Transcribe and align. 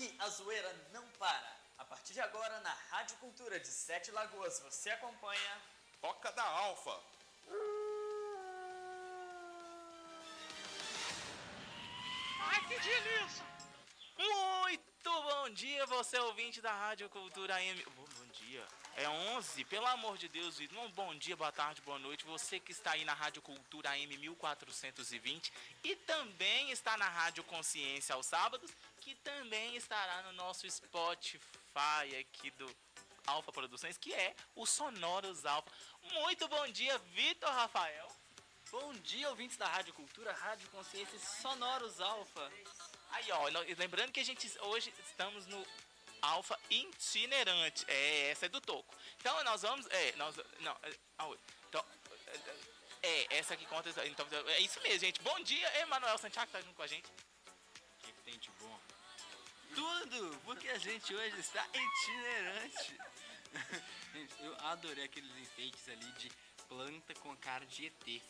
Aqui 0.00 0.14
a 0.18 0.28
zoeira 0.30 0.88
não 0.94 1.06
para. 1.18 1.56
A 1.76 1.84
partir 1.84 2.14
de 2.14 2.22
agora, 2.22 2.58
na 2.60 2.72
Rádio 2.88 3.18
Cultura 3.18 3.60
de 3.60 3.68
Sete 3.68 4.10
Lagoas, 4.10 4.58
você 4.60 4.88
acompanha. 4.88 5.62
Toca 6.00 6.32
da 6.32 6.42
Alfa. 6.42 6.98
Ai, 12.40 12.60
que 12.66 12.80
delícia! 12.80 13.44
Muito 14.16 15.22
bom 15.22 15.50
dia, 15.50 15.84
você 15.84 16.18
ouvinte 16.18 16.62
da 16.62 16.72
Rádio 16.72 17.10
Cultura 17.10 17.56
AM. 17.56 17.84
Bom, 17.94 18.04
bom 18.04 18.26
dia. 18.32 18.66
É 18.96 19.08
11, 19.08 19.64
pelo 19.66 19.86
amor 19.86 20.16
de 20.16 20.28
Deus. 20.28 20.58
Um 20.60 20.90
bom 20.92 21.14
dia, 21.14 21.36
boa 21.36 21.52
tarde, 21.52 21.80
boa 21.82 21.98
noite. 21.98 22.24
Você 22.24 22.58
que 22.58 22.72
está 22.72 22.92
aí 22.92 23.04
na 23.04 23.14
Rádio 23.14 23.40
Cultura 23.40 23.90
AM 23.90 24.16
1420 24.16 25.52
e 25.84 25.94
também 25.96 26.70
está 26.70 26.96
na 26.96 27.08
Rádio 27.08 27.44
Consciência 27.44 28.14
aos 28.14 28.26
sábados, 28.26 28.70
que 29.00 29.14
também 29.16 29.76
estará 29.76 30.22
no 30.22 30.32
nosso 30.32 30.70
Spotify 30.70 32.16
aqui 32.20 32.50
do 32.52 32.76
Alfa 33.26 33.50
Produções, 33.50 33.96
que 33.96 34.12
é 34.12 34.36
o 34.54 34.66
Sonoros 34.66 35.46
Alfa. 35.46 35.70
Muito 36.12 36.46
bom 36.48 36.68
dia, 36.68 36.98
Vitor 36.98 37.50
Rafael. 37.50 38.08
Bom 38.70 38.92
dia, 38.94 39.28
ouvintes 39.30 39.56
da 39.56 39.66
Rádio 39.66 39.94
Cultura, 39.94 40.32
Rádio 40.32 40.68
Consciência 40.68 41.18
Sonoros 41.18 42.00
Alfa. 42.00 42.52
Aí, 43.10 43.32
ó, 43.32 43.48
lembrando 43.78 44.12
que 44.12 44.20
a 44.20 44.24
gente 44.24 44.46
hoje 44.60 44.92
estamos 45.08 45.46
no 45.46 45.66
Alfa 46.20 46.58
itinerante. 46.68 47.84
É, 47.88 48.30
essa 48.30 48.46
é 48.46 48.48
do 48.48 48.60
Toco. 48.60 48.94
Então 49.18 49.42
nós 49.44 49.62
vamos. 49.62 49.86
É, 49.86 50.12
nós. 50.16 50.36
Não, 50.60 50.76
é, 50.82 50.94
então, 51.68 51.84
é, 53.02 53.08
é, 53.08 53.38
essa 53.38 53.54
aqui 53.54 53.64
conta. 53.66 53.88
Então, 54.06 54.26
é 54.48 54.60
isso 54.60 54.80
mesmo, 54.82 55.00
gente. 55.00 55.20
Bom 55.22 55.40
dia, 55.40 55.80
Emanuel 55.80 56.18
Santiago 56.18 56.46
que 56.48 56.52
tá 56.52 56.60
junto 56.60 56.74
com 56.74 56.82
a 56.82 56.86
gente. 56.86 57.08
Tudo, 59.74 60.40
porque 60.44 60.68
a 60.68 60.78
gente 60.78 61.14
hoje 61.14 61.38
está 61.40 61.66
itinerante. 61.72 62.98
Gente, 64.12 64.34
eu 64.44 64.56
adorei 64.66 65.04
aqueles 65.04 65.30
enfeites 65.36 65.88
ali 65.88 66.04
de 66.12 66.30
planta 66.68 67.14
com 67.14 67.36
cara 67.36 67.64
de 67.66 67.86
ET. 67.86 68.22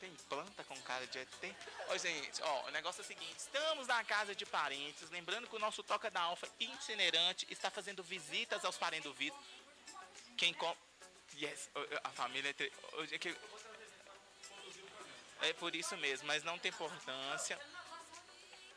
Tem 0.00 0.10
planta 0.28 0.62
com 0.64 0.80
cara 0.82 1.06
de 1.06 1.18
ET? 1.18 1.56
Ô, 1.90 1.98
gente, 1.98 2.42
ó, 2.42 2.66
o 2.66 2.70
negócio 2.70 3.00
é 3.00 3.04
o 3.04 3.06
seguinte: 3.06 3.34
estamos 3.38 3.86
na 3.86 4.02
casa 4.04 4.34
de 4.34 4.46
parentes. 4.46 5.10
Lembrando 5.10 5.46
que 5.48 5.56
o 5.56 5.58
nosso 5.58 5.82
Toca 5.82 6.10
da 6.10 6.20
Alfa 6.20 6.48
itinerante 6.60 7.46
está 7.50 7.70
fazendo 7.70 8.02
visitas 8.02 8.64
aos 8.64 8.76
parentes 8.78 9.10
do 9.10 9.14
Vitor. 9.14 9.38
Quem 10.36 10.52
com. 10.54 10.76
Yes, 11.34 11.68
a 12.04 12.10
família. 12.10 12.50
entre- 12.50 12.72
Hoje 12.92 13.14
é 13.14 13.18
que. 13.18 13.36
É 15.42 15.52
por 15.54 15.74
isso 15.74 15.96
mesmo, 15.98 16.26
mas 16.26 16.42
não 16.42 16.58
tem 16.58 16.70
importância. 16.70 17.58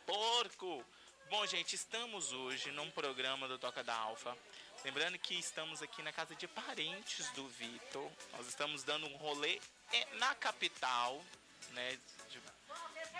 Porco! 0.05 0.85
Bom, 1.31 1.47
gente, 1.47 1.77
estamos 1.77 2.33
hoje 2.33 2.73
num 2.73 2.91
programa 2.91 3.47
do 3.47 3.57
Toca 3.57 3.81
da 3.81 3.95
Alfa. 3.95 4.37
Lembrando 4.83 5.17
que 5.17 5.33
estamos 5.33 5.81
aqui 5.81 6.03
na 6.03 6.11
casa 6.11 6.35
de 6.35 6.45
parentes 6.45 7.31
do 7.31 7.47
Vitor. 7.47 8.11
Nós 8.33 8.49
estamos 8.49 8.83
dando 8.83 9.07
um 9.07 9.15
rolê 9.15 9.61
é, 9.93 10.05
na 10.17 10.35
capital, 10.35 11.23
né, 11.69 11.97
de 12.29 12.41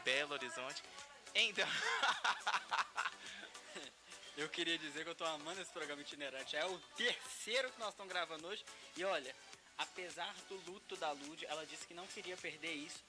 Belo 0.04 0.34
Horizonte. 0.34 0.84
Então, 1.34 1.66
Eu 4.36 4.50
queria 4.50 4.78
dizer 4.78 5.06
que 5.06 5.09
eu 5.09 5.16
tô 5.16 5.23
amando 5.23 5.62
esse 5.62 5.72
programa 5.72 6.02
itinerante. 6.02 6.58
É 6.58 6.66
o 6.66 6.78
terceiro 6.98 7.72
que 7.72 7.80
nós 7.80 7.92
estamos 7.92 8.12
gravando 8.12 8.45
hoje. 8.45 8.66
E 8.98 9.06
olha, 9.06 9.34
apesar 9.78 10.36
do 10.50 10.56
luto 10.70 10.98
da 10.98 11.12
Lud, 11.12 11.45
ela 11.45 11.66
disse 11.66 11.88
que 11.88 11.94
não 11.94 12.06
queria 12.08 12.36
perder 12.36 12.73
isso. 12.73 13.02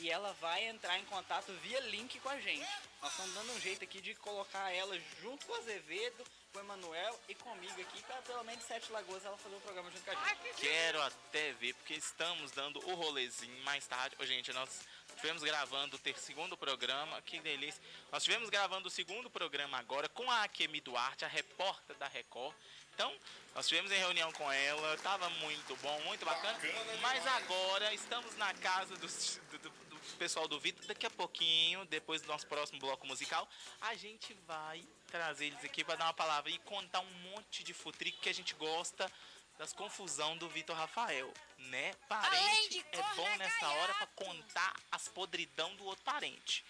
E 0.00 0.10
ela 0.10 0.32
vai 0.40 0.64
entrar 0.68 0.98
em 0.98 1.04
contato 1.06 1.52
via 1.62 1.80
link 1.80 2.18
com 2.20 2.28
a 2.28 2.38
gente. 2.40 2.66
Nós 3.02 3.10
estamos 3.10 3.34
dando 3.34 3.52
um 3.52 3.60
jeito 3.60 3.82
aqui 3.84 4.00
de 4.00 4.14
colocar 4.16 4.70
ela 4.72 4.98
junto 5.20 5.44
com 5.46 5.52
o 5.52 5.56
Azevedo, 5.56 6.24
com 6.52 6.58
o 6.58 6.62
Emanuel 6.62 7.20
e 7.28 7.34
comigo 7.34 7.80
aqui, 7.80 8.02
para 8.02 8.16
pelo 8.22 8.42
menos 8.44 8.64
Sete 8.64 8.90
Lagoas 8.92 9.24
ela 9.24 9.36
fazer 9.38 9.56
o 9.56 9.60
programa 9.60 9.90
junto 9.90 10.04
com 10.04 10.10
a 10.10 10.14
gente. 10.14 10.24
Ai, 10.24 10.36
que 10.36 10.42
delícia! 10.44 10.68
quero 10.68 11.02
até 11.02 11.52
ver, 11.54 11.74
porque 11.74 11.94
estamos 11.94 12.50
dando 12.52 12.78
o 12.88 12.94
rolezinho 12.94 13.62
mais 13.64 13.86
tarde. 13.86 14.16
Ô, 14.20 14.24
gente, 14.26 14.52
nós 14.52 14.80
estivemos 15.08 15.42
gravando 15.42 15.96
o 15.96 16.18
segundo 16.20 16.56
programa, 16.56 17.20
que 17.22 17.40
delícia. 17.40 17.82
Nós 18.12 18.22
estivemos 18.22 18.48
gravando 18.50 18.86
o 18.88 18.90
segundo 18.90 19.28
programa 19.28 19.78
agora 19.78 20.08
com 20.08 20.30
a 20.30 20.44
Akemi 20.44 20.80
Duarte, 20.80 21.24
a 21.24 21.28
repórter 21.28 21.96
da 21.96 22.06
Record. 22.08 22.54
Então, 22.94 23.14
nós 23.54 23.64
estivemos 23.66 23.92
em 23.92 23.98
reunião 23.98 24.32
com 24.32 24.50
ela, 24.50 24.94
estava 24.94 25.28
muito 25.30 25.76
bom, 25.76 26.00
muito 26.00 26.24
bacana. 26.24 26.58
Mas 27.00 27.24
agora 27.28 27.94
estamos 27.94 28.36
na 28.36 28.52
casa 28.54 28.96
do, 28.96 29.06
do- 29.06 29.58
do 29.58 29.70
pessoal 30.16 30.48
do 30.48 30.58
Vitor. 30.58 30.84
Daqui 30.86 31.06
a 31.06 31.10
pouquinho, 31.10 31.84
depois 31.86 32.22
do 32.22 32.28
nosso 32.28 32.46
próximo 32.46 32.78
bloco 32.78 33.06
musical, 33.06 33.48
a 33.80 33.94
gente 33.94 34.34
vai 34.46 34.86
trazer 35.08 35.46
eles 35.46 35.64
aqui 35.64 35.84
para 35.84 35.96
dar 35.96 36.06
uma 36.06 36.14
palavra 36.14 36.50
e 36.50 36.58
contar 36.60 37.00
um 37.00 37.12
monte 37.30 37.62
de 37.62 37.74
futrico 37.74 38.20
que 38.20 38.28
a 38.28 38.34
gente 38.34 38.54
gosta 38.54 39.10
das 39.58 39.72
confusão 39.72 40.36
do 40.36 40.48
Vitor 40.48 40.76
Rafael, 40.76 41.32
né? 41.58 41.92
Parente 42.08 42.84
é 42.92 43.02
bom 43.16 43.36
nessa 43.36 43.68
hora 43.68 43.94
para 43.94 44.06
contar 44.06 44.74
as 44.92 45.08
podridão 45.08 45.74
do 45.74 45.84
outro 45.84 46.04
parente. 46.04 46.64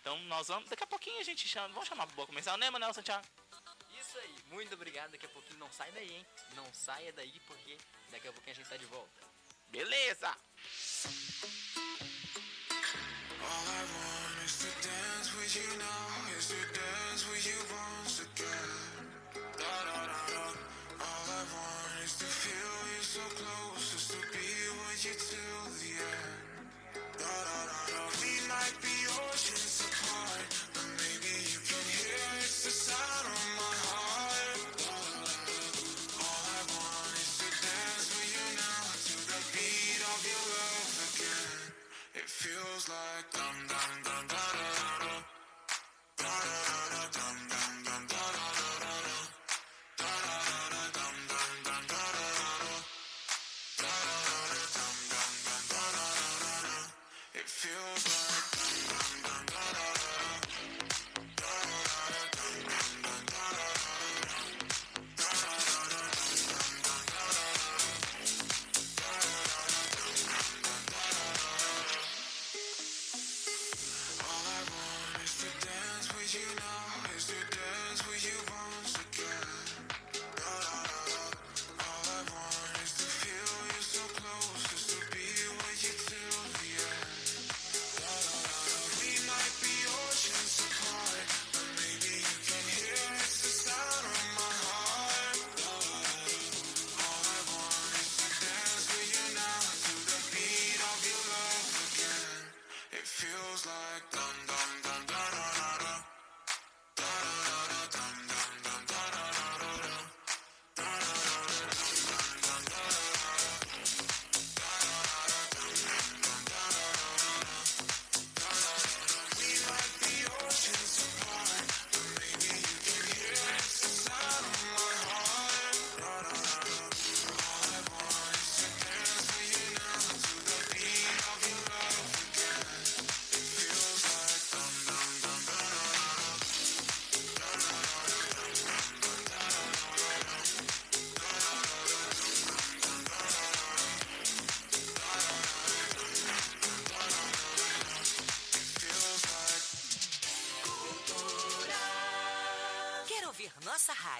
Então 0.00 0.18
nós 0.24 0.48
vamos, 0.48 0.68
daqui 0.68 0.82
a 0.82 0.86
pouquinho 0.86 1.20
a 1.20 1.22
gente 1.22 1.46
chama, 1.46 1.68
vamos 1.68 1.88
chamar 1.88 2.06
pro 2.06 2.16
bloco 2.16 2.28
comercial, 2.28 2.56
né, 2.56 2.68
Manuel 2.70 2.92
Santiago? 2.92 3.24
Isso 3.98 4.18
aí, 4.18 4.34
muito 4.46 4.74
obrigado. 4.74 5.12
Daqui 5.12 5.26
a 5.26 5.28
pouquinho 5.28 5.58
não 5.58 5.72
sai 5.72 5.90
daí, 5.92 6.12
hein? 6.12 6.26
Não 6.54 6.74
saia 6.74 7.12
daí 7.12 7.40
porque 7.46 7.78
daqui 8.10 8.28
a 8.28 8.32
pouquinho 8.32 8.52
a 8.52 8.56
gente 8.56 8.68
tá 8.68 8.76
de 8.76 8.86
volta. 8.86 9.22
Beleza! 9.68 10.36
All 13.44 13.66
I 13.68 13.82
want 13.92 14.36
is 14.46 14.56
to 14.64 14.70
dance 14.80 15.28
with 15.36 15.52
you 15.56 15.68
now, 15.78 16.06
is 16.38 16.48
to 16.48 16.60
dance 16.72 17.22
with 17.28 17.44
you 17.44 17.60
once 17.68 18.24
again. 18.24 18.72
Da 19.60 19.74
da 19.88 20.00
da 20.08 20.20
da. 20.32 20.44
All 21.04 21.26
I 21.28 21.42
want 21.52 21.94
is 22.04 22.16
to 22.18 22.24
feel 22.24 22.76
you 22.96 23.02
so 23.04 23.24
close, 23.36 23.86
is 24.00 24.06
to 24.16 24.20
be 24.32 24.48
with 24.80 25.00
you 25.04 25.14
till 25.16 25.64
the 25.76 25.92
end. 26.00 26.40
We 28.22 28.32
might 28.48 28.76
be 28.82 28.96
oceans 29.28 29.84
apart, 29.88 30.63
like 42.88 43.30
dum 43.32 43.56
dum 43.70 43.92
dum 44.04 44.26
da 44.28 44.42
da 44.58 44.68
da 44.80 45.04
da. 45.04 45.14
Da 46.18 46.32
da 46.44 46.83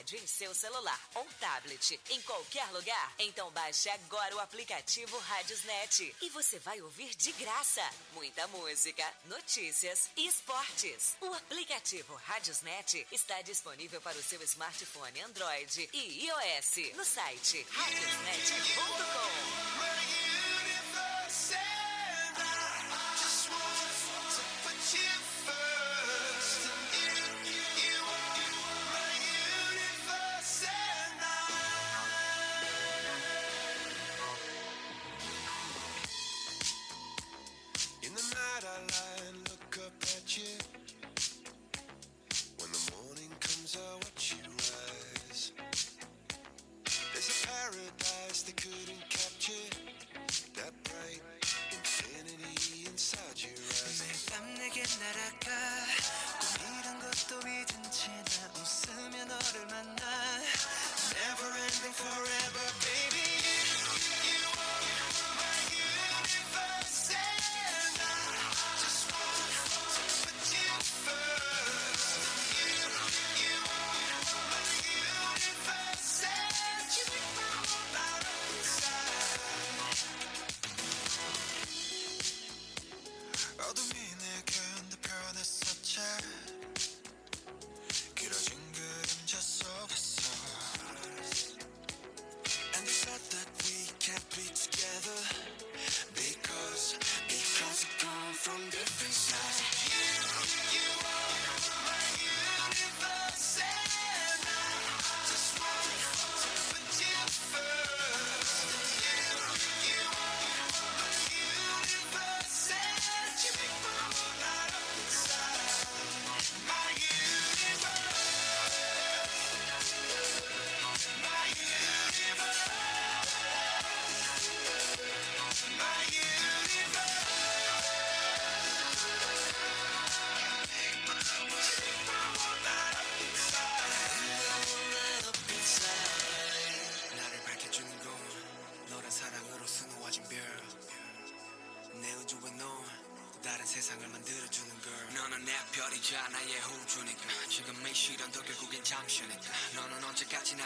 rádio 0.05 0.19
em 0.19 0.27
seu 0.27 0.55
celular 0.55 1.01
ou 1.15 1.25
tablet, 1.41 1.99
em 2.11 2.21
qualquer 2.23 2.71
lugar? 2.73 3.15
Então 3.19 3.51
baixe 3.53 3.89
agora 3.89 4.37
o 4.37 4.41
aplicativo 4.41 5.19
Rádiosnet 5.19 6.15
e 6.21 6.29
você 6.29 6.59
vai 6.59 6.83
ouvir 6.83 7.15
de 7.15 7.33
graça 7.33 7.83
muita 8.13 8.47
música, 8.49 9.03
notícias 9.25 10.11
e 10.15 10.27
esportes. 10.27 11.17
O 11.23 11.33
aplicativo 11.33 12.15
Rádiosnet 12.27 13.07
está 13.11 13.41
disponível 13.41 14.01
para 14.03 14.19
o 14.19 14.23
seu 14.23 14.43
smartphone 14.43 15.23
Android 15.23 15.89
e 15.93 16.27
iOS 16.27 16.95
no 16.97 17.05
site 17.05 17.67
radiosnet.com. 17.71 19.54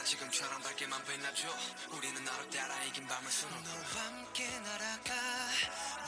지금처럼 0.09 0.63
밝게만 0.63 1.05
빛나죠 1.05 1.47
우리는 1.91 2.25
나로 2.25 2.49
따라 2.49 2.83
이긴 2.85 3.07
밤을 3.07 3.31
수놓 3.31 3.53
너와 3.63 4.07
함께 4.07 4.49
날아가 4.61 5.13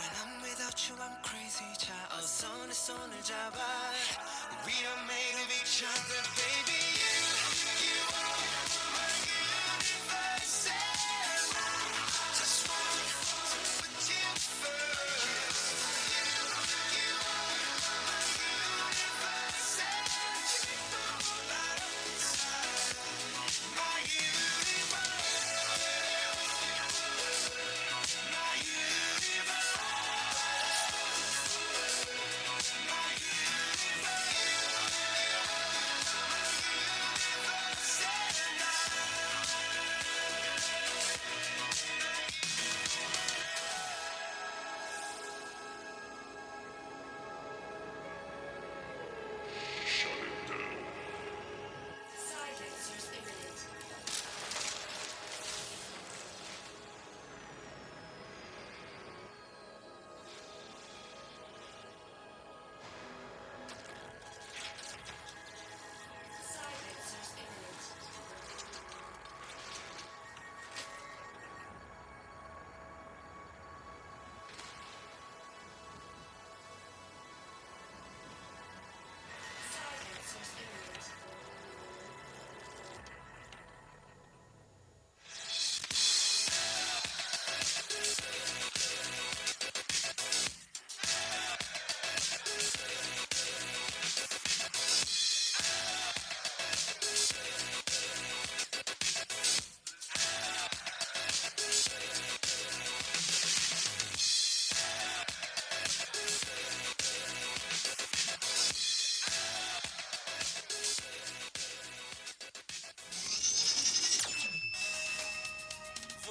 When 0.01 0.13
I'm 0.17 0.43
without 0.43 0.89
you 0.89 0.97
I'm 0.99 1.21
crazy 1.23 1.71
자 1.77 1.93
어서 2.17 2.67
내 2.67 2.73
손을 2.73 3.23
잡아 3.23 3.59
We 4.67 4.73
are 4.73 5.03
made 5.05 5.37
of 5.43 5.53
each 5.53 5.85
other 5.85 6.23
baby 6.33 6.81
yeah. 6.97 7.10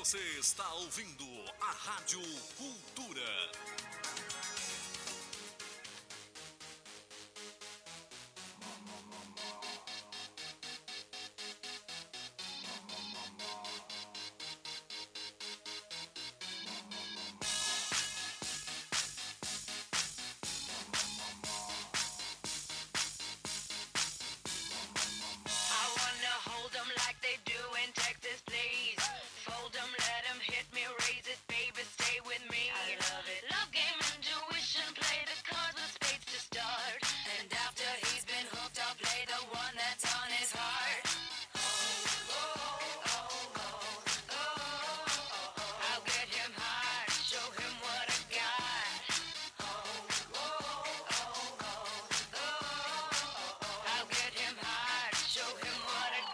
Você 0.10 0.40
está 0.40 0.68
ouvindo 0.74 1.24
a 1.62 1.72
Rádio 1.72 2.20
Cultura. 2.58 2.79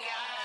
Yeah. 0.06 0.45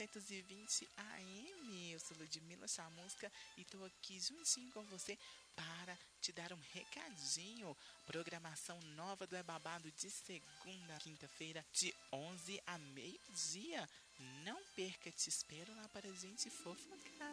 1420 0.00 0.88
AM. 0.96 1.92
Eu 1.92 2.00
sou 2.00 2.16
Ludmila 2.16 2.66
Chamusca 2.66 3.30
e 3.58 3.64
tô 3.66 3.84
aqui 3.84 4.18
juntinho 4.18 4.70
com 4.72 4.82
você 4.84 5.18
para 5.54 5.98
te 6.22 6.32
dar 6.32 6.52
um 6.52 6.60
recadinho. 6.72 7.76
Programação 8.06 8.80
nova 8.96 9.26
do 9.26 9.36
É 9.36 9.42
Babado 9.42 9.90
de 9.92 10.10
segunda 10.10 10.96
a 10.96 11.00
quinta-feira, 11.00 11.64
de 11.72 11.94
11 12.12 12.62
a 12.66 12.78
meio-dia. 12.78 13.88
Não 14.44 14.58
perca, 14.74 15.10
te 15.10 15.28
espero 15.28 15.74
lá 15.76 15.86
para 15.88 16.08
a 16.08 16.14
gente 16.14 16.48
fofocar. 16.48 17.32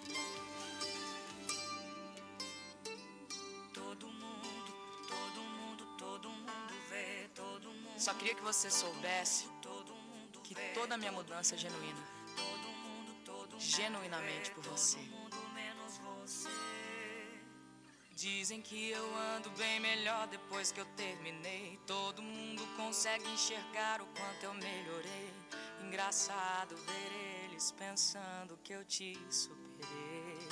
Todo 3.73 4.09
mundo, 4.09 4.73
todo 5.07 5.41
mundo, 5.41 5.97
todo 5.97 6.29
mundo 6.29 6.73
vê, 6.89 7.29
todo 7.33 7.71
mundo. 7.71 7.99
Só 7.99 8.13
queria 8.13 8.35
que 8.35 8.41
você 8.41 8.69
soubesse 8.69 9.47
que 10.43 10.55
toda 10.73 10.95
a 10.95 10.97
minha 10.97 11.11
mudança 11.11 11.55
é 11.55 11.57
genuína. 11.57 12.16
Genuinamente 13.77 14.49
por 14.49 14.63
você. 14.63 14.97
Dizem 18.15 18.59
que 18.59 18.89
eu 18.89 19.15
ando 19.35 19.51
bem 19.51 19.79
melhor 19.79 20.25
depois 20.25 20.71
que 20.71 20.79
eu 20.79 20.85
terminei. 20.95 21.79
Todo 21.85 22.23
mundo 22.23 22.63
consegue 22.75 23.29
enxergar 23.29 24.01
o 24.01 24.07
quanto 24.07 24.43
eu 24.45 24.53
melhorei. 24.55 25.31
Engraçado 25.85 26.75
ver 26.75 27.43
eles 27.43 27.71
pensando 27.71 28.57
que 28.63 28.73
eu 28.73 28.83
te 28.83 29.15
superei. 29.29 30.49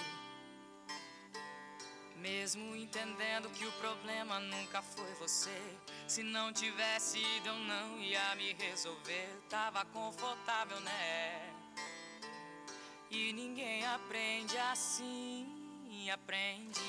Mesmo 2.18 2.76
entendendo 2.76 3.50
que 3.50 3.66
o 3.66 3.72
problema 3.74 4.40
nunca 4.40 4.84
foi 4.84 5.12
você. 5.16 5.60
Se 6.08 6.22
não 6.22 6.54
tivesse 6.54 7.18
ido, 7.18 7.50
eu 7.50 7.58
não 7.58 7.98
ia 7.98 8.36
me 8.36 8.54
resolver. 8.54 9.42
Tava 9.50 9.84
confortável, 9.86 10.80
né? 10.82 11.56
E 13.12 13.34
ninguém 13.34 13.86
aprende 13.86 14.58
assim, 14.58 15.48
aprende. 16.10 16.80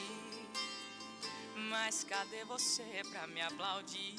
Mas 1.71 2.05
cadê 2.05 2.45
você 2.45 3.03
pra 3.11 3.27
me 3.27 3.41
aplaudir? 3.41 4.15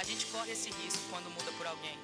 A 0.00 0.02
gente 0.02 0.24
corre 0.32 0.52
esse 0.52 0.70
risco 0.70 1.02
quando 1.10 1.28
muda 1.28 1.52
por 1.58 1.66
alguém. 1.66 1.98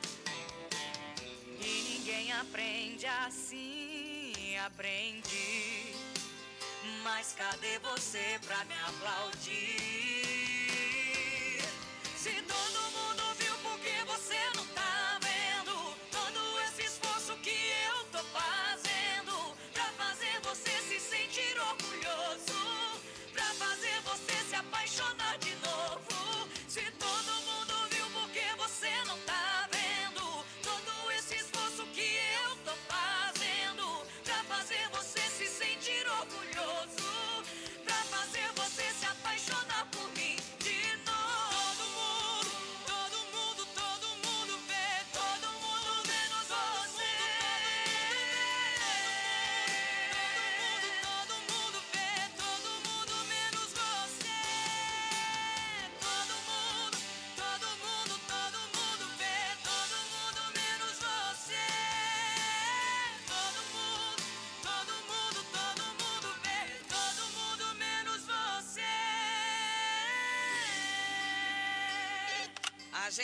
E 1.59 1.95
ninguém 1.95 2.31
aprende 2.31 3.07
assim, 3.07 4.35
aprende. 4.67 5.95
Mas 7.03 7.33
cadê 7.33 7.79
você 7.79 8.39
pra 8.47 8.63
me 8.67 8.75
aplaudir? 8.87 9.81
Se 12.19 12.43
todo 12.43 12.86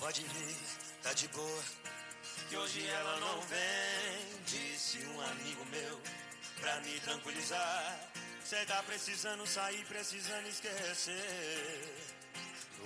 Pode 0.00 0.22
vir, 0.22 0.56
tá 1.02 1.12
de 1.12 1.28
boa. 1.28 1.62
Que 2.48 2.56
hoje 2.56 2.86
ela 2.86 3.20
não 3.20 3.40
vem, 3.42 4.42
disse 4.46 4.98
um 5.04 5.20
amigo 5.20 5.64
meu, 5.66 6.00
pra 6.58 6.80
me 6.80 6.98
tranquilizar. 7.00 8.10
Cê 8.42 8.64
tá 8.64 8.82
precisando 8.82 9.46
sair, 9.46 9.84
precisando 9.84 10.46
esquecer. 10.48 12.16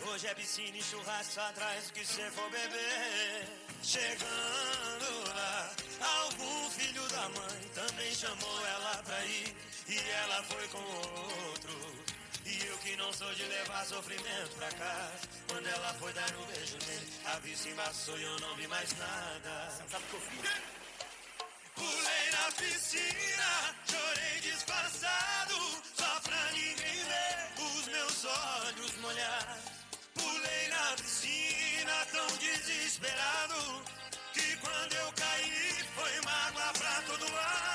Hoje 0.06 0.26
é 0.26 0.34
piscina 0.34 0.76
e 0.76 0.82
churrasco 0.82 1.40
atrás 1.40 1.88
que 1.92 2.04
cê 2.04 2.28
for 2.32 2.50
beber. 2.50 3.48
Chegando 3.80 5.28
lá, 5.28 5.76
algum 6.00 6.70
filho 6.70 7.08
da 7.10 7.28
mãe 7.28 7.70
também 7.74 8.12
chamou 8.12 8.66
ela 8.66 9.02
pra 9.04 9.24
ir. 9.24 9.56
E 9.88 9.98
ela 9.98 10.42
foi 10.42 10.66
com 10.66 10.82
outro. 10.82 12.13
E 12.46 12.66
eu 12.66 12.78
que 12.78 12.96
não 12.96 13.12
sou 13.12 13.32
de 13.34 13.42
levar 13.44 13.84
sofrimento 13.86 14.56
pra 14.56 14.70
casa. 14.72 15.28
Quando 15.48 15.66
ela 15.66 15.94
foi 15.94 16.12
dar 16.12 16.36
um 16.36 16.46
beijo 16.46 16.76
nele, 16.86 17.12
a 17.24 17.38
vista 17.38 17.68
embaçou 17.68 18.18
e 18.18 18.22
eu 18.22 18.40
não 18.40 18.54
vi 18.56 18.66
mais 18.66 18.92
nada. 18.98 19.70
Fiz? 19.70 20.84
Pulei 21.74 22.30
na 22.30 22.52
piscina, 22.52 23.74
chorei 23.90 24.40
disfarçado, 24.42 25.82
só 25.96 26.20
pra 26.20 26.52
ninguém 26.52 27.04
ver 27.04 27.62
os 27.62 27.86
meus 27.88 28.24
olhos 28.24 28.96
molhados. 28.98 29.64
Pulei 30.14 30.68
na 30.68 30.96
piscina 30.96 32.06
tão 32.12 32.26
desesperado, 32.36 33.82
que 34.32 34.56
quando 34.58 34.92
eu 34.92 35.12
caí 35.12 35.84
foi 35.96 36.20
mágoa 36.20 36.72
pra 36.74 37.02
todo 37.02 37.32
lado. 37.32 37.73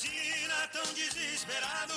Pulei 0.00 0.46
na 0.46 0.56
piscina 0.60 0.68
tão 0.68 0.94
desesperado 0.94 1.94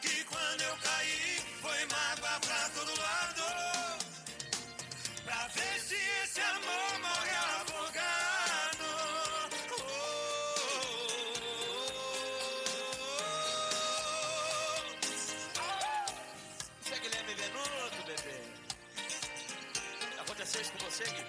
que 0.00 0.24
quando 0.24 0.60
eu 0.62 0.76
caí 0.78 1.40
foi 1.60 1.86
mágoa 1.86 2.40
pra 2.40 2.70
todo 2.70 3.00
lado. 3.00 3.42
Pra 5.24 5.48
ver 5.48 5.80
se 5.80 5.94
esse 5.94 6.40
amor 6.40 6.98
morre 7.00 7.30
afogado. 7.60 8.84
Você 16.80 16.94
é 16.94 16.98
Guilherme 16.98 17.34
Venuto, 17.34 18.02
bebê. 18.06 18.42
Aconteceu 20.18 20.62
isso 20.62 20.72
com 20.72 20.84
você, 20.90 21.04
Gui? 21.04 21.24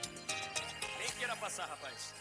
Nem 0.99 1.11
queira 1.11 1.35
passar, 1.35 1.67
rapaz. 1.67 2.13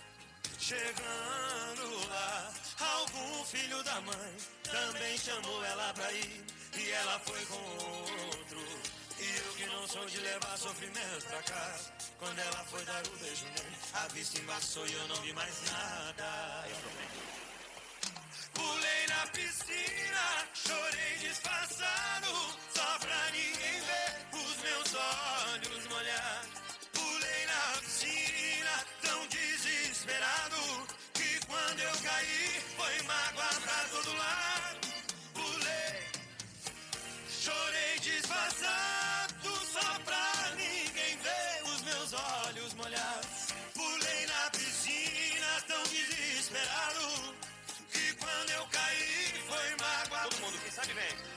Chegando 0.63 2.09
lá, 2.09 2.53
algum 2.79 3.45
filho 3.47 3.83
da 3.83 4.01
mãe 4.03 4.37
também 4.63 5.19
chamou 5.19 5.65
ela 5.65 5.93
pra 5.93 6.13
ir 6.13 6.45
e 6.79 6.91
ela 6.93 7.19
foi 7.19 7.45
com 7.47 7.57
outro. 7.57 8.61
E 9.19 9.37
eu 9.39 9.53
que 9.55 9.67
não 9.67 9.89
sou 9.89 10.07
de 10.07 10.19
levar 10.19 10.57
sofrimento 10.57 11.27
pra 11.27 11.43
casa, 11.43 11.93
quando 12.17 12.39
ela 12.39 12.65
foi 12.71 12.85
dar 12.85 13.05
o 13.05 13.17
beijo 13.17 13.45
nele, 13.45 13.77
a 13.93 14.07
vista 14.15 14.39
embaçou 14.39 14.87
e 14.87 14.93
eu 14.93 15.09
não 15.09 15.17
vi 15.17 15.33
mais 15.33 15.63
nada. 15.73 16.69
Pulei 18.55 19.07
na 19.09 19.27
piscina, 19.33 20.49
chorei 20.55 21.17
disfarçado, 21.19 22.57
só 22.73 22.99
pra 23.01 23.31
ninguém 23.33 23.81
ver 23.81 24.27
os 24.33 24.57
meus 24.63 24.95
olhos 24.95 25.87
molhados. 25.89 26.51
Pulei 26.93 27.47
na 27.47 27.81
piscina, 27.81 28.87
tão 29.03 29.27
desesperado, 30.03 30.87
que 31.15 31.47
quando 31.47 31.81
eu 31.81 31.93
caí, 32.03 32.63
foi 32.77 33.03
mágoa 33.03 33.61
pra 33.61 33.85
todo 33.91 34.17
lado. 34.17 34.89
Pulei, 35.33 36.07
chorei 37.29 37.99
disfarçado, 38.01 39.51
só 39.73 39.99
pra 40.05 40.51
ninguém 40.57 41.17
ver 41.19 41.63
os 41.73 41.83
meus 41.83 42.13
olhos 42.13 42.75
molhados. 42.75 43.55
Pulei 43.75 44.27
na 44.27 44.51
piscina, 44.51 45.63
tão 45.69 45.83
desesperado, 45.85 47.35
que 47.93 48.15
quando 48.15 48.51
eu 48.51 48.67
caí, 48.67 49.45
foi 49.47 49.77
mágoa. 49.77 50.31
Todo 50.31 50.41
mundo, 50.41 50.59
quem 50.63 50.73
sabe 50.73 50.93
vem. 50.95 51.32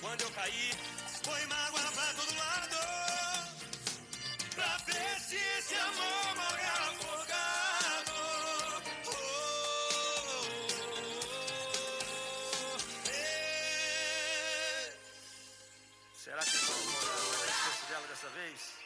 Quando 0.00 0.20
eu 0.20 0.30
caí, 0.30 0.70
foi 1.24 1.46
mágoa 1.46 1.92
pra 1.92 2.14
todo 2.14 2.36
lado. 2.36 2.76
Pra 4.54 4.78
ver 4.86 5.20
se 5.20 5.36
esse 5.36 5.74
amor 5.74 6.36
morre 6.36 6.64
afogado. 6.64 8.12
Oh, 9.06 9.90
eh. 13.10 14.92
será 16.14 16.42
que 16.44 16.56
vamos 16.58 16.84
morar 16.92 17.16
pescoço 17.42 17.86
dela 17.88 18.06
dessa 18.06 18.28
vez? 18.28 18.77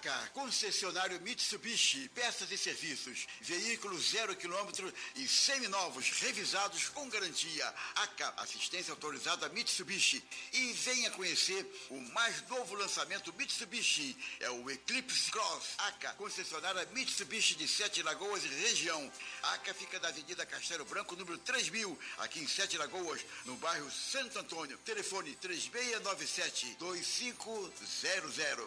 AK, 0.00 0.30
concessionário 0.32 1.20
Mitsubishi, 1.20 2.08
peças 2.14 2.50
e 2.50 2.56
serviços, 2.56 3.26
veículos 3.42 4.10
zero 4.12 4.34
quilômetro 4.34 4.90
e 5.14 5.28
seminovos, 5.28 6.08
revisados 6.22 6.88
com 6.88 7.06
garantia. 7.10 7.74
AK, 7.96 8.32
assistência 8.38 8.92
autorizada 8.92 9.50
Mitsubishi. 9.50 10.24
E 10.54 10.72
venha 10.72 11.10
conhecer 11.10 11.66
o 11.90 12.00
mais 12.12 12.40
novo 12.48 12.74
lançamento 12.76 13.34
Mitsubishi, 13.34 14.16
é 14.40 14.48
o 14.48 14.70
Eclipse 14.70 15.30
Cross. 15.30 15.74
AK, 15.78 16.14
concessionária 16.16 16.88
Mitsubishi 16.92 17.54
de 17.54 17.68
Sete 17.68 18.02
Lagoas 18.02 18.42
e 18.44 18.48
região. 18.48 19.12
AK 19.42 19.74
fica 19.74 20.00
da 20.00 20.08
Avenida 20.08 20.46
Castelo 20.46 20.86
Branco, 20.86 21.14
número 21.14 21.36
3000, 21.38 21.98
aqui 22.18 22.40
em 22.40 22.48
Sete 22.48 22.78
Lagoas, 22.78 23.20
no 23.44 23.54
bairro 23.56 23.90
Santo 23.90 24.38
Antônio. 24.38 24.78
Telefone 24.78 25.34
3697 25.36 26.76
2500 26.78 27.70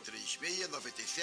3697 0.04 1.23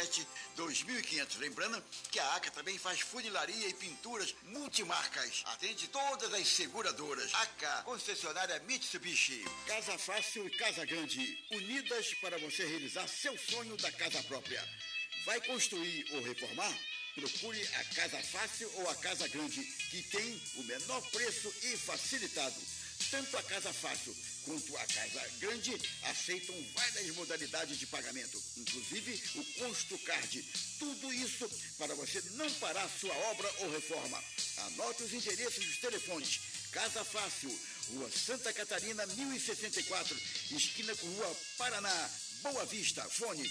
2500. 0.56 1.36
Lembrando 1.36 1.82
que 2.10 2.18
a 2.18 2.34
ACA 2.36 2.50
também 2.50 2.78
faz 2.78 3.00
funilaria 3.00 3.68
e 3.68 3.74
pinturas 3.74 4.34
multimarcas. 4.44 5.42
Atende 5.46 5.88
todas 5.88 6.32
as 6.32 6.48
seguradoras. 6.48 7.32
ACA, 7.34 7.82
concessionária 7.84 8.58
Mitsubishi. 8.66 9.44
Casa 9.66 9.98
Fácil 9.98 10.46
e 10.46 10.50
Casa 10.50 10.84
Grande, 10.84 11.38
unidas 11.50 12.14
para 12.14 12.38
você 12.38 12.64
realizar 12.64 13.06
seu 13.08 13.36
sonho 13.38 13.76
da 13.76 13.90
casa 13.92 14.22
própria. 14.24 14.66
Vai 15.24 15.40
construir 15.42 16.06
ou 16.12 16.22
reformar? 16.22 16.74
Procure 17.14 17.60
a 17.74 17.84
Casa 17.94 18.22
Fácil 18.22 18.70
ou 18.76 18.88
a 18.88 18.94
Casa 18.96 19.28
Grande, 19.28 19.62
que 19.90 20.02
tem 20.04 20.42
o 20.56 20.62
menor 20.62 21.02
preço 21.10 21.52
e 21.62 21.76
facilitado. 21.76 22.79
Tanto 23.10 23.36
a 23.36 23.42
Casa 23.42 23.72
Fácil 23.72 24.14
quanto 24.44 24.76
a 24.76 24.86
Casa 24.86 25.28
Grande 25.40 25.74
aceitam 26.04 26.54
várias 26.74 27.14
modalidades 27.16 27.76
de 27.78 27.86
pagamento, 27.86 28.40
inclusive 28.56 29.22
o 29.34 29.44
Custo 29.44 29.98
Card. 29.98 30.42
Tudo 30.78 31.12
isso 31.12 31.50
para 31.76 31.94
você 31.96 32.22
não 32.32 32.48
parar 32.54 32.88
sua 32.88 33.14
obra 33.30 33.52
ou 33.58 33.72
reforma. 33.72 34.22
Anote 34.58 35.02
os 35.02 35.12
endereços 35.12 35.64
dos 35.64 35.78
telefones. 35.78 36.40
Casa 36.70 37.04
Fácil, 37.04 37.50
Rua 37.94 38.08
Santa 38.10 38.52
Catarina, 38.52 39.04
1064, 39.06 40.16
esquina 40.52 40.94
com 40.94 41.06
Rua 41.08 41.36
Paraná, 41.58 42.10
Boa 42.42 42.64
Vista, 42.66 43.02
fone 43.10 43.42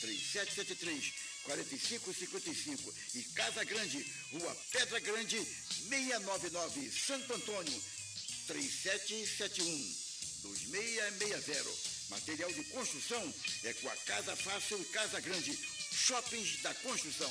3773 0.00 1.12
4555 1.42 2.94
e 3.14 3.22
Casa 3.34 3.64
Grande, 3.64 4.06
Rua 4.32 4.56
Pedra 4.70 5.00
Grande, 5.00 5.38
699, 5.88 6.90
Santo 6.92 7.34
Antônio, 7.34 7.82
3771 8.48 9.62
2660. 10.42 12.08
Material 12.08 12.50
de 12.50 12.64
construção 12.64 13.34
é 13.64 13.74
com 13.74 13.88
a 13.90 13.96
Casa 13.96 14.34
Fácil 14.34 14.82
Casa 14.86 15.20
Grande, 15.20 15.54
Shoppings 15.92 16.62
da 16.62 16.72
Construção. 16.74 17.30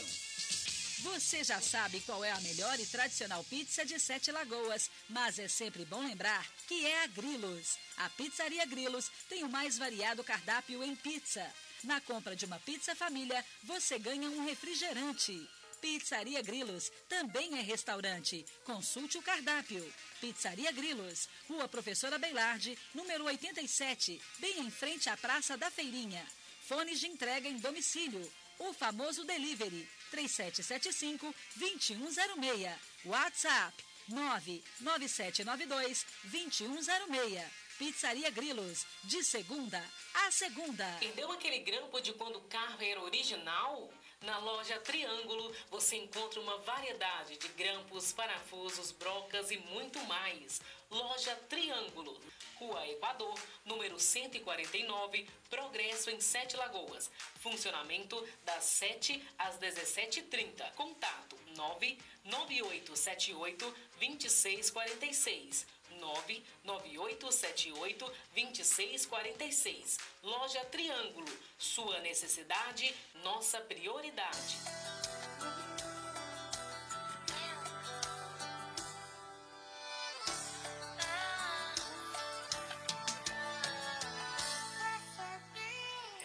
Você 1.00 1.44
já 1.44 1.60
sabe 1.60 2.02
qual 2.02 2.24
é 2.24 2.32
a 2.32 2.42
melhor 2.42 2.80
e 2.80 2.86
tradicional 2.86 3.44
pizza 3.44 3.84
de 3.84 4.00
Sete 4.00 4.32
Lagoas, 4.32 4.90
mas 5.10 5.40
é 5.40 5.48
sempre 5.48 5.86
bom 5.86 6.02
lembrar 6.02 6.46
que 6.68 6.86
é 6.86 7.04
a 7.04 7.08
Grilos. 7.08 7.78
A 7.98 8.10
Pizzaria 8.10 8.66
Grilos 8.66 9.10
tem 9.28 9.44
o 9.44 9.50
mais 9.50 9.78
variado 9.78 10.24
cardápio 10.24 10.84
em 10.84 10.96
pizza. 10.96 11.46
Na 11.84 12.02
compra 12.02 12.36
de 12.36 12.46
uma 12.46 12.60
pizza 12.60 12.96
família, 12.96 13.44
você 13.64 13.98
ganha 14.00 14.30
um 14.30 14.46
refrigerante. 14.46 15.48
Pizzaria 15.82 16.42
Grilos 16.42 16.92
também 17.08 17.58
é 17.58 17.62
restaurante. 17.62 18.46
Consulte 18.64 19.18
o 19.18 19.22
cardápio. 19.22 19.94
Pizzaria 20.20 20.72
Grilos, 20.72 21.30
Rua 21.48 21.68
Professora 21.68 22.18
Beilarde, 22.18 22.78
número 22.94 23.26
87, 23.26 24.22
bem 24.40 24.60
em 24.60 24.72
frente 24.72 25.10
à 25.10 25.18
Praça 25.18 25.56
da 25.58 25.70
Feirinha. 25.70 26.26
Fones 26.62 27.00
de 27.00 27.08
entrega 27.08 27.48
em 27.48 27.58
domicílio. 27.58 28.32
O 28.60 28.74
famoso 28.74 29.24
delivery 29.24 29.88
3775 30.10 31.34
2106. 31.56 32.76
WhatsApp 33.06 33.84
99792 34.08 36.06
2106. 36.24 37.68
Pizzaria 37.78 38.32
Grilos, 38.32 38.88
de 39.04 39.24
segunda 39.24 39.84
a 40.26 40.32
segunda. 40.32 40.86
Perdeu 41.00 41.32
aquele 41.32 41.60
grampo 41.60 42.02
de 42.02 42.12
quando 42.14 42.38
o 42.38 42.42
carro 42.42 42.82
era 42.82 43.02
original? 43.02 43.90
Na 44.22 44.40
loja 44.40 44.80
Triângulo 44.80 45.54
você 45.70 45.96
encontra 45.96 46.42
uma 46.42 46.58
variedade 46.58 47.38
de 47.38 47.48
grampos, 47.50 48.12
parafusos, 48.12 48.92
brocas 48.92 49.52
e 49.52 49.58
muito 49.58 50.00
mais. 50.06 50.60
Loja 50.90 51.36
Triângulo, 51.48 52.20
Rua 52.56 52.88
Equador, 52.88 53.40
número 53.64 54.00
149, 54.00 55.30
Progresso 55.50 56.10
em 56.10 56.20
Sete 56.20 56.58
Lagoas. 56.58 57.12
Funcionamento 57.42 58.28
das 58.44 58.64
7 58.64 59.24
às 59.38 59.60
17h30. 59.60 60.74
Contato 60.74 61.38
99878 61.56 63.72
2646. 64.00 65.77
99878 66.00 68.12
2646. 68.34 69.98
Loja 70.24 70.64
Triângulo. 70.66 71.32
Sua 71.58 72.00
necessidade, 72.00 72.94
nossa 73.24 73.60
prioridade. 73.62 74.58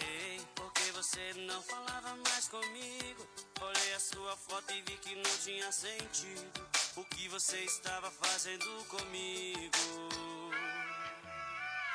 Ei, 0.00 0.40
por 0.54 0.72
que 0.72 0.90
você 0.92 1.35
não 1.35 1.62
falava 1.62 2.16
mais 2.16 2.48
comigo? 2.48 3.26
Olhei 3.61 3.94
a 3.94 4.00
sua 4.00 4.37
foto 4.37 4.72
e 4.72 4.82
vi 4.82 4.96
que 4.98 5.14
não 5.14 5.38
tinha 5.42 5.70
sentido 5.70 6.66
o 6.96 7.05
que 7.05 7.28
você 7.28 7.59
estava 7.59 8.11
fazendo 8.11 8.85
comigo. 8.85 10.50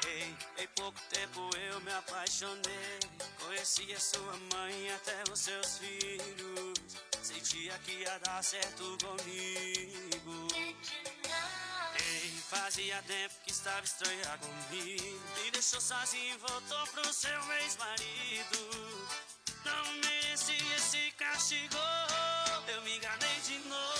Ei, 0.08 0.36
em 0.58 0.68
pouco 0.76 1.00
tempo 1.10 1.50
eu 1.58 1.80
me 1.82 1.94
apaixonei. 1.94 3.00
Conheci 3.40 3.94
a 3.94 4.00
sua 4.00 4.34
mãe 4.54 4.92
até 4.94 5.24
os 5.32 5.40
seus 5.40 5.78
filhos. 5.78 6.80
Sentia 7.22 7.78
que 7.80 7.92
ia 7.92 8.18
dar 8.20 8.44
certo 8.44 8.98
comigo. 9.04 10.48
Ei, 12.00 12.30
fazia 12.50 13.02
tempo 13.04 13.36
que 13.44 13.52
estava 13.52 13.84
estranha 13.84 14.38
comigo. 14.40 15.22
Me 15.44 15.52
deixou 15.52 15.82
sozinho 15.82 16.36
e 16.36 16.38
voltou 16.38 16.88
pro 16.88 17.14
seu 17.14 17.54
ex-marido. 17.62 19.08
Não 19.66 19.94
mereci 19.96 20.58
esse 20.76 21.12
castigo. 21.12 21.78
Eu 22.68 22.82
me 22.82 22.98
enganei 22.98 23.40
de 23.42 23.60
novo. 23.60 23.97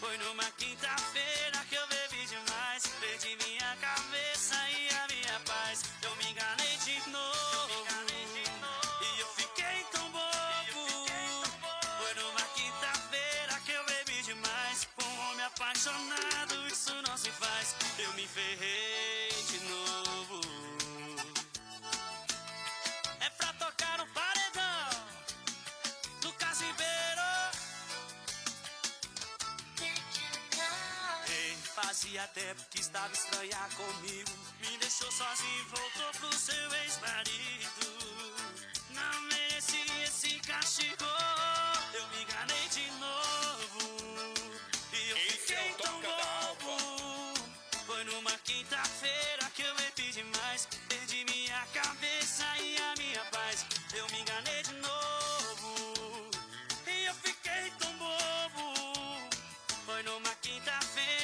Foi 0.00 0.16
numa 0.18 0.44
quinta-feira 0.56 1.58
que 1.68 1.74
eu 1.74 1.86
bebi 1.88 2.26
demais. 2.26 2.86
Perdi 3.00 3.36
minha 3.44 3.76
cabeça 3.80 4.54
e 4.70 4.88
a 4.94 5.06
minha 5.08 5.40
paz. 5.46 5.84
Eu 6.02 6.14
me 6.16 6.30
enganei 6.30 6.76
de 6.84 7.10
novo. 7.10 7.86
E 9.02 9.20
eu 9.20 9.26
fiquei 9.36 9.84
tão 9.92 10.10
bobo. 10.10 11.06
Foi 11.98 12.14
numa 12.14 12.42
quinta-feira 12.54 13.60
que 13.64 13.72
eu 13.72 13.84
bebi 13.84 14.22
demais. 14.22 14.86
Com 14.96 15.04
um 15.04 15.30
homem 15.30 15.46
apaixonado, 15.46 16.66
isso 16.68 16.94
não 17.06 17.16
se 17.16 17.30
faz. 17.32 17.74
Eu 17.98 18.12
me 18.14 18.26
ferrei 18.26 19.37
fazia 32.18 32.28
tempo 32.28 32.62
que 32.70 32.80
estava 32.80 33.12
estranha 33.12 33.68
comigo. 33.76 34.30
Me 34.60 34.76
deixou 34.78 35.10
sozinho 35.12 35.60
e 35.60 35.76
voltou 35.76 36.10
pro 36.18 36.38
seu 36.38 36.74
ex-marido. 36.82 37.86
Não 38.90 39.20
mereci 39.22 39.84
esse 40.04 40.40
castigo. 40.40 41.04
Eu 41.94 42.08
me 42.08 42.22
enganei 42.22 42.68
de 42.70 42.90
novo. 42.98 44.34
E 44.92 45.10
eu 45.10 45.16
fiquei 45.16 45.74
tão 45.80 46.00
bobo. 46.00 46.76
Foi 47.86 48.04
numa 48.04 48.32
quinta-feira 48.38 49.50
que 49.54 49.62
eu 49.62 49.74
bebi 49.76 50.10
demais. 50.10 50.66
Perdi 50.88 51.24
minha 51.24 51.66
cabeça 51.72 52.44
e 52.58 52.76
a 52.78 52.94
minha 52.98 53.24
paz. 53.26 53.64
Eu 53.94 54.06
me 54.08 54.20
enganei 54.20 54.62
de 54.64 54.72
novo. 54.74 56.30
E 56.86 57.04
eu 57.04 57.14
fiquei 57.14 57.70
tão 57.78 57.92
bobo. 57.96 58.74
Foi 59.86 60.02
numa 60.02 60.34
quinta-feira 60.42 61.17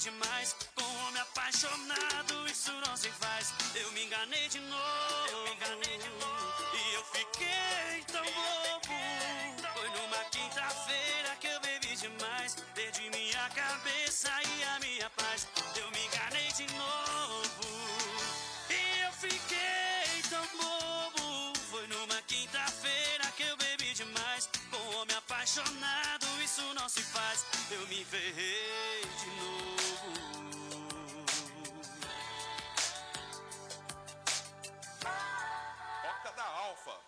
demais. 0.00 0.56
Com 0.74 0.82
um 0.82 1.06
homem 1.06 1.20
apaixonado, 1.20 2.48
isso 2.50 2.72
não 2.86 2.96
se 2.96 3.10
faz. 3.10 3.52
Eu 3.74 3.92
me 3.92 4.04
enganei 4.04 4.48
de 4.48 4.58
novo. 4.60 5.28
Eu 5.30 5.44
me 5.44 5.52
enganei 5.52 5.98
de 5.98 6.08
novo. 6.08 6.64
E 6.74 6.94
eu 6.94 7.04
fiquei 7.04 8.04
tão 8.10 8.24
bobo. 8.24 8.94
Foi 9.74 9.88
numa 9.90 10.24
quinta-feira 10.30 11.36
que 11.38 11.46
eu 11.48 11.60
bebi 11.60 11.94
demais. 11.96 12.56
Perdi 12.74 13.10
minha 13.10 13.48
cabeça 13.50 14.30
e 14.56 14.64
a 14.64 14.78
minha 14.80 15.10
paz. 15.10 15.46
Eu 15.76 15.90
me 15.90 16.06
enganei 16.06 16.48
de 16.52 16.66
novo. 16.74 17.69
Apaixonado, 25.40 26.26
isso 26.42 26.62
não 26.74 26.88
se 26.88 27.02
faz. 27.02 27.46
Eu 27.70 27.86
me 27.86 28.04
ferrei 28.04 29.00
de 29.20 29.26
novo. 29.40 30.12
Toca 36.02 36.32
da 36.32 36.44
Alfa. 36.44 37.00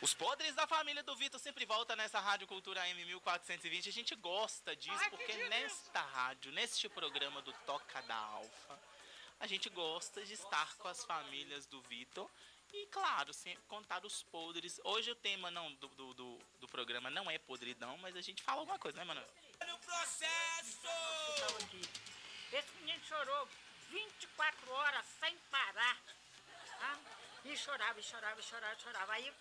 Os 0.00 0.14
podres 0.14 0.54
da 0.56 0.66
família 0.66 1.04
do 1.04 1.14
Vitor 1.14 1.38
sempre 1.38 1.64
volta 1.64 1.94
nessa 1.94 2.18
Rádio 2.18 2.48
Cultura 2.48 2.88
M 2.88 3.04
1420. 3.04 3.88
A 3.88 3.92
gente 3.92 4.14
gosta 4.16 4.74
disso 4.74 4.98
Ai, 4.98 5.10
que 5.10 5.16
porque 5.16 5.48
nesta 5.48 6.00
rádio, 6.00 6.50
neste 6.50 6.88
programa 6.88 7.40
do 7.42 7.52
Toca 7.64 8.02
da 8.02 8.16
Alfa, 8.16 8.78
a 9.40 9.46
gente 9.46 9.68
gosta 9.70 10.24
de 10.24 10.34
estar 10.34 10.76
com 10.76 10.88
as 10.88 11.04
famílias 11.04 11.66
do 11.66 11.80
Vitor 11.82 12.28
e, 12.72 12.86
claro, 12.86 13.32
sempre 13.32 13.62
contar 13.66 14.04
os 14.04 14.22
podres. 14.24 14.80
Hoje 14.84 15.10
o 15.10 15.14
tema 15.14 15.50
não 15.50 15.72
do, 15.74 15.88
do, 15.88 16.14
do, 16.14 16.38
do 16.60 16.68
programa 16.68 17.08
não 17.10 17.30
é 17.30 17.38
podridão, 17.38 17.96
mas 17.98 18.16
a 18.16 18.20
gente 18.20 18.42
fala 18.42 18.60
alguma 18.60 18.78
coisa, 18.78 18.98
né, 18.98 19.04
Manuel? 19.04 19.28
No 19.66 19.78
processo! 19.78 20.88
Esse 22.52 22.74
menino 22.80 23.02
chorou 23.04 23.48
24 23.90 24.70
horas 24.70 25.06
sem 25.20 25.36
parar. 25.50 25.98
tá? 26.78 26.98
E 27.44 27.56
chorava, 27.56 27.98
e 27.98 28.02
chorava, 28.02 28.40
e 28.40 28.42
chorava, 28.42 28.74
e 28.74 28.82
chorava. 28.82 29.12
Aí 29.12 29.32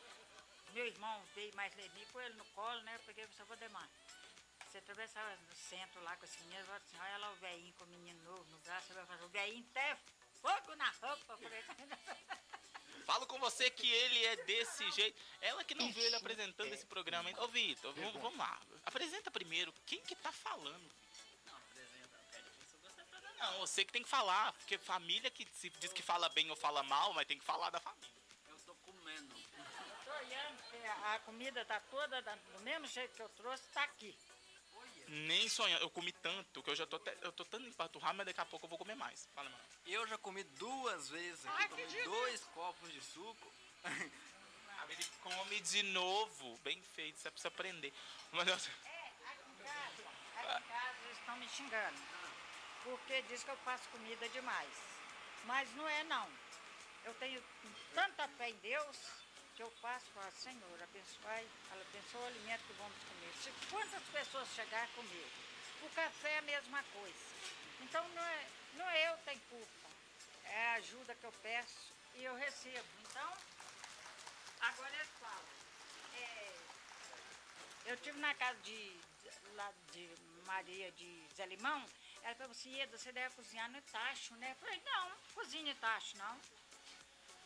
meu 0.74 0.86
irmão 0.86 1.24
veio 1.34 1.54
mais 1.56 1.76
ler 1.76 1.90
com 2.12 2.22
ele 2.22 2.36
no 2.36 2.46
colo, 2.46 2.80
né? 2.82 2.96
Eu 2.96 3.00
peguei 3.00 3.24
e 3.24 3.28
falei, 3.28 3.46
vou 3.48 3.58
demar. 3.58 3.90
Você 4.70 4.80
atravessava 4.80 5.36
no 5.36 5.56
centro 5.56 6.02
lá 6.04 6.16
com 6.18 6.26
esse 6.26 6.38
menino, 6.42 6.60
eu 6.60 6.66
falei 6.66 6.82
assim, 6.86 6.98
olha 7.00 7.18
lá 7.18 7.32
o 7.32 7.36
velhinho 7.36 7.74
com 7.74 7.86
o 7.86 7.88
menino 7.88 8.24
novo 8.24 8.44
no 8.52 8.60
braço, 8.60 8.94
vai 8.94 9.06
fazer 9.06 9.24
o 9.24 9.30
velhinho 9.30 9.66
até 9.72 9.98
fogo 10.42 10.76
na 10.76 10.90
roupa. 11.02 11.40
Falo 13.06 13.26
com 13.26 13.40
você 13.40 13.70
que 13.70 13.90
ele 13.90 14.26
é 14.26 14.36
desse 14.44 14.92
jeito. 14.92 15.18
Ela 15.40 15.64
que 15.64 15.74
não 15.74 15.90
viu 15.94 16.04
ele 16.04 16.18
apresentando 16.18 16.74
esse 16.74 16.86
programa 16.86 17.30
ainda. 17.30 17.42
Ô, 17.42 17.48
Vitor, 17.48 17.94
vamos, 17.94 18.22
vamos 18.22 18.38
lá. 18.38 18.60
Apresenta 18.86 19.32
primeiro. 19.32 19.74
Quem 19.86 20.02
que 20.02 20.14
tá 20.16 20.32
falando? 20.34 20.92
Não, 23.40 23.60
você 23.60 23.86
que 23.86 23.94
tem 23.94 24.04
que 24.04 24.10
falar. 24.10 24.52
Porque 24.54 24.78
família 24.78 25.32
que 25.32 25.48
se 25.54 25.70
diz 25.70 25.94
que 25.94 26.02
fala 26.02 26.28
bem 26.28 26.50
ou 26.50 26.56
fala 26.58 26.84
mal, 26.84 27.14
mas 27.14 27.26
tem 27.26 27.40
que 27.40 27.46
falar 27.46 27.70
da 27.70 27.80
família. 27.80 28.10
Eu 28.50 28.58
tô 28.66 28.76
comendo. 28.76 29.34
tô 30.04 30.12
olhando, 30.12 30.64
que 30.70 30.86
a 30.86 31.20
comida 31.20 31.64
tá 31.64 31.80
toda 31.90 32.22
da- 32.22 32.36
do 32.36 32.60
mesmo 32.60 32.88
jeito 32.88 33.16
que 33.16 33.22
eu 33.22 33.30
trouxe, 33.30 33.64
tá 33.70 33.84
aqui. 33.84 34.14
Nem 35.08 35.48
sonhando. 35.48 35.82
Eu 35.84 35.90
comi 35.90 36.12
tanto 36.12 36.62
que 36.62 36.70
eu 36.70 36.76
já 36.76 36.86
tô 36.86 36.98
até, 36.98 37.16
eu 37.22 37.32
tô 37.32 37.46
tanto 37.46 37.66
empanturrado, 37.68 38.18
mas 38.18 38.26
daqui 38.26 38.42
a 38.42 38.46
pouco 38.46 38.66
eu 38.66 38.70
vou 38.70 38.78
comer 38.78 38.96
mais. 38.96 39.28
Fala, 39.34 39.50
mano. 39.50 39.64
Eu 39.86 40.06
já 40.08 40.18
comi 40.18 40.44
duas 40.44 41.10
vezes 41.10 41.46
aqui, 41.46 41.64
Ai, 41.74 42.04
dois 42.04 42.44
copos 42.54 42.92
de 42.92 43.02
suco. 43.02 43.54
Ele 44.90 45.06
come 45.22 45.60
de 45.60 45.84
novo. 45.84 46.58
Bem 46.64 46.82
feito, 46.82 47.20
você 47.20 47.30
precisa 47.30 47.50
aprender. 47.50 47.94
Mas 48.32 48.48
eu- 48.48 48.54
Aqui 48.56 48.72
em 50.44 50.68
casa 50.68 50.96
eles 51.06 51.18
estão 51.18 51.36
me 51.38 51.50
xingando. 51.50 51.98
Porque 52.84 53.22
diz 53.24 53.44
que 53.44 53.52
eu 53.52 53.58
faço 53.58 53.90
comida 53.90 54.30
demais. 54.30 54.70
Mas 55.44 55.70
não 55.76 55.88
é 55.88 56.04
não. 56.06 56.30
Eu 57.04 57.14
tenho 57.16 57.44
tanta 57.94 58.28
fé 58.30 58.50
em 58.50 58.56
Deus 58.58 58.98
que 59.58 59.64
eu 59.64 59.72
faço 59.82 60.06
para 60.14 60.30
Senhor, 60.30 60.84
abençoai, 60.84 61.50
abençoa 61.72 62.22
o 62.22 62.28
alimento 62.28 62.64
que 62.68 62.74
vamos 62.74 62.96
comer. 63.06 63.34
Se 63.42 63.52
quantas 63.72 64.04
pessoas 64.04 64.48
chegar 64.50 64.88
comigo, 64.90 65.32
o 65.82 65.90
café 65.90 66.34
é 66.34 66.38
a 66.38 66.42
mesma 66.44 66.84
coisa. 66.94 67.26
Então 67.82 68.08
não 68.10 68.22
é, 68.22 68.48
não 68.76 68.88
é 68.88 69.10
eu 69.10 69.18
que 69.18 69.24
tenho 69.24 69.42
culpa. 69.50 69.90
É 70.46 70.68
a 70.68 70.74
ajuda 70.74 71.16
que 71.16 71.24
eu 71.24 71.32
peço 71.42 71.92
e 72.14 72.24
eu 72.24 72.36
recebo. 72.36 72.88
Então, 73.02 73.34
agora 74.62 74.94
eles 74.94 75.10
falam. 75.20 75.50
é, 76.14 76.56
eu 77.88 77.96
estive 77.96 78.20
na 78.20 78.36
casa 78.36 78.60
de, 78.60 78.96
lá 79.56 79.74
de 79.92 80.08
Maria 80.46 80.92
de 80.92 81.28
Zé 81.36 81.48
Limão, 81.48 81.84
ela 82.22 82.36
falou 82.36 82.52
assim, 82.52 82.80
Eda, 82.80 82.96
você 82.96 83.12
deve 83.12 83.34
cozinhar 83.34 83.72
no 83.72 83.82
tacho, 83.82 84.36
né? 84.36 84.52
Eu 84.52 84.56
falei, 84.58 84.80
não, 84.86 85.12
cozinha 85.34 85.72
em 85.72 85.76
tacho, 85.78 86.16
não. 86.18 86.40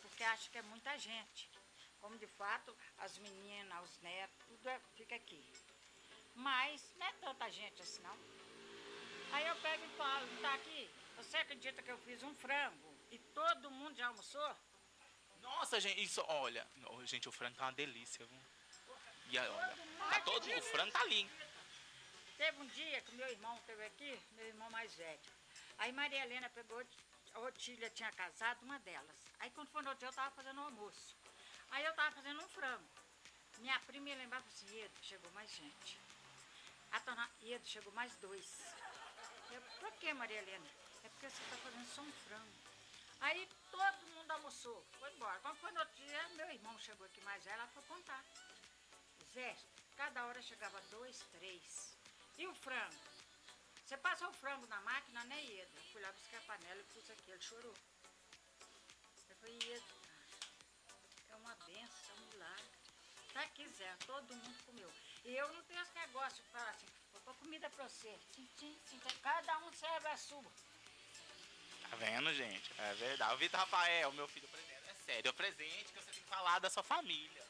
Porque 0.02 0.22
acho 0.24 0.50
que 0.50 0.58
é 0.58 0.62
muita 0.62 0.98
gente. 0.98 1.51
Como 2.02 2.18
de 2.18 2.26
fato, 2.26 2.76
as 2.98 3.16
meninas, 3.18 3.84
os 3.84 4.00
netos, 4.00 4.36
tudo 4.48 4.68
é- 4.68 4.80
fica 4.96 5.14
aqui. 5.14 5.42
Mas 6.34 6.82
não 6.96 7.06
é 7.06 7.12
tanta 7.12 7.48
gente 7.50 7.80
assim, 7.80 8.02
não. 8.02 8.18
Aí 9.32 9.46
eu 9.46 9.56
pego 9.56 9.84
e 9.84 9.96
falo, 9.96 10.26
tá 10.42 10.52
aqui, 10.54 10.90
você 11.16 11.36
acredita 11.36 11.80
que 11.80 11.90
eu 11.90 11.98
fiz 11.98 12.22
um 12.24 12.34
frango 12.34 12.92
e 13.10 13.18
todo 13.18 13.70
mundo 13.70 13.96
já 13.96 14.08
almoçou? 14.08 14.56
Nossa, 15.40 15.80
gente, 15.80 16.02
isso, 16.02 16.22
olha. 16.26 16.66
gente, 17.04 17.28
o 17.28 17.32
frango 17.32 17.56
tá 17.56 17.66
uma 17.66 17.72
delícia, 17.72 18.26
viu? 18.26 18.40
E 19.30 19.38
aí, 19.38 19.48
olha, 19.48 19.76
tá 20.10 20.20
todo, 20.22 20.44
o 20.44 20.62
frango 20.62 20.92
tá 20.92 21.00
ali. 21.02 21.30
Teve 22.36 22.60
um 22.60 22.66
dia 22.66 23.00
que 23.02 23.14
meu 23.14 23.28
irmão 23.28 23.56
esteve 23.58 23.84
aqui, 23.86 24.20
meu 24.32 24.46
irmão 24.46 24.68
mais 24.70 24.92
velho. 24.94 25.20
Aí 25.78 25.92
Maria 25.92 26.24
Helena 26.24 26.50
pegou, 26.50 26.84
a 27.34 27.40
Otília 27.40 27.88
tinha 27.90 28.10
casado, 28.12 28.60
uma 28.62 28.78
delas. 28.80 29.16
Aí 29.38 29.50
quando 29.50 29.68
foi 29.68 29.82
no 29.82 29.90
outro 29.90 30.00
dia 30.00 30.08
eu 30.08 30.12
tava 30.12 30.34
fazendo 30.34 30.60
um 30.60 30.64
almoço. 30.64 31.21
Aí 31.72 31.84
eu 31.84 31.94
tava 31.94 32.14
fazendo 32.14 32.42
um 32.42 32.48
frango. 32.48 32.84
Minha 33.58 33.78
prima 33.80 34.10
ia 34.10 34.16
lembrar 34.16 34.38
assim, 34.38 34.66
Iedo, 34.76 34.98
chegou 35.02 35.30
mais 35.32 35.50
gente. 35.50 35.98
A 36.90 36.98
dona 36.98 37.30
Iedo, 37.42 37.66
chegou 37.66 37.92
mais 37.94 38.14
dois. 38.16 38.46
Eu, 39.50 39.62
por 39.80 39.90
que, 39.92 40.12
Maria 40.12 40.38
Helena? 40.38 40.66
É 41.02 41.08
porque 41.08 41.30
você 41.30 41.42
tá 41.50 41.56
fazendo 41.56 41.86
só 41.86 42.02
um 42.02 42.12
frango. 42.12 42.52
Aí 43.20 43.48
todo 43.70 44.06
mundo 44.14 44.30
almoçou, 44.32 44.84
foi 44.98 45.10
embora. 45.14 45.40
Quando 45.40 45.56
foi 45.56 45.72
no 45.72 45.80
outro 45.80 45.94
dia, 45.94 46.28
meu 46.30 46.50
irmão 46.50 46.78
chegou 46.78 47.06
aqui 47.06 47.20
mais 47.22 47.46
ela 47.46 47.66
foi 47.68 47.82
contar. 47.84 48.22
Zé, 49.32 49.56
cada 49.96 50.26
hora 50.26 50.42
chegava 50.42 50.78
dois, 50.90 51.20
três. 51.32 51.96
E 52.36 52.46
o 52.46 52.54
frango? 52.54 53.00
Você 53.86 53.96
passou 53.96 54.28
o 54.28 54.32
frango 54.34 54.66
na 54.66 54.80
máquina, 54.82 55.24
né, 55.24 55.40
Ieda? 55.42 55.70
Eu 55.74 55.82
fui 55.92 56.02
lá 56.02 56.12
buscar 56.12 56.38
a 56.38 56.42
panela 56.42 56.80
e 56.80 56.84
pus 56.92 57.10
aqui, 57.10 57.30
ele 57.30 57.40
chorou. 57.40 57.74
Eu 59.30 59.36
falei, 59.36 59.58
Ieda, 59.62 60.01
Tá 63.32 63.40
aqui, 63.42 63.66
Zé, 63.68 63.96
todo 64.06 64.34
mundo 64.34 64.56
comeu. 64.66 64.92
E 65.24 65.34
eu 65.34 65.48
não 65.52 65.62
tenho 65.62 65.80
esse 65.80 65.94
negócio 65.94 66.42
de 66.42 66.50
falar 66.50 66.70
assim, 66.70 66.86
vou 67.12 67.20
pôr 67.22 67.34
comida 67.36 67.70
pra 67.70 67.88
você. 67.88 68.18
Sim, 68.34 68.48
sim, 68.58 68.76
sim, 68.84 69.00
cada 69.22 69.58
um 69.58 69.72
serve 69.72 70.08
a 70.08 70.16
sua. 70.16 70.52
Tá 71.90 71.96
vendo, 71.96 72.32
gente? 72.34 72.70
É 72.78 72.94
verdade. 72.94 73.34
O 73.34 73.38
Vitor 73.38 73.60
Rafael, 73.60 74.12
meu 74.12 74.28
filho 74.28 74.48
presente. 74.48 74.72
É 74.88 74.94
sério, 75.06 75.28
é 75.28 75.30
o 75.30 75.34
presente 75.34 75.84
que 75.92 76.00
você 76.00 76.10
tem 76.10 76.22
que 76.22 76.28
falar 76.28 76.58
da 76.58 76.68
sua 76.68 76.82
família. 76.82 77.42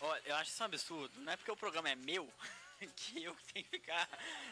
Olha, 0.00 0.22
eu 0.26 0.36
acho 0.36 0.50
isso 0.50 0.62
um 0.62 0.66
absurdo. 0.66 1.20
Não 1.20 1.32
é 1.32 1.36
porque 1.36 1.50
o 1.50 1.56
programa 1.56 1.88
é 1.88 1.96
meu 1.96 2.32
que 2.94 3.24
eu 3.24 3.36
tenho 3.52 3.64
que 3.64 3.70
ficar 3.70 4.08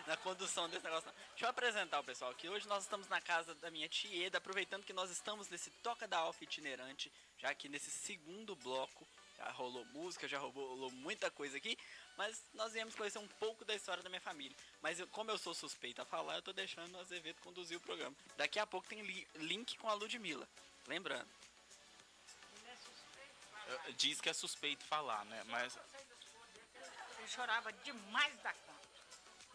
na 0.07 0.17
condução 0.17 0.69
desse 0.69 0.85
negócio. 0.85 1.09
Deixa 1.31 1.45
eu 1.45 1.49
apresentar 1.49 2.01
o 2.01 2.05
pessoal 2.05 2.33
aqui. 2.33 2.49
Hoje 2.49 2.67
nós 2.67 2.83
estamos 2.83 3.09
na 3.09 3.21
casa 3.21 3.55
da 3.57 3.71
minha 3.71 3.89
Tieda, 3.89 4.39
aproveitando 4.39 4.85
que 4.85 4.93
nós 4.93 5.11
estamos 5.11 5.49
nesse 5.49 5.71
Toca 5.83 6.09
da 6.09 6.19
Alfa 6.19 6.43
itinerante, 6.43 7.13
já 7.39 7.55
que 7.55 7.69
nesse 7.69 7.91
segundo 7.91 8.57
bloco 8.57 9.07
já 9.37 9.51
rolou 9.51 9.85
música, 9.87 10.27
já 10.27 10.39
rolou 10.39 10.91
muita 10.93 11.31
coisa 11.31 11.57
aqui, 11.57 11.79
mas 12.17 12.43
nós 12.55 12.73
viemos 12.73 12.95
conhecer 12.95 13.19
um 13.19 13.29
pouco 13.29 13.65
da 13.65 13.75
história 13.75 14.03
da 14.03 14.09
minha 14.09 14.21
família. 14.21 14.57
Mas 14.81 14.99
eu- 14.99 15.07
como 15.09 15.31
eu 15.31 15.39
sou 15.39 15.55
suspeita 15.55 16.03
a 16.03 16.07
falar, 16.07 16.37
eu 16.37 16.43
tô 16.43 16.53
deixando 16.53 16.95
o 16.95 17.01
Azevedo 17.01 17.41
conduzir 17.43 17.77
o 17.77 17.81
programa. 17.81 18.17
Daqui 18.37 18.59
a 18.59 18.67
pouco 18.67 18.89
tem 18.89 19.03
li- 19.03 19.29
link 19.35 19.77
com 19.79 19.89
a 19.89 19.95
Ludmilla. 19.95 20.49
Lembrando. 20.87 21.29
Eu- 23.67 23.93
Diz 23.95 24.21
que 24.21 24.29
é 24.29 24.33
suspeito 24.33 24.85
falar, 24.85 25.25
né? 25.27 25.43
Mas 25.47 25.77
Ele 27.19 27.29
chorava 27.29 27.73
demais 27.73 28.37
da 28.41 28.53
conta. 28.55 28.89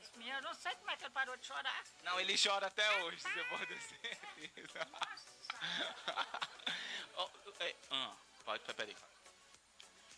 Esse 0.01 0.17
menino, 0.17 0.37
eu 0.37 0.41
não 0.41 0.53
sei 0.53 0.75
como 0.75 0.91
é 0.91 0.97
que 0.97 1.05
ele 1.05 1.13
parou 1.13 1.37
de 1.37 1.45
chorar. 1.45 1.83
Não, 2.03 2.19
ele 2.19 2.35
chora 2.37 2.67
até 2.67 3.03
hoje, 3.03 3.21
você 3.21 3.43
pode 3.45 3.65
ter 3.67 3.81
certeza. 3.81 4.87
Oh, 7.17 7.29
é, 7.59 7.75
ah, 7.91 8.15
pode, 8.43 8.63
peraí. 8.73 8.95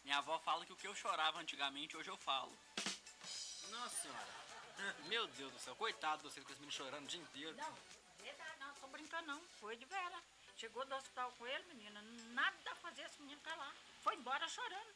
Minha 0.03 0.17
avó 0.17 0.37
fala 0.39 0.65
que 0.65 0.73
o 0.73 0.75
que 0.75 0.87
eu 0.87 0.95
chorava 0.95 1.39
antigamente, 1.39 1.95
hoje 1.95 2.09
eu 2.09 2.17
falo. 2.17 2.51
Nossa 3.71 4.01
senhora. 4.01 4.27
Meu 5.07 5.27
Deus 5.27 5.51
do 5.53 5.59
céu, 5.59 5.75
coitado 5.75 6.17
de 6.17 6.29
vocês 6.29 6.45
com 6.45 6.51
esse 6.51 6.59
menino 6.61 6.71
chorando 6.75 7.05
o 7.05 7.07
dia 7.07 7.21
inteiro. 7.21 7.55
Não, 7.55 7.73
verdade, 8.19 8.59
não, 8.59 8.73
tô 8.75 8.87
brincando 8.87 9.27
não. 9.27 9.39
Foi 9.59 9.75
de 9.77 9.85
vera. 9.85 10.21
Chegou 10.57 10.85
do 10.85 10.95
hospital 10.95 11.31
com 11.37 11.47
ele, 11.47 11.63
menina, 11.73 12.01
nada 12.33 12.71
a 12.71 12.75
fazer 12.75 13.03
esse 13.03 13.19
menino 13.21 13.39
calar. 13.41 13.73
Foi 14.01 14.15
embora 14.15 14.47
chorando. 14.47 14.93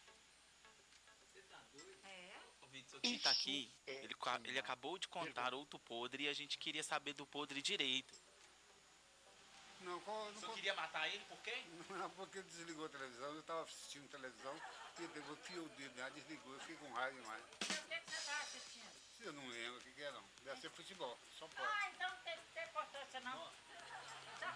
Você 1.33 1.41
tá 1.43 1.59
doido? 1.73 1.97
É. 2.05 2.37
O 2.61 2.67
Vitor 2.67 2.99
tá 3.23 3.31
aqui, 3.31 3.71
ele, 3.87 4.13
ca- 4.15 4.41
ele 4.43 4.59
acabou 4.59 4.97
de 4.97 5.07
contar 5.07 5.53
outro 5.53 5.79
podre 5.79 6.23
e 6.23 6.27
a 6.27 6.33
gente 6.33 6.57
queria 6.57 6.83
saber 6.83 7.13
do 7.13 7.25
podre 7.25 7.61
direito. 7.61 8.13
Não, 9.87 9.99
qual, 10.01 10.25
Você 10.33 10.47
queria 10.53 10.73
matar 10.75 11.07
ele 11.07 11.23
por 11.29 11.37
quê? 11.39 11.55
Não, 11.89 12.09
porque 12.11 12.41
desligou 12.41 12.85
a 12.85 12.89
televisão, 12.89 13.27
eu 13.33 13.39
estava 13.39 13.61
assistindo 13.63 14.09
televisão, 14.09 14.53
e 14.99 15.03
eu 15.03 15.07
devo- 15.09 15.35
fiei 15.37 15.59
o 15.59 15.69
dedo 15.69 15.99
lá, 15.99 16.09
desligou, 16.09 16.53
eu 16.53 16.59
fiquei 16.59 16.75
com 16.75 16.91
raiva 16.93 17.15
demais. 17.19 17.43
O 17.43 17.57
que, 17.59 17.65
que 17.67 18.11
você 18.11 18.25
tá 18.29 18.37
assistindo? 18.41 18.87
Eu 19.21 19.33
não 19.33 19.47
lembro 19.47 19.77
o 19.77 19.81
que, 19.81 19.91
que 19.91 20.03
é 20.03 20.11
não. 20.11 20.23
Deve 20.43 20.59
ser 20.61 20.69
futebol, 20.71 21.17
só 21.39 21.47
pode. 21.47 21.67
Ah, 21.71 21.89
então 21.89 22.09
não 22.09 22.17
tem, 22.17 22.37
tem 22.53 22.63
importância 22.65 23.19
não. 23.21 23.51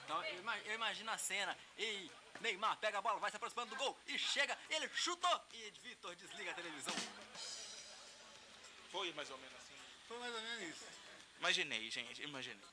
Então 0.04 0.24
eu, 0.26 0.40
ima- 0.40 0.58
eu 0.60 0.76
imagino 0.76 1.12
a 1.12 1.18
cena. 1.18 1.58
E 1.78 2.12
Neymar 2.42 2.78
pega 2.78 2.98
a 3.00 3.02
bola, 3.02 3.20
vai 3.20 3.30
se 3.32 3.38
aproximando 3.38 3.70
do 3.70 3.76
gol 3.78 3.98
e 4.08 4.20
chega, 4.20 4.58
ele 4.70 4.90
chutou 4.94 5.42
e 5.54 5.72
Vitor 5.82 6.16
desliga 6.16 6.52
a 6.52 6.54
televisão. 6.54 6.94
Foi 8.92 9.12
mais 9.14 9.30
ou 9.30 9.38
menos 9.38 9.56
assim. 9.56 9.76
Foi 10.08 10.20
mais 10.20 10.34
ou 10.36 10.42
menos 10.42 10.62
isso. 10.76 10.86
Imaginei, 11.40 11.90
gente, 11.90 12.22
imaginei. 12.22 12.66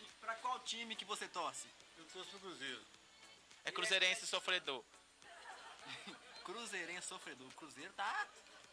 E 0.00 0.04
pra 0.20 0.34
qual 0.36 0.58
time 0.60 0.96
que 0.96 1.04
você 1.04 1.28
torce? 1.28 1.68
Eu 1.96 2.04
torço 2.06 2.30
pro 2.30 2.40
Cruzeiro. 2.40 2.84
É 3.64 3.72
cruzeirense 3.72 4.26
sofredor. 4.26 4.84
Cruzeirense 6.44 7.06
sofredor. 7.06 7.46
O 7.46 7.52
Cruzeiro 7.52 7.92
tá. 7.92 8.26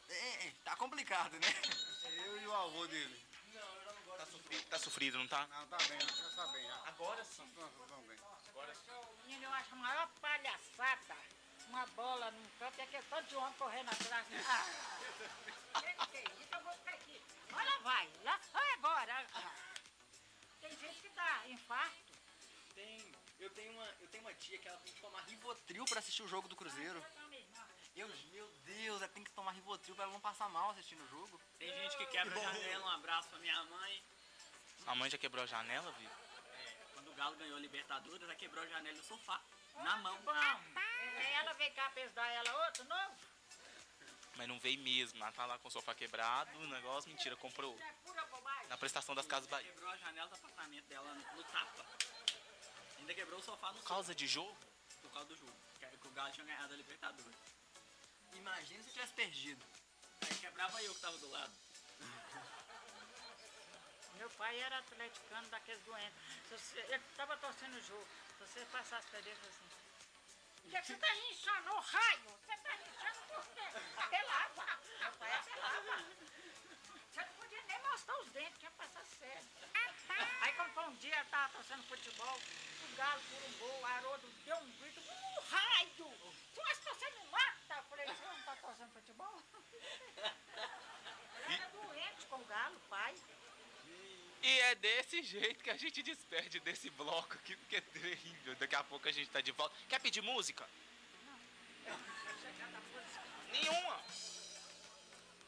É, 0.10 0.48
é, 0.48 0.54
tá 0.64 0.76
complicado, 0.76 1.34
né? 1.34 1.48
Eu 2.26 2.42
e 2.42 2.48
o 2.48 2.54
avô 2.54 2.88
dele. 2.88 3.30
Tá 4.18 4.26
sofrido, 4.26 4.66
tá 4.70 4.80
sofrido, 4.80 5.18
não 5.18 5.28
tá? 5.28 5.48
Não, 5.48 5.68
tá 5.68 5.78
bem, 5.88 6.00
já 6.00 6.30
tá 6.36 6.48
bem. 6.48 6.68
Já. 6.68 6.76
Agora 6.88 7.24
sim. 7.24 7.46
Bem. 8.08 8.20
Agora 8.50 8.76
sim. 8.76 8.92
Menino, 9.26 9.46
eu 9.46 9.54
acho 9.54 9.74
a 9.74 9.78
maior 9.78 10.10
palhaçada. 10.20 11.16
Uma 11.68 11.86
bola 11.88 12.32
num 12.32 12.50
campo 12.58 12.80
e 12.80 12.82
aquele 12.82 13.04
tanto 13.04 13.30
de 13.30 13.36
homem 13.36 13.54
correndo 13.54 13.90
atrás. 13.90 14.26
Ah, 14.48 16.08
que 16.08 16.18
é 16.18 16.24
isso? 16.24 16.56
Eu 16.56 16.62
vou 16.62 16.74
ficar 16.74 16.94
aqui. 16.94 17.22
Olha, 17.54 17.80
vai. 17.80 18.10
Lá, 18.24 18.40
agora. 18.74 19.28
Ah, 19.36 19.52
Tem 20.62 20.76
gente 20.78 21.00
que 21.00 21.10
dá 21.10 21.44
infarto. 21.48 22.09
Tem. 22.80 23.14
Eu 23.40 23.50
tenho 23.50 23.72
uma, 23.74 23.86
eu 24.00 24.08
tenho 24.08 24.24
uma 24.24 24.34
tia 24.34 24.58
que 24.58 24.68
ela 24.68 24.78
tem 24.80 24.94
que 24.94 25.02
tomar 25.02 25.22
Rivotril 25.24 25.86
pra 25.86 26.00
assistir 26.00 26.24
o 26.24 26.28
jogo 26.28 26.48
do 26.48 26.56
Cruzeiro. 26.56 27.04
Eu, 27.96 28.08
meu 28.32 28.48
Deus, 28.64 29.02
ela 29.02 29.08
tem 29.10 29.24
que 29.24 29.32
tomar 29.32 29.52
Rivotril 29.52 29.96
pra 29.96 30.06
ela 30.06 30.14
não 30.14 30.22
passar 30.22 30.48
mal 30.50 30.70
assistindo 30.72 31.04
o 31.04 31.08
jogo. 31.08 31.42
Tem 31.58 31.70
gente 31.70 31.98
que 31.98 32.06
quebra 32.06 32.34
a 32.40 32.54
janela, 32.54 32.86
um 32.86 32.90
abraço 32.90 33.28
pra 33.30 33.40
minha 33.40 33.64
mãe. 33.66 34.04
A 34.88 34.96
mãe 34.96 35.10
já 35.10 35.18
quebrou 35.18 35.44
a 35.44 35.48
janela, 35.48 35.92
viu? 35.92 36.10
É, 36.10 36.76
quando 36.94 37.12
o 37.12 37.14
Galo 37.16 37.36
ganhou 37.36 37.58
a 37.58 37.60
Libertadores, 37.60 38.24
ela 38.24 38.36
quebrou 38.36 38.64
a 38.64 38.68
janela 38.68 38.98
do 38.98 39.04
sofá. 39.04 39.42
Na 39.76 39.98
mão. 39.98 40.18
Bom, 40.22 40.32
é, 40.32 41.34
ela 41.34 41.54
veio 41.54 41.74
cá 41.74 41.92
dar 42.16 42.28
ela 42.28 42.66
outro 42.66 42.86
novo. 42.86 43.16
Mas 44.36 44.48
não 44.48 44.60
veio 44.60 44.80
mesmo. 44.80 45.22
Ela 45.22 45.32
tá 45.34 45.46
lá 45.46 45.60
com 45.60 45.68
o 45.68 45.72
sofá 45.72 45.94
quebrado, 45.94 46.58
o 46.58 46.68
negócio, 46.68 47.10
mentira, 47.10 47.36
comprou. 47.36 47.78
É. 47.78 48.68
Na 48.70 48.78
prestação 48.78 49.14
das 49.14 49.26
Casas 49.26 49.50
Bahia. 49.50 49.70
Quebrou 49.70 49.90
a 49.90 49.98
janela 49.98 50.30
do 50.30 50.36
apartamento 50.36 50.86
dela 50.86 51.14
no, 51.14 51.36
no 51.36 51.44
tapa. 51.44 51.86
Ainda 53.10 53.22
quebrou 53.22 53.40
o 53.40 53.44
sofá 53.44 53.74
no 53.74 53.80
Por 53.80 53.88
causa 53.88 54.14
de 54.14 54.28
jogo? 54.28 54.56
Por 55.02 55.12
causa 55.12 55.28
do 55.30 55.36
jogo. 55.36 55.52
Que, 55.80 55.88
que 55.98 56.08
o 56.08 56.12
Galo 56.12 56.32
tinha 56.32 56.46
ganhado 56.46 56.76
a 56.76 56.78
Libertadores. 56.78 57.36
Imagina 58.34 58.84
se 58.84 58.92
tivesse 58.92 59.14
perdido. 59.14 59.66
Aí 60.22 60.36
quebrava 60.38 60.80
eu 60.84 60.94
que 60.94 61.02
tava 61.02 61.18
do 61.18 61.28
lado. 61.32 61.52
Meu 64.14 64.30
pai 64.30 64.60
era 64.60 64.78
atleticano 64.78 65.50
daqueles 65.50 65.82
doentes. 65.86 66.14
Você- 66.52 66.82
ele 66.82 67.04
tava 67.18 67.36
torcendo 67.38 67.78
o 67.78 67.82
jogo. 67.82 68.08
Se 68.38 68.46
você 68.46 68.64
passasse 68.66 69.08
pra 69.08 69.18
ele, 69.18 69.32
assim... 69.32 69.70
O 70.66 70.70
que, 70.70 70.78
é 70.78 70.84
você 70.84 70.96
tá 70.96 71.12
rinchando? 71.12 71.72
Ô 71.72 71.80
raio! 71.80 72.38
Você 72.46 72.58
tá 72.58 72.74
rinchando 72.76 73.22
por 73.28 73.44
quê? 73.56 73.64
Apelava. 73.98 74.80
Meu 75.00 75.12
pai 75.14 75.34
apelava. 75.34 76.06
Você 77.10 77.26
não 77.26 77.34
podia 77.34 77.64
nem 77.64 77.82
mostrar 77.90 78.20
os 78.20 78.30
dentes, 78.30 78.60
tinha 78.60 78.70
que 78.70 78.78
passar 78.78 79.04
sério. 79.04 79.50
Aí 80.42 80.54
quando 80.54 80.74
foi 80.74 80.84
um 80.84 80.96
dia, 80.96 81.18
eu 81.18 81.26
tava 81.26 81.54
torcendo 81.54 81.84
futebol, 81.84 82.40
o 82.84 82.96
galo 82.96 83.22
por 83.30 83.44
um 83.44 83.54
gol, 83.60 83.82
o 83.82 83.86
Haroldo 83.86 84.28
deu 84.46 84.58
um 84.58 84.72
grito, 84.80 85.00
um 85.02 85.40
raio! 85.50 86.14
Se 86.54 86.62
nós 86.62 86.78
você 86.78 87.10
me 87.12 87.26
mata! 87.30 87.76
Eu 87.76 87.84
falei, 87.84 88.06
você 88.08 88.26
não 88.26 88.42
tá 88.42 88.56
torcendo 88.56 88.92
futebol? 88.94 89.44
Ele 91.46 91.54
era 91.54 91.68
doente 91.70 92.26
com 92.30 92.36
o 92.36 92.46
galo, 92.46 92.80
pai. 92.90 93.16
E 94.42 94.60
é 94.60 94.76
desse 94.76 95.22
jeito 95.22 95.64
que 95.64 95.70
a 95.70 95.78
gente 95.78 96.02
despede 96.02 96.60
desse 96.62 96.90
bloco 96.92 97.34
aqui, 97.34 97.56
porque 97.58 97.76
é 97.76 97.82
terrível. 97.82 98.56
Daqui 98.56 98.76
a 98.76 98.84
pouco 98.84 99.08
a 99.08 99.12
gente 99.12 99.30
tá 99.30 99.42
de 99.42 99.52
volta. 99.52 99.76
Quer 99.90 100.00
pedir 100.00 100.22
música? 100.22 100.68
Nenhuma! 103.52 104.02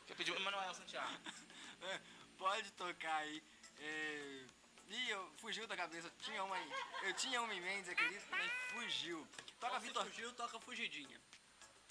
Quer 0.08 0.16
pedir 0.16 0.36
Emanuel 0.36 0.74
Santiago? 0.74 1.18
É, 1.84 2.00
Pode 2.42 2.72
tocar 2.72 3.18
aí. 3.18 3.44
É... 3.82 4.46
Ih, 4.90 5.10
eu 5.10 5.32
fugiu 5.38 5.68
da 5.68 5.76
cabeça. 5.76 6.08
Eu 6.08 6.12
tinha 6.24 6.44
uma 6.44 6.56
aí. 6.56 6.72
Eu 7.04 7.14
tinha 7.14 7.42
uma 7.42 7.54
em 7.54 7.62
mente, 7.62 7.90
acredito, 7.90 8.30
também 8.30 8.50
fugiu. 8.70 9.28
Toca 9.60 9.80
Vitor. 9.80 10.06
fugiu, 10.06 10.34
toca 10.34 10.60
fugidinha. 10.60 11.20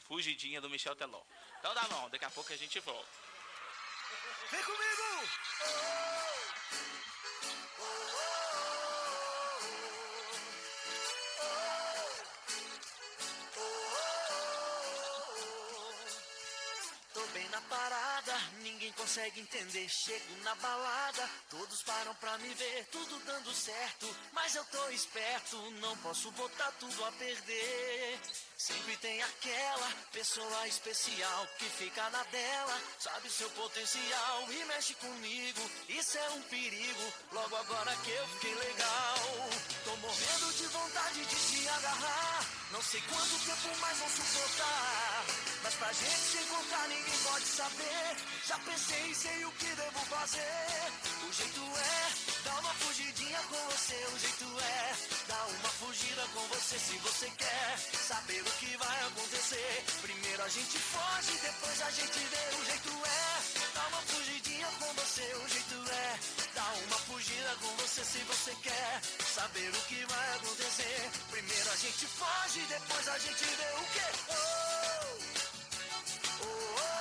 Fugidinha 0.07 0.61
do 0.61 0.71
Michel 0.71 0.97
Teló. 0.97 1.23
Então 1.59 1.75
tá 1.75 1.87
bom, 1.89 2.09
daqui 2.11 2.25
a 2.25 2.31
pouco 2.31 2.53
a 2.53 2.57
gente 2.57 2.79
volta. 2.81 3.09
Vem 4.51 4.63
comigo! 4.65 6.10
Parada, 17.71 18.35
ninguém 18.63 18.93
consegue 18.93 19.41
entender. 19.41 19.89
Chego 19.89 20.37
na 20.43 20.55
balada, 20.57 21.31
todos 21.49 21.83
param 21.85 22.15
pra 22.17 22.37
me 22.39 22.53
ver, 22.55 22.87
tudo 22.91 23.19
dando 23.25 23.55
certo. 23.55 24.15
Mas 24.33 24.55
eu 24.57 24.65
tô 24.65 24.91
esperto, 24.91 25.57
não 25.81 25.97
posso 25.99 26.31
botar 26.33 26.71
tudo 26.73 27.05
a 27.05 27.13
perder. 27.13 28.21
Sempre 28.57 28.97
tem 28.99 29.23
aquela 29.23 29.91
pessoa 30.13 30.69
especial 30.69 31.47
que 31.59 31.65
fica 31.65 32.11
na 32.11 32.23
dela, 32.25 32.79
sabe 32.99 33.31
seu 33.31 33.49
potencial 33.51 34.53
e 34.53 34.65
mexe 34.67 34.95
comigo. 34.95 35.71
Isso 35.89 36.19
é 36.19 36.31
um 36.31 36.43
perigo, 36.43 37.13
logo 37.33 37.57
agora 37.57 37.97
que 37.97 38.11
eu 38.11 38.29
fiquei 38.29 38.55
legal. 38.55 39.17
Tô 39.85 39.97
morrendo 39.97 40.53
de 40.55 40.67
vontade 40.67 41.25
de 41.25 41.37
te 41.37 41.69
agarrar. 41.69 42.47
Não 42.73 42.83
sei 42.83 43.01
quanto 43.03 43.39
tempo 43.47 43.77
mais 43.79 43.99
vou 43.99 44.09
suportar. 44.09 45.50
Mas 45.63 45.75
pra 45.75 45.93
gente 45.93 46.21
se 46.31 46.39
encontrar 46.39 46.89
ninguém 46.89 47.19
pode 47.23 47.45
saber. 47.45 48.17
Já 48.47 48.59
pensei 48.61 49.11
e 49.11 49.15
sei 49.15 49.45
o 49.45 49.53
que 49.53 49.67
devo 49.75 50.01
fazer. 50.07 50.93
O 51.29 51.33
jeito 51.33 51.61
é 51.61 52.45
dar 52.45 52.59
uma 52.61 52.75
fugidinha 52.75 53.39
com 53.43 53.57
você. 53.71 53.95
O 54.15 54.19
jeito 54.19 54.45
é 54.59 54.95
dar 55.29 55.47
uma 55.47 55.69
fugida 55.81 56.23
com 56.35 56.41
você 56.49 56.79
se 56.79 56.97
você 56.99 57.31
quer 57.37 57.79
saber 58.09 58.41
o 58.41 58.51
que 58.59 58.77
vai 58.79 59.01
acontecer. 59.07 59.85
Primeiro 60.01 60.43
a 60.43 60.49
gente 60.49 60.79
foge, 60.79 61.33
depois 61.43 61.83
a 61.83 61.91
gente 61.91 62.19
vê. 62.19 62.45
O 62.61 62.65
jeito 62.65 62.91
é 63.05 63.75
dar 63.75 63.89
uma 63.89 64.03
fugidinha 64.03 64.67
com 64.79 64.95
você. 64.95 65.35
O 65.45 65.49
jeito 65.49 65.93
é 65.93 66.19
dar 66.55 66.73
uma 66.87 66.99
fugida 66.99 67.57
com 67.61 67.77
você 67.77 68.05
se 68.05 68.19
você 68.19 68.55
quer 68.63 69.01
saber 69.35 69.69
o 69.69 69.83
que 69.89 70.05
vai 70.07 70.35
acontecer. 70.37 71.11
Primeiro 71.31 71.71
a 71.71 71.77
gente 71.77 72.07
foge, 72.07 72.61
depois 72.67 73.09
a 73.09 73.19
gente 73.19 73.45
vê 73.45 73.71
o 73.77 73.85
que. 73.93 74.33
Oh! 74.33 75.50
Oh, 76.43 77.00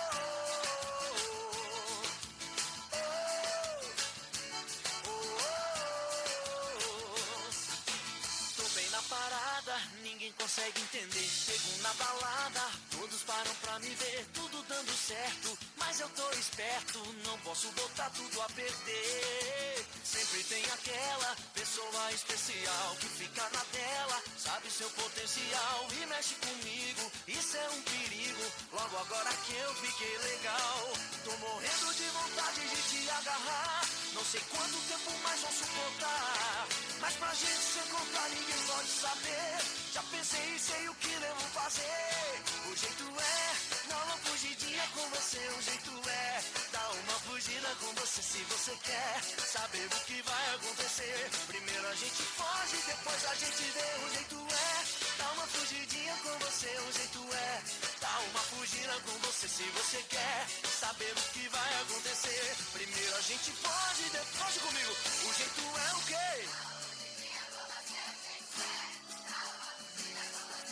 consegue 10.50 10.82
entender. 10.82 11.30
Chego 11.30 11.84
na 11.84 11.93
balada, 11.93 12.72
todos 12.89 13.22
param 13.22 13.54
pra 13.62 13.78
me 13.80 13.89
ver, 13.89 14.26
tudo 14.34 14.64
dando 14.64 14.91
certo. 14.97 15.58
Mas 15.78 16.00
eu 16.00 16.10
tô 16.10 16.28
esperto, 16.32 16.97
não 17.24 17.38
posso 17.39 17.72
botar 17.74 18.10
tudo 18.10 18.41
a 18.41 18.50
perder. 18.50 19.86
Sempre 20.04 20.43
tem 20.45 20.64
aquela 20.66 21.36
pessoa 21.54 22.12
especial 22.14 22.95
que 23.00 23.08
fica 23.10 23.43
na 23.43 23.64
tela, 23.66 24.24
sabe 24.38 24.72
seu 24.72 24.89
potencial 24.89 25.88
e 26.02 26.06
mexe 26.08 26.34
comigo. 26.36 27.12
Isso 27.28 27.56
é 27.56 27.70
um 27.70 27.82
perigo, 27.84 28.52
logo 28.74 28.97
agora 28.97 29.32
que 29.45 29.56
eu 29.56 29.76
fiquei 29.76 30.18
legal. 30.18 30.93
Tô 31.26 31.38
morrendo 31.38 31.93
de 31.93 32.06
vontade 32.10 32.62
de 32.62 32.82
te 32.89 33.10
agarrar. 33.12 33.99
Não 34.14 34.26
sei 34.26 34.41
quanto 34.49 34.78
tempo 34.88 35.12
mais 35.24 35.39
vou 35.41 35.51
suportar. 35.51 36.68
Mas 36.99 37.16
pra 37.16 37.34
gente 37.34 37.62
se 37.62 37.80
encontrar 37.80 38.30
ninguém 38.30 38.62
pode 38.68 38.89
saber. 38.89 39.80
Já 39.93 40.03
pensei 40.03 40.55
e 40.55 40.60
sei 40.60 40.89
o 40.89 40.95
que 40.95 41.10
devo 41.10 41.41
fazer. 41.53 42.43
O 42.70 42.76
jeito 42.76 43.03
é 43.20 43.89
dar 43.89 44.03
uma 44.05 44.18
fugidinha 44.18 44.84
com 44.93 45.10
você. 45.10 45.38
O 45.57 45.62
jeito 45.62 46.10
é 46.10 46.43
dar 46.72 46.91
uma 46.91 47.20
fugida 47.20 47.70
com 47.80 47.93
você 47.95 48.22
se 48.22 48.39
você 48.43 48.78
quer 48.84 49.22
saber 49.47 49.86
o 49.86 50.05
que 50.05 50.22
vai 50.22 50.55
acontecer. 50.55 51.30
Primeiro 51.47 51.88
a 51.88 51.95
gente 51.95 52.24
foge, 52.38 52.78
depois 52.86 53.26
a 53.26 53.36
gente 53.36 53.64
vê. 53.76 54.05
O 54.05 54.14
jeito 54.14 54.36
é 54.36 55.18
dar 55.18 55.32
uma 55.34 55.47
fugidinha 55.47 56.16
com 56.24 56.39
você. 56.39 56.72
O 56.88 56.91
jeito 56.93 57.34
é 57.34 57.62
dar 58.01 58.20
uma 58.32 58.39
fugida 58.41 58.93
com 59.05 59.18
você 59.28 59.47
se 59.47 59.64
você 59.64 60.03
quer 60.10 60.47
saber 60.80 61.12
o 61.12 61.34
que 61.34 61.47
vai 61.49 61.82
acontecer. 61.82 62.55
Primeiro 62.74 63.16
a 63.16 63.22
gente 63.22 63.51
foge, 63.51 63.99
depois 64.10 64.38
foge 64.38 64.60
comigo. 64.60 64.91
O 65.28 65.34
jeito 65.34 65.62
é 65.62 65.93
o 65.93 66.02
quê? 66.10 66.50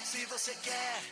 Se 0.05 0.25
você 0.25 0.55
quer. 0.63 1.03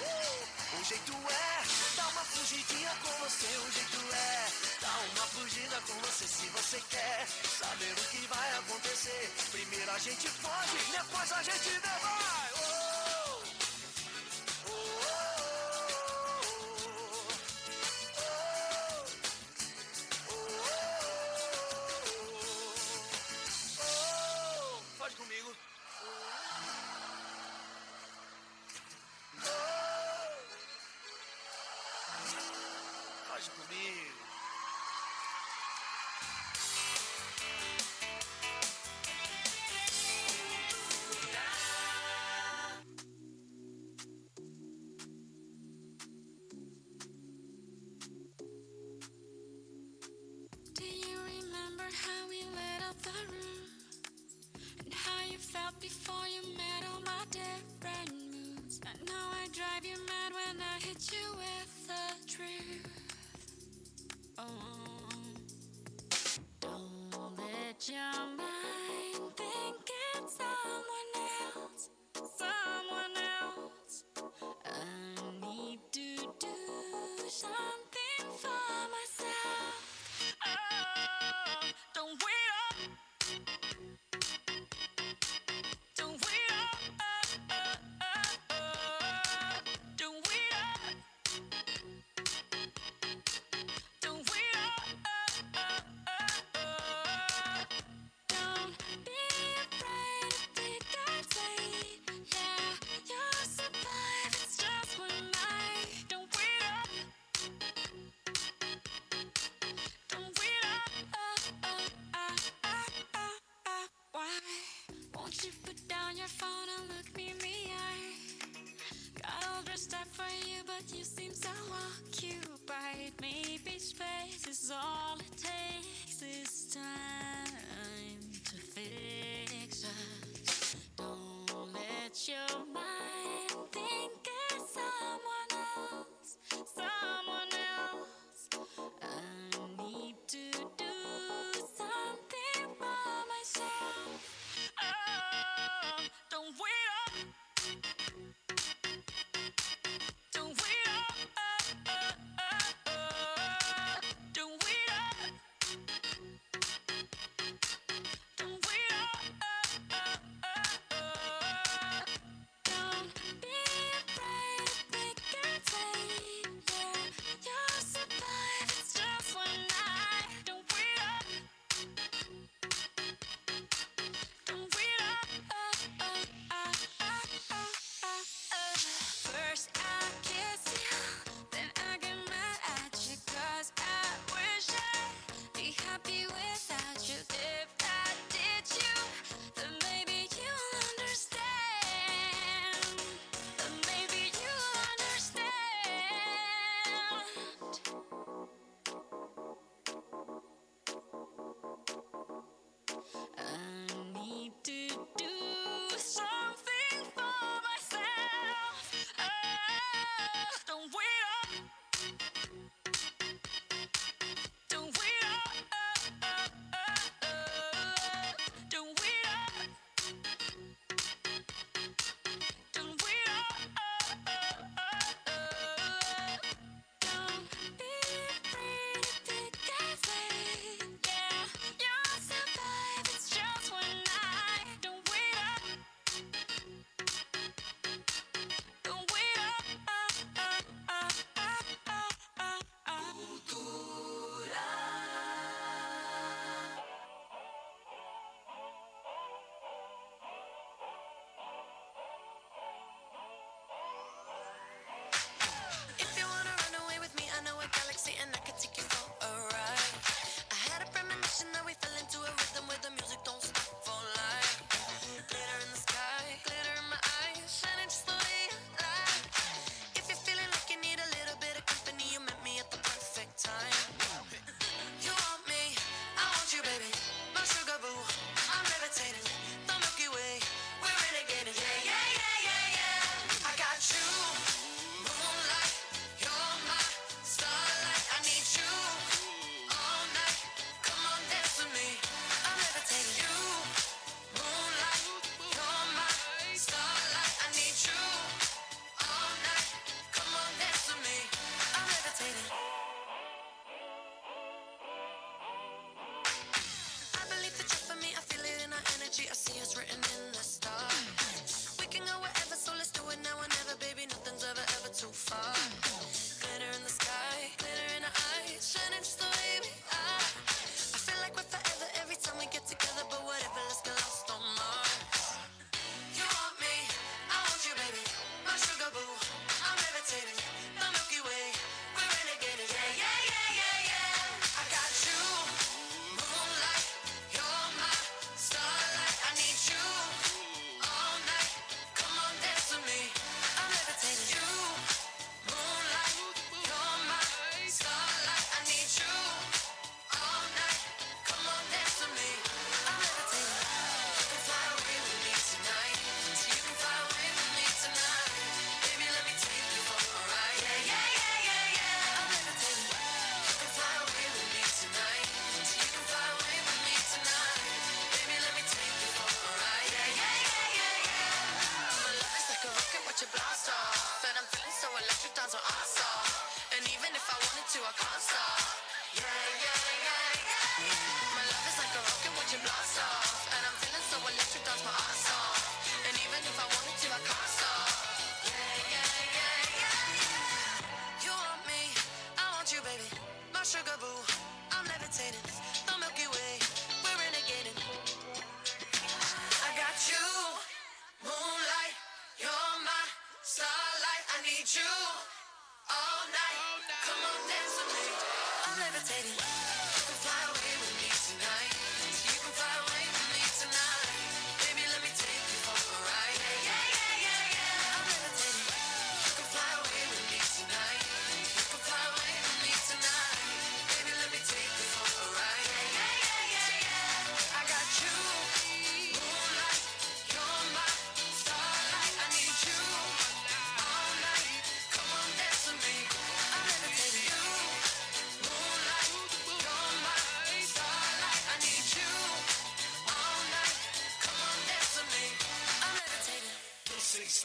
Uh! 0.00 0.46
O 0.78 0.84
jeito 0.84 1.12
é 1.12 1.96
dar 1.96 2.08
uma 2.08 2.24
fugidinha 2.24 2.90
com 3.02 3.10
você, 3.24 3.46
o 3.46 3.72
jeito 3.72 4.14
é 4.14 4.48
dar 4.80 4.98
uma 4.98 5.26
fugida 5.28 5.80
com 5.86 5.94
você 6.00 6.26
se 6.26 6.46
você 6.48 6.80
quer 6.90 7.26
saber 7.58 7.92
o 7.92 8.04
que 8.10 8.26
vai 8.26 8.58
acontecer. 8.58 9.32
Primeiro 9.52 9.90
a 9.90 9.98
gente 9.98 10.28
foge, 10.28 10.78
depois 10.90 11.32
a 11.32 11.42
gente 11.42 11.78
vai. 11.80 12.50
Oh, 12.56 12.85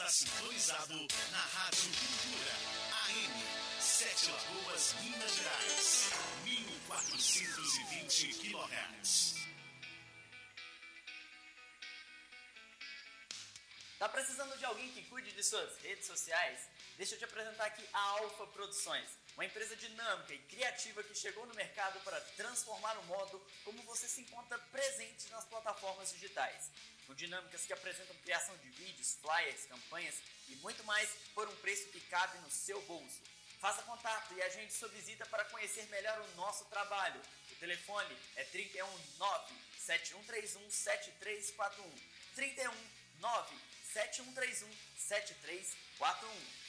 está 0.02 0.08
sintonizado 0.08 0.94
na 1.30 1.38
Rádio 1.38 1.90
Cultura 1.94 2.52
AM, 3.06 3.80
Sete 3.80 4.30
Lagoas, 4.30 4.94
Minas 4.94 5.34
Gerais, 5.36 6.10
1420 6.42 8.34
kHz. 8.34 9.34
Tá 13.96 14.08
precisando 14.08 14.58
de 14.58 14.64
alguém 14.64 14.90
que 14.90 15.04
cuide 15.04 15.30
de 15.30 15.44
suas 15.44 15.78
redes 15.82 16.06
sociais? 16.06 16.68
Deixa 16.96 17.14
eu 17.14 17.18
te 17.18 17.24
apresentar 17.24 17.66
aqui 17.66 17.88
a 17.92 17.98
Alfa 18.00 18.48
Produções, 18.48 19.08
uma 19.34 19.44
empresa 19.44 19.76
dinâmica 19.76 20.34
e 20.34 20.38
criativa 20.40 21.04
que 21.04 21.14
chegou 21.14 21.46
no 21.46 21.54
mercado 21.54 22.00
para 22.00 22.20
transformar 22.36 22.98
o 22.98 23.04
modo 23.04 23.40
como 23.64 23.80
você 23.84 24.08
se 24.08 24.22
encontra 24.22 24.58
presente 24.58 25.28
nas 25.30 25.44
plataformas 25.44 26.10
digitais. 26.10 26.72
Dinâmicas 27.14 27.64
que 27.64 27.72
apresentam 27.72 28.16
criação 28.22 28.56
de 28.58 28.68
vídeos, 28.70 29.16
flyers, 29.20 29.66
campanhas 29.66 30.14
e 30.48 30.56
muito 30.56 30.82
mais 30.84 31.08
por 31.34 31.48
um 31.48 31.56
preço 31.56 31.88
que 31.88 32.00
cabe 32.00 32.38
no 32.38 32.50
seu 32.50 32.80
bolso. 32.82 33.20
Faça 33.60 33.82
contato 33.82 34.34
e 34.34 34.42
agende 34.42 34.72
sua 34.72 34.88
visita 34.88 35.24
para 35.26 35.44
conhecer 35.44 35.86
melhor 35.86 36.20
o 36.20 36.36
nosso 36.36 36.64
trabalho. 36.64 37.20
O 37.52 37.54
telefone 37.56 38.16
é 38.34 38.44
319 38.44 39.54
7131 39.78 40.68
7341. 40.68 41.90
319 42.34 43.56
7131 43.92 44.68
7341. 44.96 46.61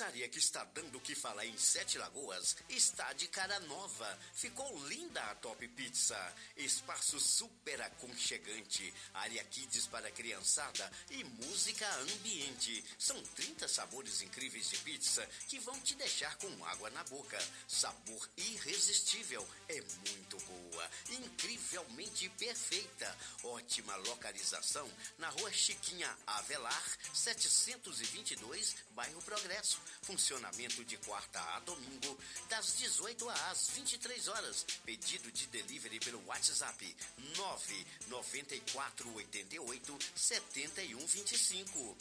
Pizzaria 0.00 0.28
que 0.28 0.38
está 0.38 0.64
dando 0.64 0.96
o 0.96 1.00
que 1.00 1.14
falar 1.14 1.44
em 1.44 1.58
Sete 1.58 1.98
Lagoas 1.98 2.56
está 2.70 3.12
de 3.12 3.28
cara 3.28 3.60
nova. 3.60 4.18
Ficou 4.32 4.88
linda 4.88 5.22
a 5.24 5.34
Top 5.34 5.68
Pizza. 5.68 6.16
Espaço 6.56 7.20
super 7.20 7.82
aconchegante, 7.82 8.94
área 9.12 9.44
kids 9.44 9.86
para 9.88 10.10
criançada 10.10 10.90
e 11.10 11.22
música 11.22 11.86
ambiente. 11.96 12.82
São 12.98 13.22
30 13.36 13.68
sabores 13.68 14.22
incríveis 14.22 14.70
de 14.70 14.78
pizza 14.78 15.28
que 15.48 15.58
vão 15.58 15.78
te 15.80 15.94
deixar 15.96 16.34
com 16.38 16.64
água 16.64 16.88
na 16.88 17.04
boca. 17.04 17.38
Sabor 17.68 18.26
irresistível, 18.38 19.46
é 19.68 19.82
muito 19.82 20.38
boa, 20.38 20.90
incrivelmente 21.10 22.26
perfeita. 22.30 23.18
Ótima 23.42 23.94
localização 23.96 24.90
na 25.18 25.28
Rua 25.28 25.52
Chiquinha 25.52 26.10
Avelar, 26.26 26.98
722, 27.12 28.76
bairro 28.92 29.20
Progresso. 29.20 29.78
Funcionamento 30.02 30.84
de 30.84 30.96
quarta 30.98 31.40
a 31.54 31.60
domingo, 31.60 32.18
das 32.48 32.76
18 32.78 33.28
às 33.28 33.70
23 33.70 34.28
horas. 34.28 34.64
Pedido 34.84 35.30
de 35.30 35.46
delivery 35.48 36.00
pelo 36.00 36.24
WhatsApp 36.26 36.96
99488 37.36 39.98
7125. 40.14 41.96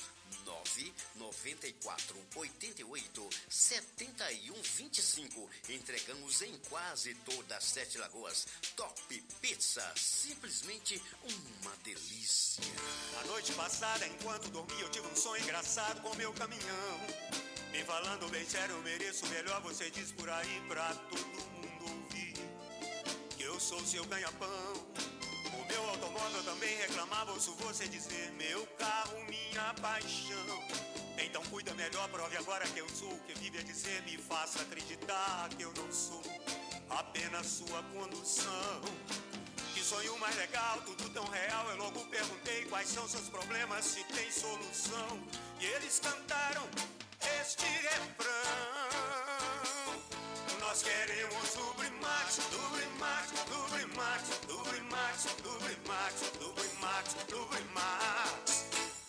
99488 0.46 3.30
7125. 3.50 5.50
Entregamos 5.70 6.42
em 6.42 6.58
quase 6.70 7.14
todas 7.26 7.52
as 7.52 7.64
sete 7.64 7.98
lagoas. 7.98 8.46
Top 8.76 9.24
Pizza, 9.42 9.94
simplesmente 9.96 11.02
uma 11.24 11.76
delícia. 11.84 12.64
A 13.22 13.26
noite 13.26 13.52
passada, 13.54 14.06
enquanto 14.08 14.50
dormia, 14.50 14.82
eu 14.82 14.90
tive 14.90 15.08
um 15.08 15.16
sonho 15.16 15.42
engraçado 15.44 16.02
com 16.02 16.16
meu 16.16 16.34
caminhão. 16.34 17.49
Me 17.72 17.84
falando 17.84 18.28
bem 18.32 18.44
sério, 18.46 18.76
eu 18.76 18.82
mereço 18.82 19.28
melhor, 19.28 19.62
você 19.62 19.92
diz 19.92 20.12
por 20.12 20.28
aí 20.30 20.62
pra 20.68 20.92
todo 21.10 21.26
mundo 21.26 21.84
ouvir. 21.84 22.34
Que 23.38 23.44
eu 23.44 23.60
sou 23.60 23.80
seu 23.86 24.04
ganha-pão. 24.06 24.74
O 25.54 25.66
meu 25.72 25.90
automóvel 25.90 26.44
também 26.44 26.76
reclamava, 26.78 27.32
ouço 27.32 27.54
você 27.58 27.88
dizer, 27.88 28.32
meu 28.32 28.66
carro, 28.78 29.24
minha 29.26 29.74
paixão. 29.76 30.64
Então 31.24 31.44
cuida 31.44 31.72
melhor, 31.76 32.10
prove 32.10 32.38
agora 32.38 32.68
que 32.68 32.80
eu 32.80 32.90
sou 32.90 33.12
o 33.12 33.20
que 33.20 33.38
vive 33.38 33.60
a 33.60 33.64
dizer, 33.64 34.02
me 34.02 34.18
faça 34.18 34.62
acreditar 34.62 35.50
que 35.50 35.62
eu 35.62 35.72
não 35.78 35.92
sou 35.92 36.24
apenas 36.90 37.46
sua 37.46 37.84
condução. 37.94 38.82
Que 39.76 39.84
sonho 39.84 40.18
mais 40.18 40.36
legal, 40.38 40.82
tudo 40.82 41.08
tão 41.12 41.26
real. 41.26 41.70
Eu 41.70 41.78
logo 41.78 42.04
perguntei 42.08 42.66
quais 42.66 42.90
são 42.90 43.08
seus 43.08 43.30
problemas, 43.30 43.86
se 43.86 44.04
tem 44.06 44.32
solução. 44.32 45.22
E 45.60 45.66
eles 45.66 46.00
cantaram 46.00 46.68
este 47.42 47.66
refrão. 47.66 48.30
Nós 50.60 50.84
queremos 50.84 51.56
Lubrimax, 51.56 52.40
Lubrimax, 52.52 53.34
Lubrimax, 53.50 54.24
Lubrimax, 54.48 55.26
Lubrimax, 55.44 56.32
Lubrimax, 56.40 57.16
Lubrimax, 57.32 58.66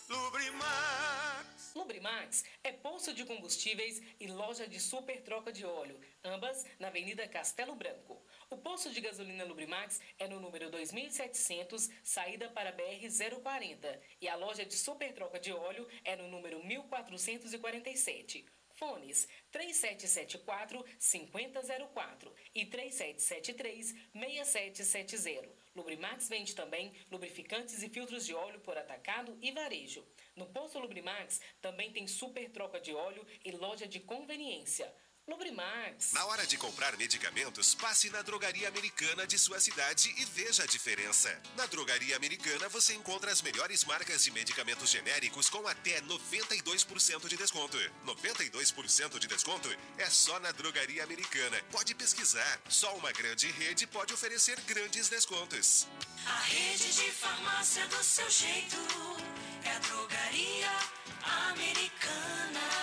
Lubrimax. 0.09 1.40
Lubrimax 1.75 2.43
é 2.63 2.71
posto 2.71 3.13
de 3.13 3.23
combustíveis 3.25 4.01
e 4.19 4.27
loja 4.27 4.67
de 4.67 4.79
super 4.79 5.21
troca 5.21 5.51
de 5.51 5.65
óleo, 5.65 5.99
ambas 6.23 6.65
na 6.79 6.87
Avenida 6.87 7.27
Castelo 7.27 7.75
Branco. 7.75 8.21
O 8.49 8.57
posto 8.57 8.89
de 8.89 8.99
gasolina 8.99 9.45
Lubrimax 9.45 10.01
é 10.19 10.27
no 10.27 10.39
número 10.39 10.69
2700, 10.69 11.89
saída 12.03 12.49
para 12.49 12.71
BR 12.71 13.07
040, 13.41 14.01
e 14.19 14.27
a 14.27 14.35
loja 14.35 14.65
de 14.65 14.75
super 14.75 15.13
troca 15.13 15.39
de 15.39 15.53
óleo 15.53 15.87
é 16.03 16.15
no 16.15 16.27
número 16.27 16.63
1447. 16.65 18.45
Fones 18.75 19.27
3774 19.51 20.83
5004 20.97 22.33
e 22.55 22.65
3773 22.65 23.95
6770. 24.13 25.61
Lubrimax 25.75 26.27
vende 26.27 26.55
também 26.55 26.91
lubrificantes 27.11 27.83
e 27.83 27.89
filtros 27.89 28.25
de 28.25 28.33
óleo 28.33 28.59
por 28.61 28.77
atacado 28.77 29.37
e 29.41 29.51
varejo. 29.51 30.05
No 30.35 30.47
posto 30.47 30.79
Lubrimax 30.79 31.41
também 31.59 31.91
tem 31.91 32.07
super 32.07 32.49
troca 32.51 32.79
de 32.79 32.93
óleo 32.93 33.25
e 33.43 33.51
loja 33.51 33.87
de 33.87 33.99
conveniência. 33.99 34.93
Lubrimax. 35.27 36.13
Na 36.13 36.25
hora 36.25 36.45
de 36.47 36.57
comprar 36.57 36.97
medicamentos, 36.97 37.75
passe 37.75 38.09
na 38.09 38.21
Drogaria 38.21 38.67
Americana 38.67 39.27
de 39.27 39.37
sua 39.37 39.59
cidade 39.59 40.13
e 40.17 40.25
veja 40.25 40.63
a 40.63 40.65
diferença. 40.65 41.39
Na 41.55 41.65
Drogaria 41.67 42.15
Americana 42.15 42.67
você 42.69 42.93
encontra 42.95 43.31
as 43.31 43.41
melhores 43.41 43.85
marcas 43.85 44.23
de 44.23 44.31
medicamentos 44.31 44.89
genéricos 44.89 45.49
com 45.49 45.67
até 45.67 46.01
92% 46.01 47.27
de 47.27 47.37
desconto. 47.37 47.77
92% 48.05 49.19
de 49.19 49.27
desconto 49.27 49.69
é 49.97 50.09
só 50.09 50.39
na 50.39 50.51
Drogaria 50.51 51.03
Americana. 51.03 51.61
Pode 51.71 51.93
pesquisar. 51.95 52.59
Só 52.67 52.95
uma 52.97 53.11
grande 53.11 53.47
rede 53.51 53.85
pode 53.87 54.13
oferecer 54.13 54.59
grandes 54.61 55.07
descontos. 55.07 55.87
A 56.25 56.39
rede 56.41 56.93
de 56.93 57.11
farmácia 57.11 57.87
do 57.87 58.03
seu 58.03 58.29
jeito 58.29 58.77
é 59.63 59.71
a 59.71 59.79
drogaria 59.79 60.71
americana. 61.47 62.80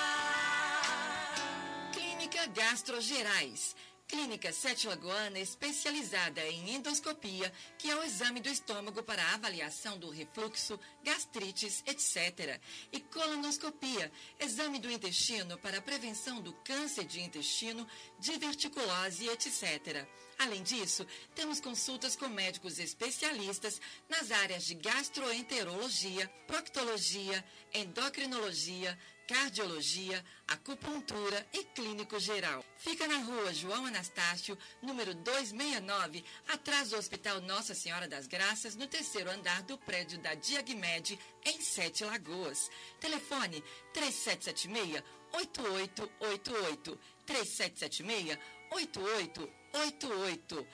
Clínica 2.49 2.53
Gastro 2.55 3.01
Gerais. 3.01 3.77
Clínica 4.07 4.51
Sete 4.53 4.87
Lagoana 4.87 5.39
especializada 5.39 6.41
em 6.47 6.77
endoscopia, 6.77 7.53
que 7.77 7.91
é 7.91 7.97
o 7.97 8.03
exame 8.03 8.41
do 8.41 8.49
estômago 8.49 9.03
para 9.03 9.35
avaliação 9.35 9.99
do 9.99 10.09
refluxo, 10.09 10.81
gastrites, 11.05 11.85
etc. 11.87 12.59
E 12.91 13.01
colonoscopia, 13.01 14.11
exame 14.41 14.79
do 14.79 14.91
intestino 14.91 15.59
para 15.59 15.83
prevenção 15.83 16.41
do 16.41 16.55
câncer 16.65 17.05
de 17.05 17.21
intestino, 17.21 17.87
diverticulose, 18.19 19.29
etc. 19.29 20.07
Além 20.39 20.63
disso, 20.63 21.07
temos 21.35 21.61
consultas 21.61 22.17
com 22.17 22.29
médicos 22.29 22.79
especialistas 22.79 23.79
nas 24.09 24.31
áreas 24.31 24.65
de 24.65 24.75
gastroenterologia, 24.75 26.29
proctologia, 26.47 27.45
endocrinologia, 27.75 28.99
cardiologia, 29.29 30.25
acupuntura 30.47 31.47
e 31.53 31.63
clínico 31.63 32.19
geral. 32.19 32.65
Fica 32.79 33.07
na 33.07 33.19
rua 33.19 33.53
João 33.53 33.85
Anastácio, 33.85 34.57
número 34.83 35.15
269, 35.15 36.25
atrás 36.49 36.91
do 36.91 36.97
Hospital 36.97 37.43
Nossa 37.43 37.75
Senhora 37.75 38.09
das 38.09 38.27
Graças, 38.27 38.75
no 38.75 38.87
terceiro 38.87 39.31
andar 39.31 39.63
do 39.63 39.77
prédio 39.77 40.19
da 40.19 40.33
Diagmed, 40.35 41.19
em 41.45 41.61
Sete 41.61 42.05
Lagoas. 42.05 42.71
Telefone 42.99 43.63
3776 43.93 45.05
8888 45.33 46.99
3776 47.27 48.39
8888. 48.73 50.67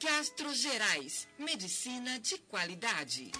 Gastro 0.00 0.52
Gerais, 0.52 1.28
medicina 1.38 2.18
de 2.18 2.38
qualidade. 2.38 3.30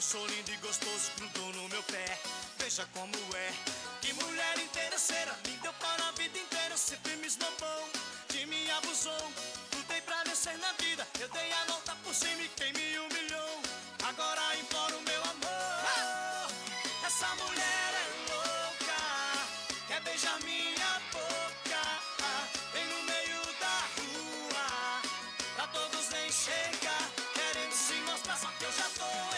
Eu 0.00 0.02
sou 0.02 0.26
lindo 0.28 0.50
e 0.50 0.56
gostoso, 0.56 1.10
grudou 1.18 1.52
no 1.52 1.68
meu 1.68 1.82
pé. 1.82 2.18
Veja 2.58 2.88
como 2.94 3.14
é. 3.36 3.52
Que 4.00 4.10
Que 4.10 4.24
mulher 4.24 4.58
interesseira, 4.58 5.32
me 5.46 5.52
deu 5.58 5.72
para 5.74 6.08
a 6.08 6.12
vida 6.12 6.38
inteira, 6.38 6.76
sempre 6.76 7.14
me 7.16 7.26
esnobou, 7.26 7.88
de 8.30 8.46
me 8.46 8.70
abusou. 8.72 9.30
Lutei 9.72 10.00
pra 10.00 10.24
vencer 10.24 10.56
na 10.58 10.72
vida, 10.72 11.06
eu 11.20 11.28
dei 11.28 11.52
a 11.52 11.64
volta 11.66 11.94
por 12.02 12.14
cima 12.14 12.42
e 12.42 12.48
quem 12.56 12.72
me 12.72 12.98
humilhou. 12.98 13.60
Agora 14.02 14.56
imploro 14.56 15.00
meu 15.02 15.22
amor. 15.22 16.50
Essa 17.06 17.28
mulher 17.36 17.90
é 18.02 18.06
louca, 18.32 19.00
quer 19.86 20.00
beijar 20.00 20.40
minha 20.40 20.92
boca. 21.12 21.82
Vem 22.72 22.86
no 22.86 23.02
meio 23.02 23.42
da 23.60 23.76
rua, 23.96 25.02
pra 25.56 25.66
todos 25.68 26.08
nem 26.08 26.32
chegar. 26.32 27.04
Querendo 27.34 27.72
se 27.74 27.94
mostrar, 28.08 28.38
só 28.38 28.48
que 28.58 28.64
eu 28.64 28.72
já 28.72 28.88
tô 28.98 29.29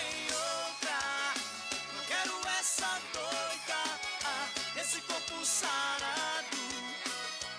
corpo 5.32 5.44
sarado. 5.44 6.56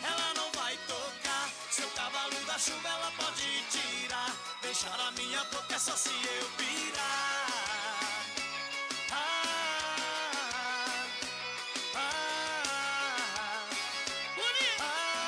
Ela 0.01 0.33
não 0.35 0.51
vai 0.51 0.77
tocar, 0.87 1.49
seu 1.71 1.89
cavalo 1.89 2.35
da 2.45 2.57
chuva 2.59 2.89
ela 2.89 3.11
pode 3.17 3.63
tirar. 3.69 4.35
Beijar 4.61 4.99
a 4.99 5.11
minha 5.11 5.43
boca 5.45 5.75
é 5.75 5.79
só 5.79 5.95
se 5.95 6.09
eu 6.09 6.49
pirar. 6.57 7.47
Ah, 9.11 9.15
ah, 11.95 12.07
ah. 14.79 15.19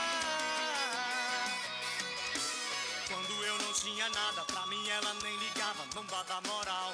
Quando 3.08 3.46
eu 3.46 3.58
não 3.60 3.74
tinha 3.74 4.10
nada, 4.10 4.46
pra 4.46 4.66
mim 4.68 4.88
ela 4.90 5.14
nem 5.24 5.38
ligava, 5.38 5.86
não 5.96 6.06
dá 6.06 6.24
da 6.24 6.42
moral. 6.42 6.94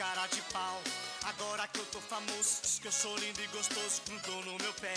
Que 0.00 0.04
cara 0.04 0.26
de 0.28 0.40
pau. 0.50 0.80
Agora 1.24 1.68
que 1.68 1.78
eu 1.78 1.84
tô 1.92 2.00
famoso, 2.00 2.62
diz 2.62 2.78
que 2.78 2.88
eu 2.88 2.92
sou 2.92 3.14
lindo 3.18 3.38
e 3.42 3.46
gostoso, 3.48 4.00
grudou 4.06 4.42
no 4.46 4.56
meu 4.56 4.72
pé. 4.80 4.94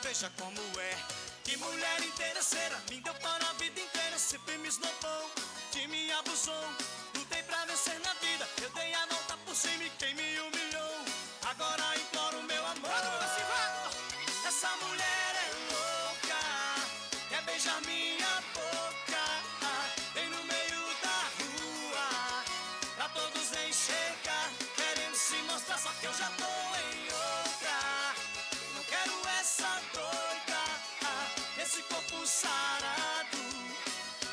Veja 0.00 0.30
como 0.38 0.60
é. 0.78 0.96
Que 1.42 1.56
mulher 1.56 2.00
interesseira, 2.00 2.80
me 2.88 3.00
deu 3.00 3.14
para 3.14 3.50
a 3.50 3.52
vida 3.54 3.80
inteira, 3.80 4.16
sempre 4.16 4.56
me 4.58 4.68
esnobou, 4.68 5.28
de 5.72 5.88
me 5.88 6.12
abusou. 6.12 6.68
Lutei 7.16 7.42
pra 7.42 7.64
vencer 7.64 7.98
na 7.98 8.14
vida, 8.14 8.48
eu 8.62 8.70
dei 8.70 8.94
a 8.94 9.06
volta 9.06 9.36
por 9.44 9.56
cima 9.56 9.82
e 9.82 9.90
quem 9.98 10.14
me 10.14 10.38
humilhou. 10.38 11.04
Agora 11.50 11.98
imploro 11.98 12.40
meu 12.44 12.64
amor. 12.64 12.90
Essa 14.46 14.70
mulher 14.76 15.32
é 15.34 15.50
louca, 15.74 16.38
quer 17.28 17.42
beijar 17.42 17.80
minha 17.80 18.23
se 25.34 25.42
mostrar, 25.42 25.78
só 25.78 25.90
que 26.00 26.06
eu 26.06 26.14
já 26.14 26.28
tô 26.38 26.44
em 26.44 27.04
outra. 27.12 28.14
Não 28.74 28.84
quero 28.84 29.12
essa 29.40 29.80
doida, 29.92 30.62
esse 31.62 31.82
corpo 31.82 32.26
sarado. 32.26 33.38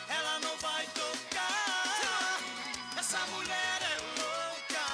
Ela 0.07 0.39
não 0.39 0.57
vai 0.57 0.85
tocar. 0.87 2.39
Essa 2.97 3.19
mulher 3.33 3.79
é 3.81 3.97
louca, 4.21 4.85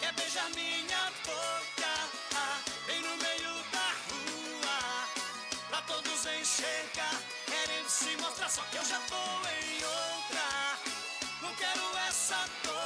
quer 0.00 0.12
beijar 0.12 0.50
minha 0.50 1.12
boca. 1.24 1.92
Vem 2.86 3.00
no 3.00 3.16
meio 3.16 3.54
da 3.72 3.88
rua, 4.08 5.08
pra 5.68 5.82
todos 5.82 6.26
enxergar. 6.26 7.16
Querendo 7.46 7.88
se 7.88 8.16
mostrar, 8.18 8.50
só 8.50 8.62
que 8.70 8.76
eu 8.76 8.84
já 8.84 9.00
tô 9.08 9.24
em 9.48 9.84
outra. 9.84 10.78
Não 11.40 11.54
quero 11.54 11.98
essa 12.08 12.46
doida, 12.62 12.83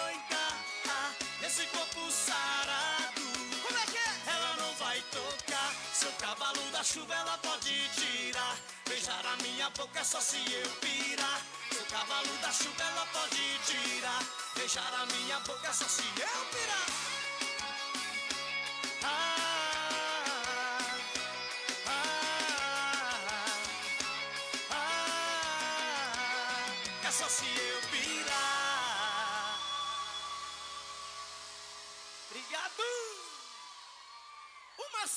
esse 1.58 1.66
corpo 1.66 2.08
sarado. 2.12 3.22
Como 3.66 3.78
é 3.78 3.86
que 3.86 3.98
é? 3.98 4.32
Ela 4.32 4.56
não 4.58 4.72
vai 4.74 5.02
tocar. 5.10 5.74
Seu 5.92 6.12
cavalo 6.12 6.62
da 6.70 6.84
chuva 6.84 7.12
ela 7.12 7.36
pode 7.38 7.74
tirar. 7.98 8.56
Beijar 8.88 9.26
a 9.26 9.42
minha 9.42 9.68
boca 9.70 9.98
é 9.98 10.04
só 10.04 10.20
se 10.20 10.36
eu 10.36 10.70
pirar. 10.80 11.42
Seu 11.72 11.84
cavalo 11.86 12.36
da 12.40 12.52
chuva 12.52 12.82
ela 12.82 13.06
pode 13.12 13.58
tirar. 13.66 14.22
Beijar 14.54 14.94
a 15.02 15.06
minha 15.06 15.40
boca 15.40 15.66
é 15.66 15.72
só 15.72 15.88
se 15.88 16.02
eu 16.02 16.44
pirar. 16.52 17.07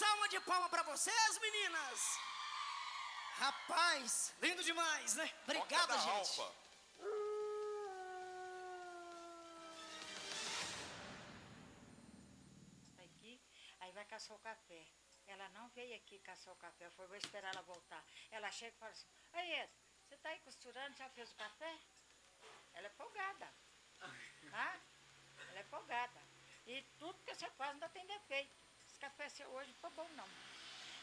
Salva 0.01 0.27
de 0.29 0.39
palma 0.39 0.67
pra 0.67 0.81
vocês, 0.81 1.39
meninas! 1.39 1.99
Rapaz, 3.43 4.33
lindo 4.41 4.63
demais, 4.63 5.13
né? 5.13 5.27
Obrigado, 5.43 5.93
gente! 6.07 6.37
Tá 12.97 13.03
aqui, 13.03 13.39
aí 13.81 13.91
vai 13.91 14.05
caçar 14.05 14.35
o 14.35 14.39
café. 14.39 14.87
Ela 15.27 15.47
não 15.49 15.69
veio 15.69 15.95
aqui 15.95 16.17
caçar 16.19 16.51
o 16.51 16.57
café, 16.57 16.89
foi 16.89 17.05
vou 17.05 17.17
esperar 17.17 17.53
ela 17.53 17.61
voltar. 17.61 18.03
Ela 18.31 18.51
chega 18.51 18.75
e 18.75 18.79
fala 18.79 18.91
assim, 18.91 19.07
aí 19.33 19.53
Ed, 19.61 19.71
você 20.07 20.17
tá 20.17 20.29
aí 20.29 20.39
costurando, 20.39 20.97
já 20.97 21.09
fez 21.09 21.31
o 21.31 21.35
café? 21.35 21.77
Ela 22.73 22.87
é 22.87 22.91
folgada. 23.01 23.53
Tá? 24.51 24.81
Ela 25.49 25.59
é 25.59 25.63
folgada. 25.63 26.21
E 26.65 26.81
tudo 26.99 27.23
que 27.23 27.33
você 27.33 27.49
faz 27.51 27.71
ainda 27.71 27.87
tem 27.89 28.05
defeito. 28.05 28.70
Esse 29.01 29.09
café 29.09 29.29
seu 29.29 29.49
hoje 29.49 29.67
não 29.71 29.75
foi 29.79 29.89
bom 29.91 30.07
não. 30.15 30.27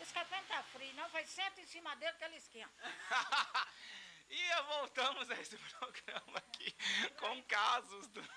Esse 0.01 0.13
café 0.13 0.37
não 0.37 0.47
tá 0.47 0.63
frio, 0.63 0.95
não, 0.95 1.09
vai 1.09 1.27
senta 1.27 1.61
em 1.61 1.67
cima 1.67 1.97
dele 1.97 2.13
que 2.17 2.25
ele 2.25 2.37
esquenta. 2.37 2.71
E 4.31 4.63
voltamos 4.65 5.31
a 5.31 5.41
esse 5.41 5.57
programa 5.57 6.37
aqui 6.37 6.71
com 7.19 7.43
casos 7.45 8.07
do- 8.09 8.31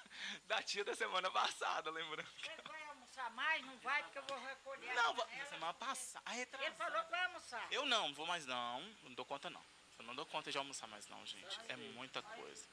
da 0.47 0.63
tia 0.63 0.85
da 0.85 0.95
semana 0.95 1.29
passada, 1.29 1.91
lembrando. 1.91 2.25
que- 2.37 2.49
Você 2.49 2.61
vai 2.61 2.81
almoçar 2.85 3.29
mais? 3.31 3.61
Não 3.65 3.77
vai, 3.79 4.01
porque 4.03 4.17
eu 4.19 4.23
vou 4.23 4.39
recolher. 4.39 4.93
Não, 4.95 5.09
a 5.09 5.11
va- 5.11 5.25
panela. 5.25 5.43
na 5.43 5.49
semana 5.49 5.73
passada. 5.73 6.23
a 6.25 6.31
retrasada. 6.31 6.65
Ele 6.69 6.75
falou 6.77 7.03
que 7.03 7.11
vai 7.11 7.25
almoçar. 7.25 7.67
Eu 7.73 7.85
não, 7.85 8.13
vou 8.13 8.25
mais 8.25 8.45
não. 8.45 8.81
Não 9.03 9.13
dou 9.13 9.25
conta 9.25 9.49
não. 9.49 9.63
Eu 9.99 10.05
não 10.05 10.15
dou 10.15 10.25
conta 10.25 10.49
de 10.49 10.57
almoçar 10.57 10.87
mais 10.87 11.05
não, 11.07 11.25
gente. 11.25 11.59
É 11.67 11.75
muita 11.75 12.21
coisa. 12.23 12.65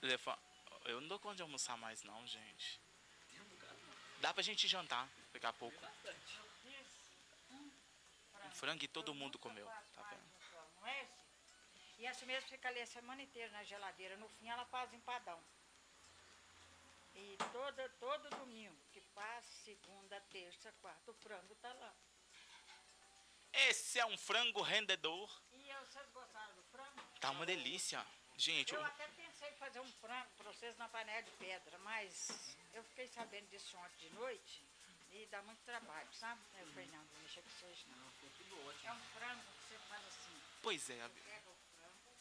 Lefa- 0.00 0.38
Eu 0.86 1.02
não 1.02 1.08
dou 1.08 1.18
conta 1.20 1.36
de 1.36 1.42
almoçar 1.42 1.76
mais 1.76 2.02
não, 2.02 2.26
gente. 2.26 2.80
Dá 4.22 4.32
pra 4.32 4.40
gente 4.40 4.68
jantar 4.68 5.08
daqui 5.32 5.46
a 5.46 5.52
pouco. 5.52 5.76
Um 8.46 8.50
frango 8.52 8.84
e 8.84 8.86
todo 8.86 9.12
mundo 9.12 9.36
comeu, 9.36 9.66
tá 9.66 10.02
vendo? 10.10 10.88
É? 10.88 11.08
E 11.98 12.06
essa 12.06 12.24
mesmo 12.24 12.48
fica 12.48 12.68
ali 12.68 12.80
a 12.80 12.86
semana 12.86 13.20
inteira 13.20 13.50
na 13.50 13.64
geladeira. 13.64 14.16
No 14.18 14.28
fim 14.28 14.48
ela 14.48 14.64
faz 14.66 14.94
empadão. 14.94 15.40
E 17.16 17.36
todo, 17.52 17.88
todo 17.98 18.30
domingo 18.38 18.76
que 18.92 19.00
passa, 19.12 19.50
segunda, 19.64 20.20
terça, 20.30 20.72
quarta, 20.80 21.10
o 21.10 21.14
frango 21.14 21.56
tá 21.56 21.72
lá. 21.72 21.92
Esse 23.52 23.98
é 23.98 24.06
um 24.06 24.16
frango 24.16 24.62
rendedor. 24.62 25.28
E 25.52 25.72
vocês 25.84 26.08
gostaram 26.12 26.54
do 26.54 26.62
frango? 26.70 27.02
Tá 27.20 27.30
uma 27.32 27.44
delícia. 27.44 28.06
Gente, 28.36 28.74
Eu 28.74 28.80
o- 28.80 28.84
até 28.84 29.06
pensei 29.08 29.48
em 29.50 29.56
fazer 29.56 29.80
um 29.80 29.92
frango 30.00 30.28
pra 30.36 30.52
vocês 30.52 30.76
na 30.78 30.88
panela 30.88 31.22
de 31.22 31.30
pedra, 31.32 31.78
mas 31.78 32.56
eu 32.74 32.82
fiquei 32.84 33.06
sabendo 33.08 33.48
disso 33.50 33.76
ontem 33.76 34.08
de 34.08 34.10
noite 34.14 34.64
e 35.12 35.26
dá 35.26 35.42
muito 35.42 35.60
trabalho, 35.64 36.12
sabe? 36.14 36.40
Eu 36.58 36.66
falei, 36.68 36.86
não, 36.88 37.04
vou 37.04 37.20
mexer 37.22 37.42
com 37.42 37.48
isso 37.48 37.66
hoje 37.66 37.86
não. 37.90 38.12
tudo 38.38 38.66
ótimo. 38.66 38.88
É 38.88 38.92
um 38.92 39.00
frango 39.14 39.42
que 39.42 39.68
você 39.68 39.78
faz 39.88 40.06
assim. 40.06 40.42
Pois 40.62 40.90
é, 40.90 41.00
a- 41.02 41.08
Pega 41.08 41.50
o 41.50 41.54
frango, 41.76 42.12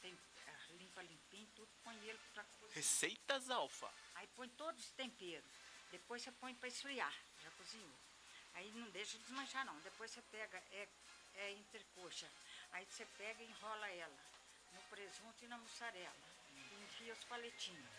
tem, 0.00 0.18
ah, 0.48 0.58
limpa 0.78 1.02
limpinho, 1.02 1.46
tudo, 1.54 1.68
põe 1.84 1.96
ele 2.08 2.18
pra 2.32 2.44
cozinhar. 2.44 2.72
receitas 2.74 3.50
alfa. 3.50 3.92
Aí 4.14 4.26
põe 4.28 4.48
todos 4.50 4.82
os 4.82 4.90
temperos. 4.92 5.50
Depois 5.90 6.22
você 6.22 6.32
põe 6.32 6.54
para 6.54 6.68
esfriar. 6.68 7.14
Já 7.42 7.50
cozinhou. 7.52 7.98
Aí 8.54 8.70
não 8.72 8.88
deixa 8.90 9.18
desmanchar 9.18 9.64
não. 9.66 9.78
Depois 9.80 10.10
você 10.10 10.22
pega, 10.22 10.56
é, 10.72 10.88
é 11.34 11.52
entrecoxa. 11.52 12.26
Aí 12.72 12.86
você 12.86 13.04
pega 13.18 13.42
e 13.42 13.46
enrola 13.46 13.88
ela 13.90 14.16
no 14.76 14.82
presunto 14.94 15.44
e 15.44 15.48
na 15.48 15.58
mussarela. 15.58 16.16
E 16.52 16.82
enfia 16.84 17.12
os 17.12 17.24
paletinhos. 17.24 17.90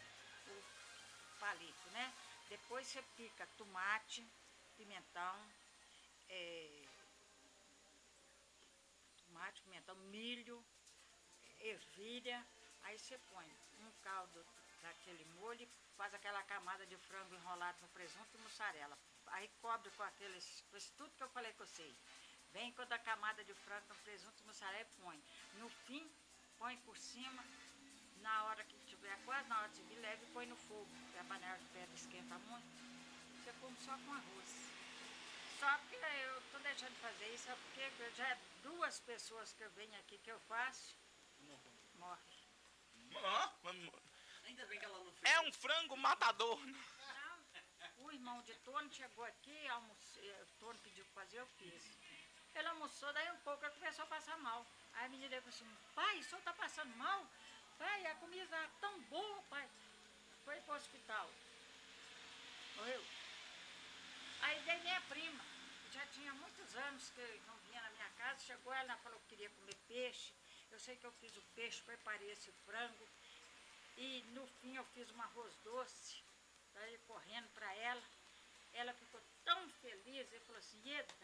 O 0.48 1.40
palito, 1.40 1.90
né? 1.92 2.14
Depois 2.50 2.88
você 2.88 3.02
pica 3.18 3.46
tomate, 3.58 4.26
pimentão, 4.78 5.36
é, 6.30 6.84
tomate, 9.26 9.62
pimentão, 9.64 9.96
milho, 10.16 10.64
ervilha. 11.60 12.46
Aí 12.84 12.98
você 12.98 13.18
põe 13.30 13.46
um 13.82 13.92
caldo 14.02 14.46
daquele 14.82 15.26
molho, 15.40 15.68
faz 15.98 16.14
aquela 16.14 16.42
camada 16.44 16.86
de 16.86 16.98
frango 16.98 17.36
enrolado 17.36 17.78
no 17.82 17.88
presunto 17.90 18.38
e 18.38 18.42
mussarela. 18.42 18.98
Aí 19.28 19.50
cobre 19.62 19.92
com 19.92 20.04
aqueles, 20.04 20.64
com 20.70 20.78
isso 20.78 20.94
tudo 20.98 21.16
que 21.18 21.24
eu 21.24 21.30
falei 21.30 21.52
com 21.54 21.66
você. 21.66 21.94
Vem 22.54 22.72
com 22.72 22.82
a 22.82 23.00
camada 23.00 23.44
de 23.44 23.54
frango 23.54 23.88
no 23.90 23.96
presunto 23.96 24.42
e 24.42 24.46
mussarela 24.46 24.82
e 24.82 25.02
põe. 25.02 25.22
No 25.56 25.70
fim, 25.70 26.10
põe 26.60 26.78
por 26.78 26.98
cima. 26.98 27.44
Na 28.22 28.44
hora 28.46 28.64
que 28.64 28.78
tiver 28.86 29.18
quase 29.26 29.48
na 29.48 29.60
hora 29.60 29.70
de 29.70 29.76
servir, 29.78 30.00
leve 30.00 30.24
e 30.26 30.34
põe 30.34 30.46
no 30.46 30.56
fogo, 30.56 30.88
porque 31.02 31.18
a 31.18 31.24
panela 31.24 31.58
de 31.58 31.66
pedra 31.66 31.96
esquenta 31.96 32.38
muito. 32.40 32.68
Você 33.44 33.54
come 33.62 33.78
só 33.78 33.98
com 33.98 34.14
arroz. 34.14 34.50
Só 35.60 35.78
porque 35.80 35.96
eu 35.96 36.42
tô 36.52 36.60
deixando 36.60 36.94
de 36.94 37.00
fazer 37.00 37.34
isso, 37.34 37.50
é 37.50 37.56
porque 37.56 38.16
já 38.16 38.28
é 38.28 38.38
duas 38.64 39.00
pessoas 39.00 39.54
que 39.54 39.64
eu 39.64 39.72
venho 39.72 39.96
aqui 40.00 40.18
que 40.20 40.32
eu 40.32 40.40
faço, 40.42 40.96
morre. 41.96 42.38
Ah, 43.16 43.52
Ainda 44.44 44.66
bem 44.68 44.80
que 44.80 44.86
ela 44.86 45.00
não 45.00 45.12
fez. 45.12 45.34
É 45.34 45.40
um 45.42 45.52
frango 45.52 45.98
matador. 45.98 46.60
O 47.98 48.12
irmão 48.12 48.42
de 48.44 48.54
Tony 48.60 48.94
chegou 48.94 49.26
aqui, 49.26 49.68
o 50.42 50.46
Tony 50.60 50.80
pediu 50.80 51.04
pra 51.06 51.24
fazer, 51.24 51.40
eu 51.40 51.48
fiz. 51.58 51.98
Ele 52.58 52.68
almoçou, 52.70 53.14
daí 53.14 53.32
um 53.32 53.40
pouco 53.48 53.64
ele 53.64 53.74
começou 53.76 54.04
a 54.04 54.08
passar 54.08 54.38
mal. 54.40 54.66
Aí 54.94 55.06
a 55.06 55.10
menina 55.10 55.36
falou 55.38 55.50
assim, 55.50 55.78
pai, 55.94 56.20
o 56.20 56.24
senhor 56.24 56.42
tá 56.42 56.54
passando 56.54 56.96
mal? 56.96 57.28
Pai, 57.78 58.06
a 58.08 58.16
comida 58.16 58.48
tá 58.48 58.70
tão 58.82 59.00
boa, 59.04 59.42
pai. 59.44 59.70
Foi 60.44 60.60
pro 60.62 60.76
hospital. 60.76 61.30
Morreu. 62.78 63.04
Aí 64.42 64.60
veio 64.64 64.82
minha 64.82 65.02
prima, 65.02 65.44
já 65.92 66.06
tinha 66.08 66.34
muitos 66.34 66.76
anos 66.76 67.10
que 67.12 67.42
não 67.48 67.58
vinha 67.68 67.82
na 67.82 67.90
minha 67.92 68.10
casa, 68.12 68.46
chegou 68.46 68.74
ela 68.74 68.94
ela 68.94 68.98
falou 68.98 69.20
que 69.22 69.36
queria 69.36 69.50
comer 69.50 69.76
peixe. 69.88 70.34
Eu 70.72 70.80
sei 70.80 70.96
que 70.96 71.06
eu 71.06 71.12
fiz 71.14 71.36
o 71.38 71.42
peixe, 71.56 71.82
preparei 71.82 72.32
esse 72.32 72.52
frango. 72.66 73.08
E 73.98 74.24
no 74.30 74.46
fim 74.60 74.76
eu 74.76 74.86
fiz 74.94 75.10
um 75.12 75.22
arroz 75.22 75.56
doce, 75.64 76.24
daí 76.74 76.98
correndo 77.08 77.50
para 77.54 77.72
ela. 77.76 78.04
Ela 78.74 78.94
ficou 78.94 79.22
tão 79.44 79.70
feliz 79.82 80.32
e 80.32 80.40
falou 80.42 80.60
assim, 80.60 80.82
Ieda, 80.86 81.16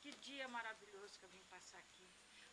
que 0.00 0.10
dia 0.26 0.48
maravilhoso 0.48 1.18
que 1.18 1.24
eu 1.24 1.28
vim 1.30 1.42
passar 1.44 1.78
aqui. 1.78 2.08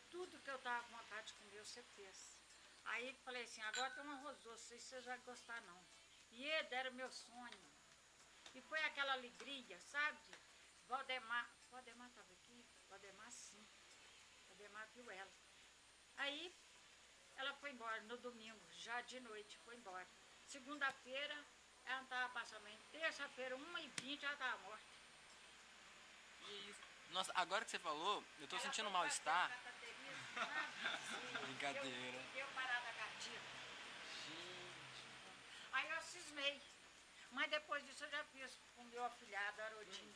Tudo 0.10 0.39
que 0.39 0.52
eu 0.52 0.60
tava 0.60 0.84
com 0.86 0.98
vontade 0.98 1.28
de 1.28 1.34
comer, 1.34 1.66
você 1.66 1.82
fez. 1.95 2.38
Aí 2.86 3.14
falei 3.26 3.43
assim, 3.43 3.62
agora 3.62 3.91
tem 3.91 4.04
um 4.06 4.12
arroz 4.12 4.38
doce, 4.39 4.62
não 4.62 4.68
sei 4.70 4.80
se 4.80 4.86
você 4.88 5.02
vai 5.02 5.18
gostar 5.20 5.62
não. 5.62 5.80
Ieda 6.32 6.76
era 6.76 6.89
o 6.89 6.93
meu 6.93 7.12
sonho. 7.12 7.74
E 8.54 8.62
foi 8.62 8.82
aquela 8.84 9.14
alegria, 9.14 9.80
sabe? 9.80 10.20
Valdemar, 10.88 11.50
Valdemar 11.70 12.08
estava 12.08 12.34
aqui? 12.34 12.66
Valdemar 12.89 13.32
sim. 13.32 13.66
Valdemar 14.48 14.88
viu 14.95 15.10
ela. 15.12 15.32
Aí 16.18 16.54
ela 17.36 17.54
foi 17.56 17.72
embora 17.72 18.02
no 18.04 18.18
domingo, 18.18 18.68
já 18.72 19.02
de 19.02 19.20
noite, 19.20 19.58
foi 19.60 19.76
embora. 19.76 20.08
Segunda-feira, 20.48 21.45
ela 21.86 21.98
não 21.98 22.04
estava 22.04 22.34
passando 22.34 22.64
bem. 22.64 22.78
Terça-feira, 22.91 23.56
1h20, 23.58 24.24
ela 24.24 24.34
estava 24.34 24.58
morta. 24.64 24.86
Isso. 26.70 26.87
Nossa, 27.12 27.32
agora 27.36 27.66
que 27.66 27.72
você 27.72 27.80
falou, 27.80 28.24
eu 28.39 28.47
tô 28.47 28.60
sentindo 28.60 28.88
um 28.89 28.91
mal-estar. 28.91 29.49
Brincadeira. 31.41 32.20
Deu 32.34 32.47
parada 32.53 32.91
cardíaca. 32.93 33.47
Aí 35.72 35.89
eu 35.89 36.01
cismei. 36.01 36.62
Mas 37.32 37.49
depois 37.49 37.86
disso 37.86 38.03
eu 38.05 38.10
já 38.10 38.24
fiz 38.26 38.60
com 38.76 38.82
o 38.84 38.86
meu 38.86 39.03
afilhado, 39.05 39.62
Arodinho. 39.62 40.16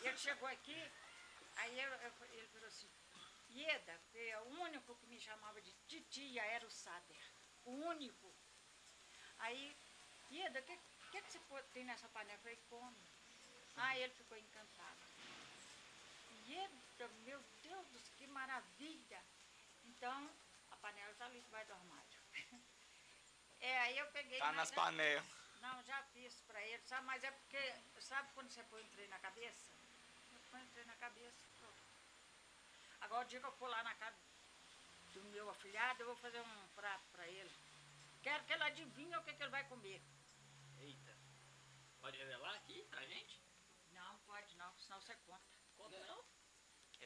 Ele 0.00 0.16
chegou 0.16 0.48
aqui, 0.48 0.92
aí 1.56 1.80
eu- 1.80 1.92
eu- 1.92 2.12
ele 2.32 2.46
falou 2.48 2.66
assim, 2.68 2.90
Ieda, 3.50 4.00
é 4.14 4.38
o 4.40 4.48
único 4.60 4.94
que 4.96 5.06
me 5.06 5.18
chamava 5.20 5.60
de 5.60 5.72
titia 5.88 6.42
era 6.42 6.66
o 6.66 6.70
Sader. 6.70 7.22
O 7.64 7.70
único. 7.70 8.34
Aí, 9.38 9.76
Ieda, 10.30 10.60
o 10.60 10.62
que, 10.62 10.78
que, 11.12 11.22
que 11.22 11.30
você 11.30 11.62
tem 11.72 11.84
nessa 11.84 12.08
panela? 12.08 12.34
Eu 12.34 12.38
falei, 12.40 12.58
come. 12.68 13.06
Aí 13.76 14.02
ele 14.02 14.14
ficou 14.14 14.36
encantado. 14.38 15.05
Meu 17.24 17.42
Deus, 17.62 18.08
que 18.16 18.26
maravilha. 18.28 19.22
Então, 19.84 20.30
a 20.70 20.76
panela 20.76 21.10
está 21.10 21.26
ali 21.26 21.40
debaixo 21.40 21.68
do 21.68 21.74
armário. 21.74 22.20
É, 23.58 23.78
aí 23.78 23.98
eu 23.98 24.06
peguei... 24.12 24.38
Tá 24.38 24.52
nas 24.52 24.70
é- 24.70 24.74
panelas. 24.74 25.24
Não, 25.60 25.82
já 25.84 26.00
fiz 26.12 26.40
pra 26.42 26.62
ele, 26.62 26.82
sabe? 26.84 27.06
Mas 27.06 27.24
é 27.24 27.30
porque, 27.30 27.74
sabe 28.00 28.30
quando 28.34 28.50
você 28.50 28.62
põe 28.64 28.82
um 28.82 28.88
trem 28.90 29.08
na 29.08 29.18
cabeça? 29.18 29.72
Eu 30.30 30.60
um 30.60 30.66
trem 30.68 30.84
na 30.84 30.94
cabeça, 30.96 31.48
pronto. 31.58 31.82
Agora 33.00 33.24
o 33.24 33.28
dia 33.28 33.40
que 33.40 33.46
eu 33.46 33.52
for 33.52 33.68
lá 33.68 33.82
na 33.82 33.94
casa 33.94 34.16
do 35.14 35.24
meu 35.30 35.48
afilhado, 35.48 36.02
eu 36.02 36.06
vou 36.06 36.16
fazer 36.16 36.38
um 36.40 36.68
prato 36.76 37.04
pra 37.10 37.26
ele. 37.26 37.50
Quero 38.22 38.44
que 38.44 38.52
ele 38.52 38.62
adivinhe 38.64 39.16
o 39.16 39.22
que, 39.22 39.32
que 39.32 39.42
ele 39.42 39.50
vai 39.50 39.64
comer. 39.64 40.02
Eita. 40.78 41.16
Pode 42.00 42.18
revelar 42.18 42.54
aqui 42.56 42.84
pra 42.90 43.04
gente? 43.06 43.40
Não, 43.92 44.18
pode 44.26 44.54
não, 44.56 44.76
senão 44.76 45.00
você 45.00 45.14
conta. 45.26 45.55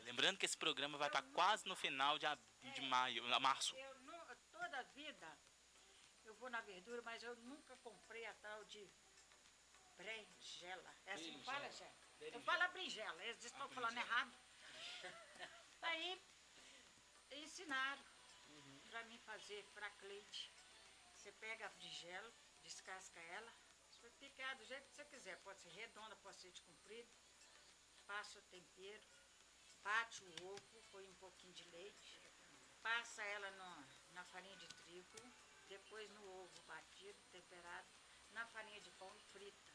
Lembrando 0.05 0.39
que 0.39 0.47
esse 0.47 0.57
programa 0.57 0.99
vai 0.99 1.09
estar 1.09 1.23
quase 1.33 1.67
no 1.67 1.77
final 1.77 2.19
de, 2.19 2.27
de 2.75 2.81
maio, 2.83 3.23
março. 3.41 3.77
Eu 3.77 4.01
toda 4.53 4.79
a 4.79 4.83
vida 4.83 5.39
eu 6.31 6.35
vou 6.35 6.51
na 6.51 6.61
verdura, 6.61 7.03
mas 7.03 7.23
eu 7.23 7.35
nunca 7.37 7.77
comprei 7.79 8.25
a 8.27 8.35
tal 8.35 8.65
de 8.67 8.89
berinjela. 9.97 10.95
É 11.07 11.15
assim 11.15 11.39
que 11.39 11.45
fala. 11.45 11.71
Jé? 11.71 11.93
Eu 12.21 12.41
falo 12.43 12.63
a 12.63 12.69
berinjela, 12.69 13.25
eles 13.25 13.45
estão 13.45 13.69
falando 13.71 13.97
errado. 13.97 14.33
Aí 15.83 16.23
ensinaram 17.33 18.05
para 18.91 19.05
mim 19.05 19.19
fazer 19.19 19.65
para 19.75 19.91
Cleide. 19.91 20.53
Você 21.15 21.33
pega 21.33 21.67
a 21.67 21.69
berinjela, 21.71 22.33
descasca 22.63 23.21
ela, 23.21 23.53
você 23.89 24.01
vai 24.03 24.11
picar 24.13 24.57
do 24.57 24.65
jeito 24.65 24.89
que 24.89 24.95
você 24.95 25.05
quiser. 25.07 25.37
Pode 25.41 25.61
ser 25.61 25.71
redonda, 25.71 26.15
pode 26.17 26.37
ser 26.37 26.53
de 26.53 26.63
comprido. 26.63 27.11
Passa 28.07 28.39
o 28.39 28.43
tempero, 28.43 29.07
bate 29.85 30.23
o 30.25 30.47
ovo, 30.55 30.83
põe 30.93 31.05
um 31.07 31.15
pouquinho 31.15 31.53
de 31.53 31.65
leite, 31.71 32.21
passa 32.83 33.23
ela 33.23 33.51
no- 33.53 33.85
na 34.15 34.25
farinha 34.25 34.57
de 34.57 34.69
trigo, 34.85 35.21
depois 35.69 36.11
no 36.11 36.23
ovo 36.43 36.63
batido, 36.67 37.19
temperado, 37.33 37.89
na 38.33 38.47
farinha 38.47 38.81
de 38.81 38.91
pão 38.93 39.13
e 39.17 39.21
frita. 39.33 39.71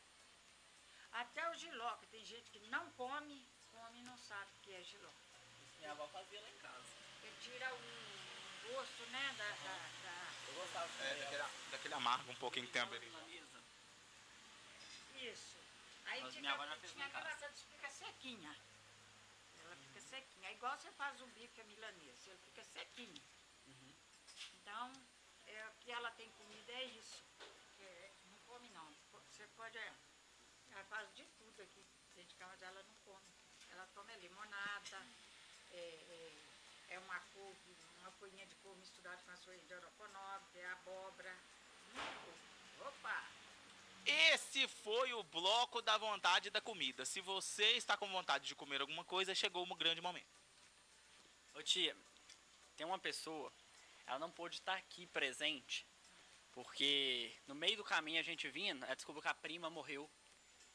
Até 1.12 1.50
o 1.50 1.56
giló, 1.56 1.96
que 1.98 2.08
tem 2.08 2.24
gente 2.26 2.50
que 2.52 2.60
não 2.70 2.92
come, 2.92 3.48
come 3.72 4.00
e 4.00 4.04
não 4.04 4.18
sabe 4.18 4.52
o 4.58 4.62
que 4.62 4.74
é 4.74 4.84
giló. 4.84 5.12
Minha 5.78 5.92
avó 5.92 6.08
fazia 6.10 6.42
lá 6.42 6.50
em 6.50 6.58
casa. 6.58 6.96
Tira 7.42 7.74
o 7.74 7.80
gosto, 8.74 9.06
né, 9.12 9.36
da... 9.38 9.50
da- 9.52 9.90
da- 10.04 10.32
Eu 10.48 10.54
gostava 10.56 10.88
de 10.88 11.02
É, 11.04 11.16
daquele, 11.16 11.72
daquele 11.72 11.94
amargo 11.94 12.32
um 12.32 12.36
pouquinho 12.36 12.66
que 12.68 12.74
tem 12.74 12.82
a 12.82 12.86
berinjela. 12.86 13.22
Na 13.22 13.28
mesa. 13.28 13.64
Isso. 15.16 15.58
Aí 16.06 16.22
Mas 16.22 16.30
fica, 16.34 16.42
minha 16.42 16.54
avó 16.54 16.66
já 16.68 16.76
fez 16.78 16.92
tinha 16.94 17.06
aquela 17.06 17.36
coisa 17.36 17.50
que 17.50 17.66
fica 17.66 17.90
sequinha. 17.90 18.58
Sequinha. 20.16 20.48
É 20.50 20.54
igual 20.54 20.78
você 20.78 20.90
faz 20.94 21.20
o 21.22 21.28
bife 21.28 21.60
a 21.60 21.64
milanesa, 21.66 22.30
ele 22.30 22.40
fica 22.46 22.64
sequinho. 22.64 23.22
Então, 24.54 24.94
é, 25.46 25.68
o 25.68 25.74
que 25.82 25.92
ela 25.92 26.10
tem 26.12 26.30
comida 26.32 26.72
é 26.72 26.86
isso. 26.86 27.22
É, 27.82 28.12
não 28.30 28.38
come 28.48 28.70
não. 28.70 28.90
Você 29.12 29.46
pode. 29.58 29.78
é, 29.78 29.94
Ela 30.72 30.84
faz 30.86 31.14
de 31.16 31.26
tudo 31.38 31.62
aqui 31.62 31.86
dentro 32.14 32.30
de 32.30 32.36
casa, 32.36 32.66
ela 32.66 32.82
não 32.84 32.96
come. 33.04 33.34
Ela 33.72 33.86
toma 33.88 34.16
limonada, 34.16 35.06
é, 35.72 35.78
é, 35.78 36.96
é 36.96 37.00
uma 37.00 37.20
couve, 37.34 37.76
uma 38.00 38.12
folhinha 38.12 38.48
de 38.48 38.56
couve 38.64 38.80
misturada 38.80 39.22
com 39.24 39.32
a 39.32 39.38
folha 39.38 39.62
de 39.64 39.74
oroconobe, 39.74 40.60
é 40.60 40.66
abóbora. 40.72 41.38
Hum, 41.94 42.88
Opa! 42.88 43.35
Esse 44.06 44.68
foi 44.68 45.14
o 45.14 45.24
bloco 45.24 45.82
da 45.82 45.98
vontade 45.98 46.52
da 46.52 46.62
comida. 46.62 47.06
Se 47.06 47.22
você 47.22 47.72
está 47.72 47.98
com 47.98 48.08
vontade 48.08 48.46
de 48.46 48.54
comer 48.54 48.82
alguma 48.82 49.04
coisa, 49.04 49.34
chegou 49.34 49.66
um 49.66 49.76
grande 49.76 50.00
momento. 50.00 50.40
Ô 51.56 51.64
tia, 51.64 51.98
tem 52.78 52.86
uma 52.86 53.00
pessoa, 53.00 53.52
ela 54.06 54.20
não 54.20 54.30
pôde 54.30 54.58
estar 54.58 54.76
aqui 54.76 55.08
presente, 55.08 55.88
porque 56.52 57.34
no 57.48 57.56
meio 57.56 57.78
do 57.78 57.84
caminho 57.84 58.20
a 58.20 58.24
gente 58.24 58.48
vindo, 58.50 58.86
ela 58.86 58.96
descobriu 58.96 59.22
que 59.22 59.28
a 59.28 59.34
prima 59.34 59.70
morreu 59.70 60.10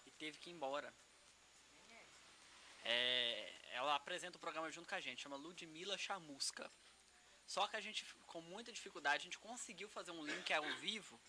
e 0.04 0.10
teve 0.10 0.38
que 0.38 0.50
ir 0.50 0.54
embora. 0.54 0.92
É, 2.82 3.52
ela 3.72 3.94
apresenta 3.94 4.38
o 4.38 4.40
programa 4.40 4.70
junto 4.72 4.88
com 4.88 4.94
a 4.94 5.00
gente, 5.00 5.22
chama 5.22 5.36
Ludmila 5.36 5.96
Chamusca. 5.96 6.70
Só 7.50 7.66
que 7.66 7.76
a 7.76 7.80
gente, 7.80 8.04
com 8.28 8.40
muita 8.42 8.70
dificuldade, 8.70 9.22
a 9.22 9.24
gente 9.24 9.36
conseguiu 9.40 9.88
fazer 9.88 10.12
um 10.12 10.24
link 10.24 10.52
ao 10.52 10.62
vivo 10.76 11.20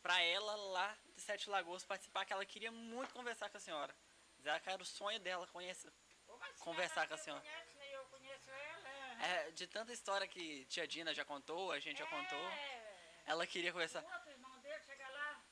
pra 0.00 0.18
ela 0.22 0.56
lá 0.56 0.96
de 1.14 1.20
Sete 1.20 1.50
Lagoas 1.50 1.84
participar, 1.84 2.24
que 2.24 2.32
ela 2.32 2.46
queria 2.46 2.72
muito 2.72 3.12
conversar 3.12 3.50
com 3.50 3.58
a 3.58 3.60
senhora. 3.60 3.94
Dizer 4.38 4.58
que 4.60 4.70
era 4.70 4.82
o 4.82 4.86
sonho 4.86 5.20
dela 5.20 5.46
conhecer, 5.48 5.92
conversar 6.60 7.06
com 7.06 7.12
a 7.12 7.18
senhora. 7.18 7.42
Conhece, 7.42 7.74
né? 7.74 7.94
Eu 7.94 8.06
conheço 8.06 8.50
ela. 8.50 8.88
É, 9.26 9.50
de 9.50 9.66
tanta 9.66 9.92
história 9.92 10.26
que 10.26 10.64
tia 10.64 10.88
Dina 10.88 11.12
já 11.12 11.26
contou, 11.26 11.70
a 11.70 11.78
gente 11.78 11.98
já 11.98 12.06
contou, 12.06 12.50
ela 13.26 13.46
queria 13.46 13.70
conversar. 13.70 14.02
O 14.02 14.14
outro 14.14 14.30
irmão 14.30 14.58
dele 14.60 14.82
chega 14.82 15.06
lá, 15.10 15.44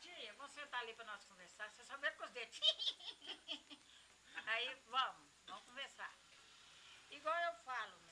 tia, 0.00 0.32
vamos 0.38 0.52
sentar 0.52 0.80
ali 0.80 0.94
para 0.94 1.04
nós 1.04 1.22
conversar. 1.26 1.70
Você 1.70 1.84
só 1.84 1.98
vê 1.98 2.10
com 2.12 2.24
os 2.24 2.30
dedos. 2.30 2.58
Aí, 4.46 4.74
vamos, 4.86 5.28
vamos 5.44 5.64
conversar. 5.64 6.16
Igual 7.10 7.36
eu 7.36 7.54
falo, 7.62 8.05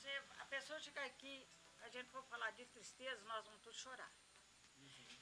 você, 0.00 0.22
a 0.38 0.44
pessoa 0.46 0.80
chega 0.80 1.04
aqui, 1.04 1.46
a 1.82 1.88
gente 1.90 2.08
for 2.10 2.22
falar 2.24 2.50
de 2.52 2.64
tristeza, 2.66 3.22
nós 3.24 3.44
vamos 3.44 3.60
todos 3.62 3.78
chorar. 3.78 4.10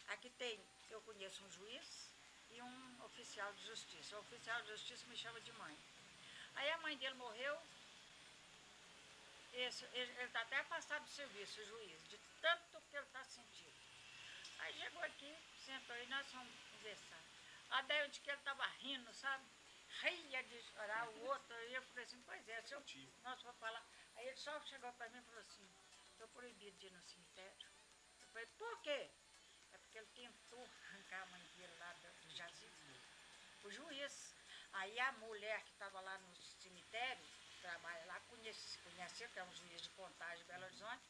Aqui 0.08 0.30
tem, 0.30 0.60
eu 0.88 1.00
conheço 1.02 1.44
um 1.44 1.50
juiz 1.50 2.10
e 2.50 2.62
um 2.62 3.04
oficial 3.04 3.52
de 3.54 3.66
justiça. 3.66 4.16
O 4.16 4.20
oficial 4.20 4.62
de 4.62 4.68
justiça 4.68 5.04
me 5.08 5.16
chama 5.16 5.40
de 5.40 5.52
mãe. 5.54 5.76
Aí 6.54 6.70
a 6.70 6.78
mãe 6.78 6.96
dele 6.96 7.14
morreu, 7.14 7.60
esse, 9.52 9.84
ele 9.92 10.12
está 10.22 10.42
até 10.42 10.58
afastado 10.58 11.02
do 11.02 11.10
serviço, 11.10 11.60
o 11.60 11.64
juiz, 11.64 12.08
de 12.08 12.18
tanto 12.40 12.80
que 12.88 12.96
ele 12.96 13.06
está 13.06 13.24
sentindo. 13.24 13.78
Aí 14.60 14.72
chegou 14.74 15.02
aqui, 15.02 15.36
sentou 15.56 15.96
e 15.96 16.06
nós 16.06 16.26
fomos 16.30 16.54
conversar. 16.70 17.20
A 17.70 17.82
daí 17.82 18.06
onde 18.06 18.20
que 18.20 18.30
ele 18.30 18.38
estava 18.38 18.64
rindo, 18.80 19.12
sabe? 19.12 19.44
ria 20.02 20.42
de 20.44 20.62
chorar, 20.62 21.08
o 21.08 21.26
outro, 21.26 21.56
aí 21.56 21.74
eu 21.74 21.82
falei 21.82 22.04
assim, 22.04 22.22
pois 22.24 22.48
é, 22.48 22.62
se 22.62 22.74
eu, 22.74 22.82
nós 23.24 23.42
vamos 23.42 23.58
falar. 23.58 23.84
Aí 24.18 24.26
ele 24.26 24.36
só 24.36 24.60
chegou 24.62 24.92
para 24.94 25.08
mim 25.10 25.18
e 25.18 25.22
falou 25.22 25.40
assim, 25.40 25.70
estou 26.10 26.26
proibido 26.28 26.76
de 26.78 26.86
ir 26.88 26.90
no 26.90 27.02
cemitério. 27.02 27.68
Eu 28.20 28.26
falei, 28.28 28.46
por 28.58 28.82
quê? 28.82 29.10
É 29.72 29.78
porque 29.78 29.98
ele 29.98 30.08
tentou 30.08 30.68
arrancar 30.90 31.22
a 31.22 31.26
mãe 31.26 31.42
dele 31.56 31.72
lá 31.78 31.92
do, 31.92 32.12
do 32.24 32.30
jazigo, 32.34 32.76
o 33.62 33.70
juiz. 33.70 34.34
Aí 34.72 34.98
a 34.98 35.12
mulher 35.12 35.62
que 35.62 35.70
estava 35.70 36.00
lá 36.00 36.18
no 36.18 36.34
cemitério, 36.36 37.24
trabalha 37.62 38.04
lá, 38.06 38.20
conhece, 38.28 38.78
conheceu, 38.78 39.28
que 39.28 39.38
é 39.38 39.44
um 39.44 39.54
juiz 39.54 39.82
de 39.82 39.90
contagem 39.90 40.38
de 40.38 40.44
Belo 40.44 40.64
Horizonte, 40.64 41.08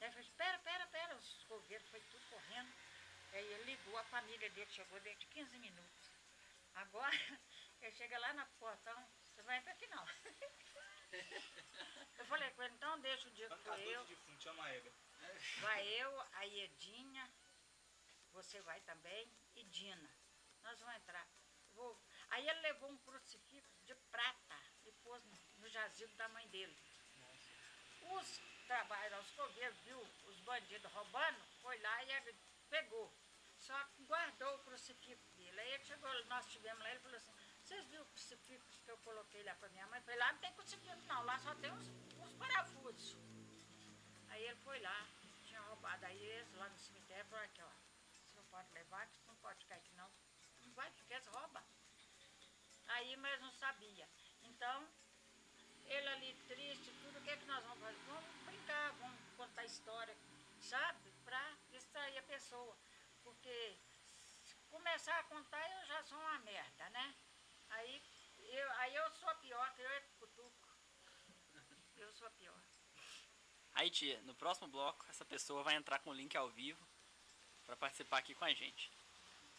Aí 0.00 0.10
falou, 0.10 0.20
espera, 0.20 0.56
espera, 0.56 0.84
espera, 0.84 1.16
os 1.16 1.44
coveiros 1.44 1.88
foi 1.88 2.00
tudo 2.00 2.22
correndo. 2.30 2.72
Aí 3.32 3.52
ele 3.52 3.64
ligou, 3.64 3.96
a 3.98 4.04
família 4.04 4.50
dele 4.50 4.70
chegou 4.70 5.00
dentro 5.00 5.20
de 5.20 5.26
15 5.26 5.58
minutos. 5.58 6.10
Agora, 6.74 7.10
ele 7.82 7.92
chega 7.92 8.18
lá 8.18 8.32
na 8.32 8.46
portão, 8.58 9.08
você 9.24 9.42
vai 9.42 9.58
entrar 9.58 9.72
aqui 9.72 9.86
não. 9.88 10.06
Eu 12.18 12.24
falei 12.26 12.50
com 12.50 12.62
ele, 12.62 12.74
então 12.74 13.00
deixa 13.00 13.28
o 13.28 13.30
dia 13.32 13.48
que 13.48 13.56
foi 13.62 13.82
eu. 13.96 14.04
defunto, 14.04 14.42
chama 14.42 14.64
a 14.64 14.74
Ega. 14.74 14.92
Vai 15.60 15.86
eu, 15.86 16.20
a 16.32 16.46
Edinha, 16.46 17.30
você 18.32 18.60
vai 18.62 18.80
também, 18.82 19.30
e 19.56 19.64
Dina. 19.64 20.10
Nós 20.62 20.78
vamos 20.80 20.96
entrar. 20.96 21.26
Vou- 21.74 22.00
Aí 22.30 22.46
ele 22.48 22.60
levou 22.60 22.90
um 22.90 22.98
crucifixo 22.98 23.78
de 23.84 23.94
prata 24.10 24.58
e 24.84 24.92
pôs 24.92 25.22
no, 25.58 25.68
jazigo 25.68 26.14
da 26.16 26.28
mãe 26.30 26.46
dele. 26.48 26.76
Os 28.02 28.40
trabalhos, 28.66 29.20
os 29.26 29.30
coveiros, 29.32 29.78
viu 29.80 29.98
os 30.26 30.40
bandidos 30.40 30.90
roubando, 30.92 31.40
foi 31.62 31.78
lá 31.80 32.04
e 32.04 32.12
ele 32.12 32.36
pegou. 32.68 33.12
Só 33.56 33.74
guardou 34.00 34.54
o 34.54 34.58
crucifixo 34.64 35.28
dele. 35.36 35.60
Aí 35.60 35.72
ele 35.72 35.84
chegou, 35.84 36.24
nós 36.26 36.46
estivemos 36.46 36.82
lá, 36.82 36.90
ele 36.90 37.00
falou 37.00 37.16
assim, 37.16 37.34
vocês 37.68 37.86
viram 37.88 38.02
o 38.02 38.06
crucifixo 38.06 38.80
que 38.82 38.90
eu 38.90 38.96
coloquei 38.98 39.42
lá 39.42 39.54
para 39.56 39.68
minha 39.68 39.86
mãe? 39.88 40.00
Falei, 40.00 40.18
lá 40.18 40.32
não 40.32 40.40
tem 40.40 40.50
crucifixo 40.54 41.06
não, 41.06 41.22
lá 41.24 41.38
só 41.38 41.54
tem 41.56 41.70
uns, 41.70 41.86
uns 42.18 42.32
parafusos. 42.32 43.14
Aí 44.30 44.42
ele 44.42 44.56
foi 44.64 44.80
lá, 44.80 45.06
tinha 45.44 45.60
roubado 45.60 46.06
aí 46.06 46.18
eles 46.18 46.50
lá 46.54 46.66
no 46.70 46.78
cemitério, 46.78 47.26
falou 47.26 47.44
aqui, 47.44 47.60
ó, 47.60 47.66
o 47.66 48.32
senhor 48.32 48.44
pode 48.50 48.72
levar, 48.72 49.06
que 49.08 49.18
você 49.18 49.26
não 49.26 49.36
pode 49.36 49.58
ficar 49.58 49.74
aqui 49.74 49.94
não. 49.96 50.10
Não 50.62 50.72
vai, 50.72 50.90
que 50.92 51.04
quer, 51.04 51.22
rouba. 51.26 51.62
Aí, 52.86 53.14
mas 53.18 53.38
não 53.42 53.52
sabia. 53.52 54.08
Então, 54.44 54.88
ele 55.84 56.08
ali 56.08 56.34
triste, 56.48 56.90
tudo, 57.02 57.18
o 57.18 57.22
que 57.22 57.30
é 57.30 57.36
que 57.36 57.44
nós 57.44 57.62
vamos 57.64 57.80
fazer? 57.80 57.98
Vamos 58.06 58.44
brincar, 58.46 58.92
vamos 58.92 59.20
contar 59.36 59.64
história, 59.66 60.16
sabe? 60.62 61.12
Pra 61.22 61.54
distrair 61.70 62.16
a 62.16 62.22
pessoa. 62.22 62.74
Porque 63.22 63.76
começar 64.70 65.18
a 65.18 65.24
contar, 65.24 65.70
eu 65.70 65.86
já 65.86 66.02
sou 66.04 66.18
uma 66.18 66.38
merda, 66.38 66.88
né? 66.88 67.14
Aí 67.70 68.02
eu, 68.38 68.72
aí 68.72 68.94
eu 68.94 69.10
sou 69.12 69.28
a 69.28 69.34
pior, 69.34 69.74
que 69.74 69.82
eu 69.82 69.90
é 69.90 70.00
cutuco. 70.18 70.68
Eu 71.96 72.12
sou 72.12 72.26
a 72.26 72.30
pior. 72.30 72.60
Aí, 73.74 73.90
tia, 73.90 74.20
no 74.22 74.34
próximo 74.34 74.68
bloco, 74.68 75.06
essa 75.08 75.24
pessoa 75.24 75.62
vai 75.62 75.74
entrar 75.74 75.98
com 76.00 76.10
o 76.10 76.14
link 76.14 76.36
ao 76.36 76.48
vivo 76.48 76.84
para 77.64 77.76
participar 77.76 78.18
aqui 78.18 78.34
com 78.34 78.44
a 78.44 78.52
gente. 78.52 78.90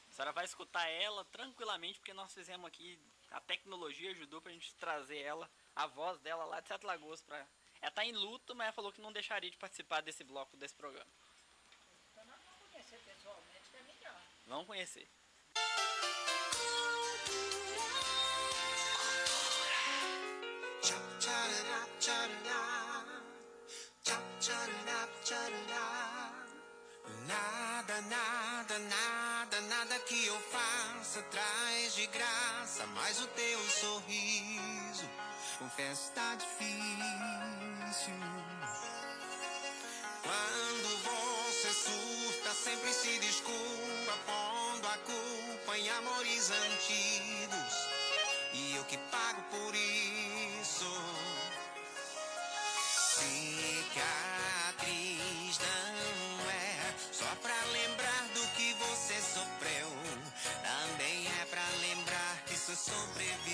A 0.09 0.11
senhora 0.11 0.31
vai 0.31 0.43
escutar 0.43 0.87
ela 0.87 1.23
tranquilamente, 1.25 1.99
porque 1.99 2.13
nós 2.13 2.33
fizemos 2.33 2.65
aqui, 2.67 2.99
a 3.31 3.39
tecnologia 3.39 4.11
ajudou 4.11 4.41
pra 4.41 4.51
gente 4.51 4.73
trazer 4.75 5.19
ela, 5.19 5.49
a 5.75 5.85
voz 5.87 6.19
dela 6.19 6.43
lá 6.45 6.59
de 6.59 6.67
Sete 6.67 6.85
Lagoas 6.85 7.21
pra... 7.21 7.47
Ela 7.81 7.91
tá 7.91 8.03
em 8.03 8.11
luto, 8.11 8.53
mas 8.55 8.65
ela 8.65 8.73
falou 8.73 8.91
que 8.91 8.99
não 8.99 9.13
deixaria 9.13 9.49
de 9.49 9.57
participar 9.57 10.01
desse 10.01 10.23
bloco, 10.23 10.57
desse 10.57 10.75
programa. 10.75 11.09
Então 12.11 12.25
nós 12.25 12.43
vamos 12.43 12.69
conhecer 12.71 12.97
pessoalmente, 12.99 13.69
que 13.69 13.77
é 13.77 13.83
melhor. 13.83 14.21
Vamos 14.47 14.67
conhecer. 14.67 15.09
Nada, 27.27 28.01
nada, 28.01 28.79
nada, 28.79 29.61
nada 29.61 29.99
que 29.99 30.25
eu 30.25 30.39
faça 30.41 31.21
traz 31.23 31.95
de 31.95 32.07
graça 32.07 32.85
mais 32.87 33.21
o 33.21 33.27
teu 33.27 33.59
sorriso. 33.69 35.09
Confesso, 35.59 36.11
tá 36.13 36.35
difícil. 36.35 38.13
Quando 40.23 40.89
você 41.03 41.73
surta, 41.73 42.53
sempre 42.53 42.93
se 42.93 43.19
desculpa, 43.19 44.17
pondo 44.25 44.87
a 44.87 44.97
culpa 44.97 45.77
em 45.77 45.89
amores 45.89 46.51
antigos. 46.51 47.73
E 48.53 48.75
eu 48.75 48.83
que 48.85 48.97
pago 48.97 49.41
por 49.51 49.68
lembrar 62.87 63.48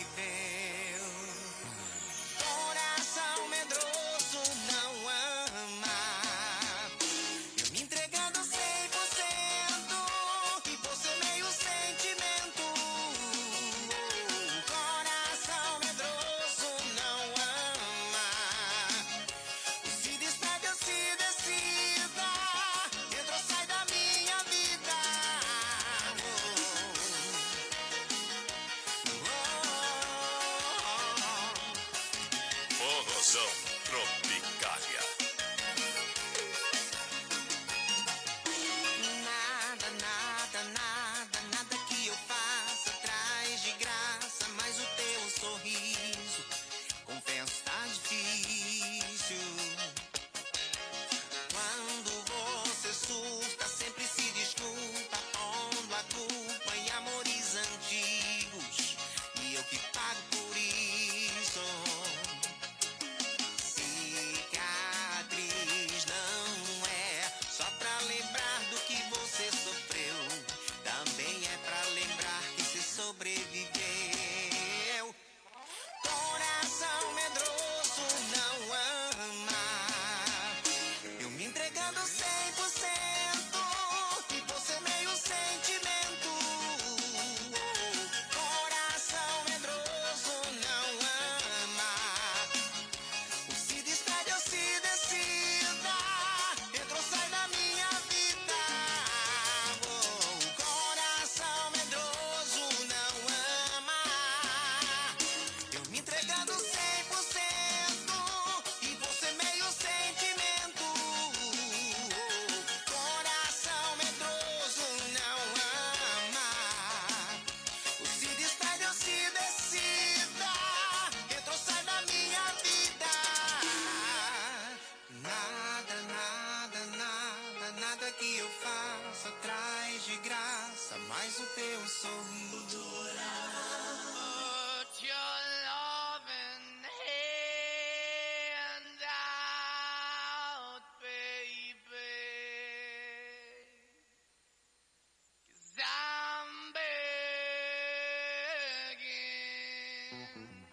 Mm-hmm. 150.38 150.65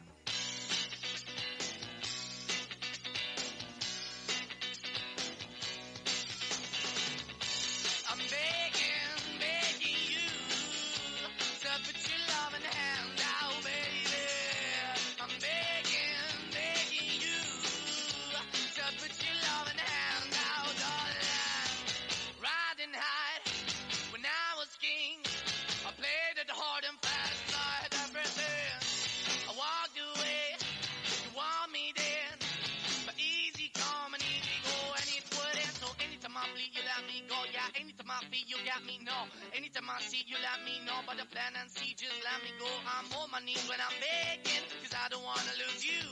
Plan 41.43 41.62
and 41.62 41.70
see, 41.70 41.94
just 41.98 42.14
let 42.23 42.39
me 42.44 42.51
go. 42.59 42.70
I'm 42.86 43.06
on 43.19 43.31
my 43.31 43.40
knees 43.43 43.62
when 43.69 43.78
I'm 43.82 43.97
begging, 43.98 44.62
cause 44.82 44.94
I 44.94 45.09
don't 45.10 45.24
wanna 45.24 45.55
lose 45.59 45.82
you. 45.82 46.05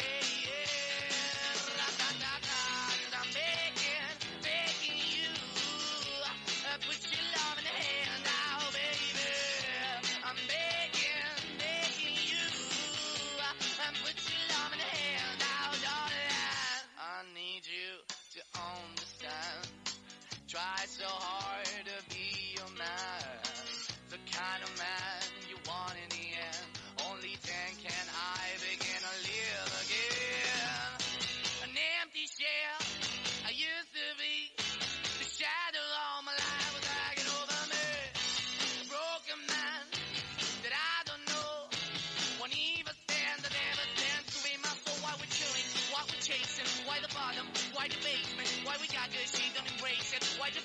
Hey, 0.00 0.24
yeah, 0.48 1.76
ra-da-da-da, 1.76 2.64
cause 3.04 3.16
I'm 3.20 3.30
begging, 3.36 4.16
begging 4.40 5.02
you. 5.12 5.32
Uh, 6.24 6.78
put 6.88 7.00
your 7.12 7.26
love 7.36 7.56
in 7.60 7.64
the 7.68 7.76
hand 7.84 8.20
now, 8.24 8.56
baby. 8.72 9.28
I'm 10.24 10.40
begging, 10.48 11.28
begging 11.60 12.18
you. 12.32 12.46
Uh, 13.44 13.84
and 13.84 13.96
put 14.00 14.16
your 14.24 14.44
love 14.56 14.72
in 14.72 14.80
the 14.80 14.90
hand 15.04 15.36
now, 15.36 15.68
darling. 15.84 16.80
I 16.96 17.28
need 17.36 17.64
you 17.68 17.90
to 18.08 18.40
understand. 18.56 19.60
Try 20.48 20.80
so 20.88 21.04
hard 21.06 21.29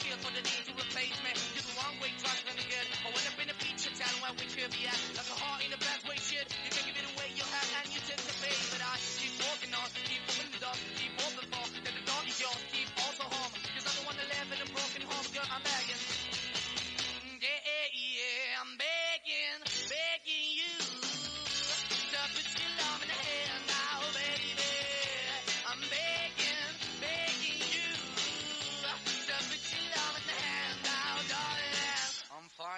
feel 0.06 0.22
for 0.22 0.34
the 0.38 0.44
need 0.46 0.64
to 0.70 0.74
replace 0.78 1.18
me? 1.26 1.32
You're 1.58 1.66
the 1.66 1.76
wrong 1.82 1.98
way, 1.98 2.14
trying 2.22 2.38
to 2.46 2.54
good. 2.70 2.88
I 3.02 3.10
went 3.10 3.26
up 3.26 3.38
in 3.42 3.50
a 3.50 3.58
feature 3.58 3.94
town 3.98 4.16
where 4.22 4.34
we 4.38 4.46
could 4.46 4.70
be 4.70 4.86
at. 4.86 5.00
Like 5.18 5.30
a 5.34 5.38
heart 5.42 5.66
in 5.66 5.74
a 5.74 5.80
bad 5.82 6.00
way, 6.06 6.18
shit. 6.22 6.46
You 6.46 6.70
can 6.70 6.84
give 6.86 6.98
it 7.02 7.06
away, 7.10 7.34
you 7.34 7.42
have, 7.42 7.70
and 7.82 7.90
you 7.90 8.02
tend 8.06 8.22
to 8.22 8.34
pay. 8.38 8.54
But 8.70 8.82
I 8.86 8.94
keep 9.18 9.34
walking 9.42 9.74
on, 9.74 9.88
keep 10.06 10.22
moving 10.30 10.52
the 10.54 10.62
door, 10.62 10.78
keep 10.94 11.14
open 11.26 11.46
for. 11.50 11.66
That 11.82 11.94
the 11.98 12.06
door 12.06 12.22
is 12.30 12.38
yours, 12.38 12.62
keep 12.70 12.90
also 13.02 13.26
home. 13.26 13.54
Cause 13.74 13.86
the 13.98 14.06
one 14.06 14.16
that 14.22 14.30
live 14.30 14.50
in 14.54 14.60
a 14.62 14.70
broken 14.70 15.02
home, 15.10 15.28
girl, 15.34 15.48
I'm 15.50 15.64
begging. 15.66 16.15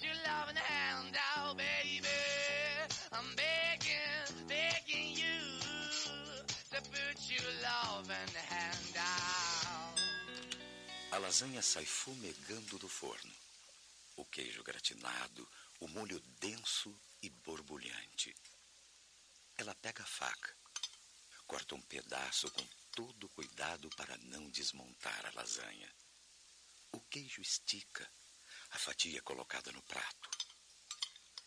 Your 0.00 0.14
loving 0.26 0.56
hand 0.56 1.16
out, 1.36 1.56
baby. 1.56 2.08
I'm 3.12 3.28
begging, 3.36 4.48
begging 4.48 5.10
you. 5.14 5.60
To 6.70 6.80
put 6.90 7.18
your 7.28 7.50
loving 7.62 8.34
hand 8.48 8.96
out. 8.96 10.00
A 11.12 11.18
lasanha 11.18 11.60
sai 11.60 11.84
fumegando 11.84 12.78
do 12.78 12.88
forno. 12.88 13.32
O 14.16 14.24
queijo 14.24 14.62
gratinado, 14.62 15.46
o 15.80 15.88
molho 15.88 16.18
denso 16.40 16.98
e 17.22 17.28
borbulhante. 17.28 18.34
Ela 19.58 19.74
pega 19.74 20.02
a 20.02 20.06
faca, 20.06 20.56
corta 21.46 21.74
um 21.74 21.82
pedaço 21.82 22.50
com 22.50 22.66
todo 22.92 23.28
cuidado 23.28 23.90
para 23.90 24.16
não 24.18 24.48
desmontar 24.48 25.26
a 25.26 25.32
lasanha. 25.34 25.92
O 26.92 27.00
queijo 27.00 27.42
estica, 27.42 28.10
a 28.72 28.78
fatia 28.78 29.18
é 29.18 29.22
colocada 29.22 29.70
no 29.72 29.82
prato. 29.82 30.30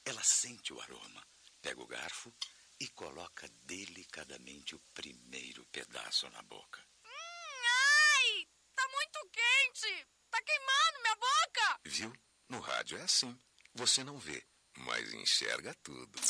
Ela 0.06 0.24
sente 0.24 0.74
o 0.74 0.80
aroma, 0.80 1.28
pega 1.62 1.82
o 1.82 1.88
garfo 1.88 2.34
e 2.80 2.88
coloca 2.90 3.50
delicadamente 3.64 4.76
o 4.76 4.80
primeiro 4.94 5.66
pedaço 5.68 6.30
na 6.30 6.42
boca. 6.44 6.82
Ai! 7.04 8.48
Tá 8.76 8.88
muito 8.88 9.30
quente! 9.32 10.08
Tá 10.30 10.42
queimando 10.42 11.02
minha 11.02 11.16
boca! 11.16 11.80
Viu? 11.86 12.14
No 12.50 12.60
rádio 12.60 12.98
é 12.98 13.02
assim. 13.02 13.38
Você 13.74 14.04
não 14.04 14.18
vê, 14.18 14.46
mas 14.78 15.14
enxerga 15.14 15.74
tudo. 15.84 16.22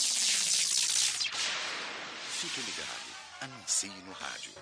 Fique 2.40 2.62
ligado, 2.62 3.16
anuncie 3.42 3.90
no 3.90 4.14
rádio. 4.14 4.54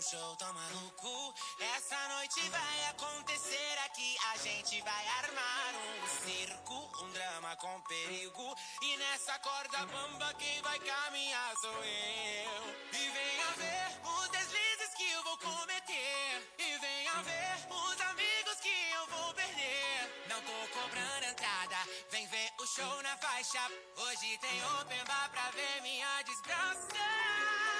Um 0.00 0.02
show 0.02 0.36
tão 0.36 0.50
maluco. 0.54 1.34
Essa 1.76 2.08
noite 2.16 2.40
vai 2.48 2.88
acontecer 2.88 3.78
aqui. 3.84 4.16
A 4.32 4.36
gente 4.38 4.80
vai 4.80 5.08
armar 5.18 5.74
um 5.76 6.24
circo, 6.24 7.04
um 7.04 7.10
drama 7.12 7.54
com 7.56 7.80
perigo. 7.82 8.56
E 8.80 8.96
nessa 8.96 9.38
corda 9.40 9.84
bamba 9.84 10.32
quem 10.38 10.62
vai 10.62 10.78
caminhar 10.78 11.54
sou 11.60 11.84
eu. 11.84 12.74
E 12.94 13.10
venha 13.10 13.46
ver 13.58 14.00
os 14.08 14.28
deslizes 14.30 14.94
que 14.96 15.10
eu 15.10 15.22
vou 15.22 15.36
cometer. 15.36 16.54
E 16.58 16.78
venha 16.78 17.22
ver 17.22 17.66
os 17.68 18.00
amigos 18.00 18.54
que 18.62 18.90
eu 18.94 19.06
vou 19.06 19.34
perder. 19.34 20.24
Não 20.28 20.40
tô 20.40 20.80
cobrando 20.80 21.26
entrada, 21.26 21.76
vem 22.10 22.26
ver 22.26 22.50
o 22.58 22.66
show 22.66 23.02
na 23.02 23.18
faixa. 23.18 23.60
Hoje 23.98 24.38
tem 24.38 24.64
open 24.80 25.04
bar 25.04 25.28
pra 25.30 25.50
ver 25.50 25.82
minha 25.82 26.22
desgraça. 26.22 27.79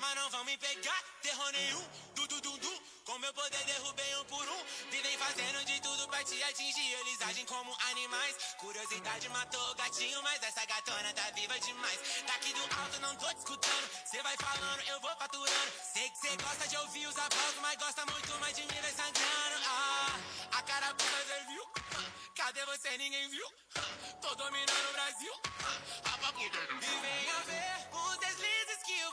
Mas 0.00 0.14
não 0.14 0.30
vão 0.30 0.44
me 0.44 0.56
pegar. 0.56 1.02
Terror 1.22 1.52
nenhum, 1.52 1.88
du 2.14 2.26
du 2.26 2.40
du 2.40 2.58
du. 2.58 2.82
Com 3.04 3.18
meu 3.18 3.32
poder 3.34 3.64
derrubei 3.64 4.16
um 4.16 4.24
por 4.24 4.48
um. 4.48 4.64
Vivem 4.90 5.18
fazendo 5.18 5.64
de 5.66 5.80
tudo 5.80 6.08
pra 6.08 6.24
te 6.24 6.42
atingir. 6.42 6.92
Eles 7.00 7.20
agem 7.22 7.44
como 7.44 7.76
animais. 7.90 8.36
Curiosidade 8.58 9.28
matou 9.28 9.70
o 9.70 9.74
gatinho, 9.74 10.22
mas 10.22 10.42
essa 10.42 10.64
gatona 10.64 11.12
tá 11.12 11.30
viva 11.34 11.58
demais. 11.60 12.00
Daqui 12.26 12.52
do 12.54 12.62
alto 12.62 13.00
não 13.00 13.16
tô 13.16 13.26
te 13.26 13.38
escutando. 13.38 13.90
Cê 14.06 14.22
vai 14.22 14.36
falando, 14.36 14.80
eu 14.88 15.00
vou 15.00 15.16
faturando. 15.16 15.72
Sei 15.92 16.08
que 16.08 16.18
cê 16.18 16.36
gosta 16.36 16.66
de 16.66 16.76
ouvir 16.78 17.06
os 17.06 17.18
aplausos, 17.18 17.60
mas 17.60 17.76
gosta 17.76 18.06
muito 18.06 18.40
mais 18.40 18.56
de 18.56 18.62
mim, 18.62 18.80
vai 18.80 18.92
sangrando. 18.92 19.64
Ah, 19.66 20.58
a 20.58 20.62
carapuça 20.62 21.24
você 21.26 21.44
viu? 21.48 21.64
Cadê 22.34 22.64
você? 22.64 22.96
Ninguém 22.96 23.28
viu? 23.28 23.46
Tô 24.22 24.34
dominando 24.34 24.88
o 24.88 24.92
Brasil. 24.92 25.32
E 26.36 27.00
venha 27.00 27.40
ver 27.46 27.83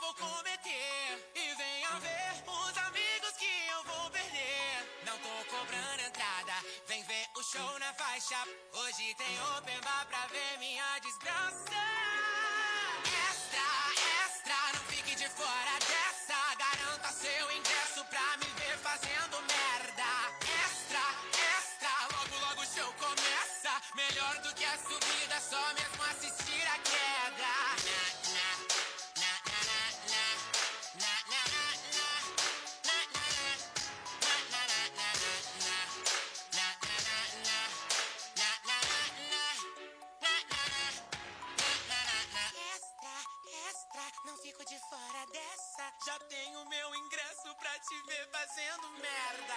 vou 0.02 0.14
cometer. 0.14 1.30
E 1.34 1.54
venha 1.54 1.90
ver 2.00 2.32
os 2.44 2.76
amigos 2.88 3.32
que 3.38 3.52
eu 3.70 3.84
vou 3.84 4.10
perder. 4.10 4.74
Não 5.06 5.16
tô 5.18 5.34
cobrando 5.54 6.02
entrada, 6.02 6.54
vem 6.88 7.02
ver 7.04 7.26
o 7.36 7.42
show 7.42 7.78
na 7.78 7.92
faixa. 7.94 8.40
Hoje 8.72 9.14
tem 9.14 9.34
open 9.56 9.80
bar 9.80 10.06
pra 10.06 10.26
ver 10.26 10.58
minha 10.58 10.98
desgraça. 10.98 11.82
Extra, 13.28 13.68
extra, 14.24 14.58
não 14.74 14.84
fique 14.92 15.14
de 15.14 15.28
fora 15.28 15.74
dessa. 15.90 16.38
Garanta 16.56 17.12
seu 17.12 17.52
ingresso 17.52 18.04
pra 18.06 18.36
me 18.38 18.50
ver 18.58 18.76
fazendo 18.78 19.36
merda. 19.54 20.10
Extra, 20.64 21.04
extra, 21.56 21.92
logo 22.14 22.36
logo 22.44 22.62
o 22.62 22.66
show 22.74 22.92
começa. 22.94 23.72
Melhor 23.94 24.34
do 24.42 24.52
que 24.54 24.64
a 24.64 24.76
subida, 24.78 25.40
só 25.40 25.62
mesmo 25.74 26.02
assistir 26.10 26.66
a 26.66 26.78
queda. 26.90 27.11
Fico 44.62 44.68
de 44.68 44.78
fora 44.78 45.26
dessa. 45.32 45.92
Já 46.06 46.18
tenho 46.28 46.64
meu 46.66 46.94
ingresso 46.94 47.54
pra 47.56 47.78
te 47.80 48.02
ver 48.06 48.28
fazendo 48.30 48.88
merda. 48.90 49.54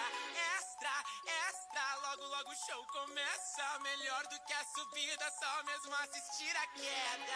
Extra, 0.58 1.04
extra, 1.48 1.96
logo 2.10 2.26
logo 2.28 2.52
o 2.52 2.56
show 2.56 2.86
começa. 2.88 3.80
Melhor 3.80 4.28
do 4.28 4.40
que 4.46 4.54
a 4.54 4.64
subida, 4.64 5.32
só 5.40 5.64
mesmo 5.64 5.96
assistir 5.96 6.56
a 6.58 6.68
queda. 6.68 7.36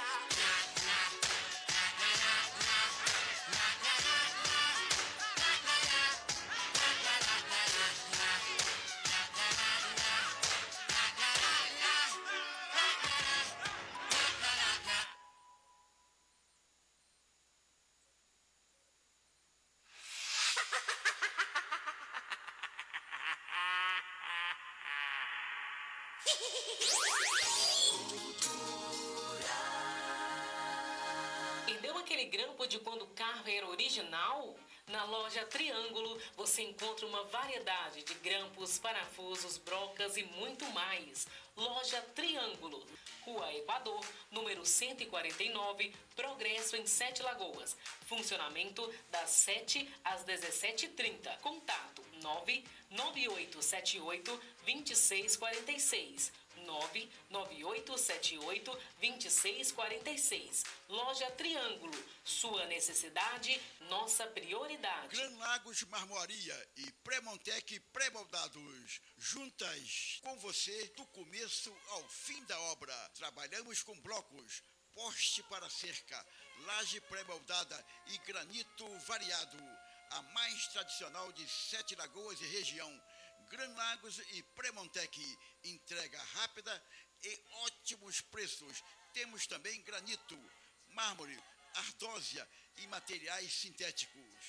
Você 36.49 36.63
encontra 36.63 37.05
uma 37.05 37.25
variedade 37.25 38.01
de 38.01 38.15
grampos, 38.15 38.79
parafusos, 38.79 39.59
brocas 39.59 40.17
e 40.17 40.23
muito 40.23 40.65
mais. 40.71 41.27
Loja 41.55 42.01
Triângulo, 42.15 42.83
Rua 43.21 43.53
Equador, 43.53 44.03
número 44.31 44.65
149, 44.65 45.93
Progresso 46.15 46.75
em 46.75 46.87
Sete 46.87 47.21
Lagoas. 47.21 47.77
Funcionamento 48.07 48.91
das 49.11 49.29
7 49.29 49.87
às 50.03 50.25
17h30. 50.25 51.37
Contato 51.41 52.03
99878 52.23 54.41
2646. 54.65 56.33
99878 56.69 58.77
2646. 59.01 60.63
Loja 60.87 61.29
Triângulo. 61.31 61.91
Sua 62.23 62.65
necessidade, 62.67 63.59
nossa 63.89 64.27
prioridade. 64.27 65.15
Gran 65.15 65.37
Lagos 65.37 65.83
Marmoaria 65.83 66.69
e 66.77 66.91
Premontec 67.03 67.79
Pré-Moldados. 67.91 69.01
Juntas 69.17 70.19
com 70.21 70.37
você 70.37 70.87
do 70.95 71.05
começo 71.07 71.75
ao 71.89 72.07
fim 72.07 72.43
da 72.45 72.59
obra. 72.61 72.93
Trabalhamos 73.15 73.81
com 73.81 73.99
blocos, 74.01 74.61
poste 74.93 75.41
para 75.43 75.69
cerca, 75.69 76.25
laje 76.65 77.01
pré-moldada 77.01 77.85
e 78.07 78.17
granito 78.19 78.87
variado. 78.99 79.57
A 80.11 80.21
mais 80.33 80.67
tradicional 80.67 81.31
de 81.33 81.47
Sete 81.47 81.95
Lagoas 81.95 82.41
e 82.41 82.47
região. 82.47 83.01
Gran 83.49 83.73
Lagos 83.73 84.19
e 84.33 84.43
Premontec. 84.55 85.39
Entrega 85.63 86.21
rápida 86.35 86.85
e 87.23 87.41
ótimos 87.63 88.21
preços. 88.21 88.83
Temos 89.11 89.47
também 89.47 89.81
granito, 89.81 90.37
mármore, 90.89 91.37
ardósia 91.73 92.47
e 92.77 92.87
materiais 92.87 93.51
sintéticos. 93.51 94.45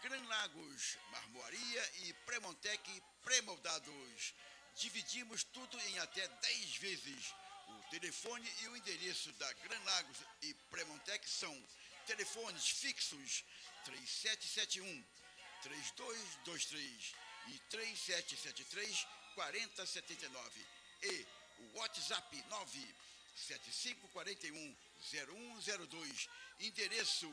Gran 0.00 0.24
Lagos, 0.28 0.96
Marmoaria 1.10 1.90
e 2.04 2.12
Premontec 2.24 3.02
Premoldados. 3.22 4.34
Dividimos 4.76 5.42
tudo 5.44 5.78
em 5.80 5.98
até 5.98 6.26
10 6.28 6.76
vezes. 6.76 7.34
O 7.66 7.90
telefone 7.90 8.48
e 8.60 8.68
o 8.68 8.76
endereço 8.76 9.32
da 9.32 9.52
Gran 9.54 9.82
Lagos 9.82 10.18
e 10.42 10.54
Premontec 10.70 11.28
são 11.28 11.68
telefones 12.06 12.68
fixos 12.68 13.44
3771 13.84 15.04
3223 15.62 17.23
e 17.48 17.58
3773 17.70 19.06
4079 19.34 20.66
e 21.02 21.26
o 21.58 21.78
WhatsApp 21.78 22.44
97541 22.48 24.76
0102 25.00 26.28
endereço 26.60 27.28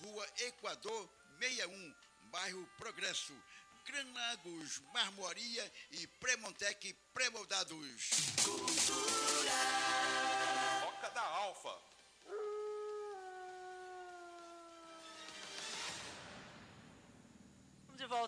Rua 0.00 0.26
Equador 0.38 1.10
61 1.38 1.94
bairro 2.30 2.66
Progresso. 2.78 3.34
Gran 3.84 4.10
Lagos 4.12 4.78
Marmoaria 4.94 5.72
e 5.90 6.06
Premontec 6.06 6.94
Premoldados 7.12 8.10
Toca 10.80 11.10
da 11.10 11.22
Alfa. 11.22 11.91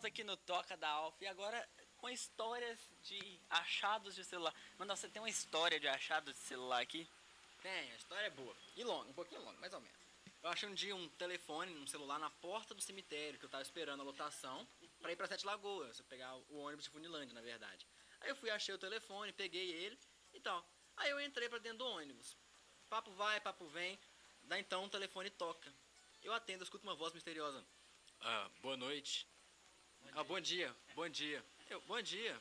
Volta 0.05 0.09
aqui 0.09 0.25
no 0.25 0.37
Toca 0.37 0.77
da 0.77 0.89
Alfa 0.89 1.25
e 1.25 1.27
agora 1.27 1.67
com 1.97 2.11
histórias 2.11 2.79
de 3.03 3.41
achados 3.49 4.15
de 4.15 4.23
celular. 4.23 4.55
Mas 4.77 4.87
você 4.89 5.09
tem 5.09 5.23
uma 5.23 5.31
história 5.31 5.81
de 5.81 5.89
achados 5.89 6.35
de 6.35 6.41
celular 6.41 6.83
aqui? 6.83 7.09
Tem, 7.63 7.91
a 7.91 7.97
história 7.97 8.27
é 8.27 8.31
boa. 8.31 8.55
E 8.77 8.85
longa, 8.85 9.09
um 9.09 9.15
pouquinho 9.15 9.43
longa, 9.43 9.59
mais 9.61 9.73
ou 9.73 9.81
menos. 9.81 9.97
Eu 10.43 10.51
achei 10.51 10.69
um 10.69 10.75
dia 10.75 10.95
um 10.95 11.09
telefone, 11.11 11.75
um 11.75 11.87
celular 11.87 12.19
na 12.19 12.29
porta 12.29 12.75
do 12.75 12.83
cemitério, 12.83 13.39
que 13.39 13.47
eu 13.47 13.49
tava 13.49 13.63
esperando 13.63 14.01
a 14.01 14.05
lotação, 14.05 14.69
pra 15.01 15.11
ir 15.11 15.17
pra 15.17 15.27
Sete 15.27 15.47
Lagoas, 15.47 15.99
eu 15.99 16.05
pegar 16.05 16.35
o 16.51 16.59
ônibus 16.59 16.85
de 16.85 16.91
Funilândia, 16.91 17.35
na 17.35 17.41
verdade. 17.41 17.87
Aí 18.21 18.29
eu 18.29 18.37
fui, 18.37 18.51
achei 18.51 18.75
o 18.75 18.79
telefone, 18.79 19.33
peguei 19.33 19.71
ele 19.71 19.99
e 20.35 20.41
tal. 20.41 20.63
Aí 20.99 21.11
eu 21.11 21.21
entrei 21.21 21.49
pra 21.49 21.59
dentro 21.59 21.79
do 21.79 21.87
ônibus. 21.87 22.37
Papo 22.91 23.11
vai, 23.13 23.41
papo 23.41 23.67
vem. 23.69 23.99
Daí 24.43 24.61
então 24.61 24.85
o 24.85 24.91
telefone 24.91 25.31
toca. 25.31 25.73
Eu 26.23 26.35
atendo, 26.35 26.61
eu 26.61 26.65
escuto 26.65 26.87
uma 26.87 26.95
voz 26.95 27.15
misteriosa. 27.15 27.65
Ah, 28.21 28.51
boa 28.61 28.77
noite. 28.77 29.27
Ah, 30.13 30.25
bom 30.25 30.41
dia, 30.41 30.75
bom 30.95 31.09
dia. 31.09 31.45
Eu, 31.69 31.81
bom 31.83 32.01
dia. 32.01 32.41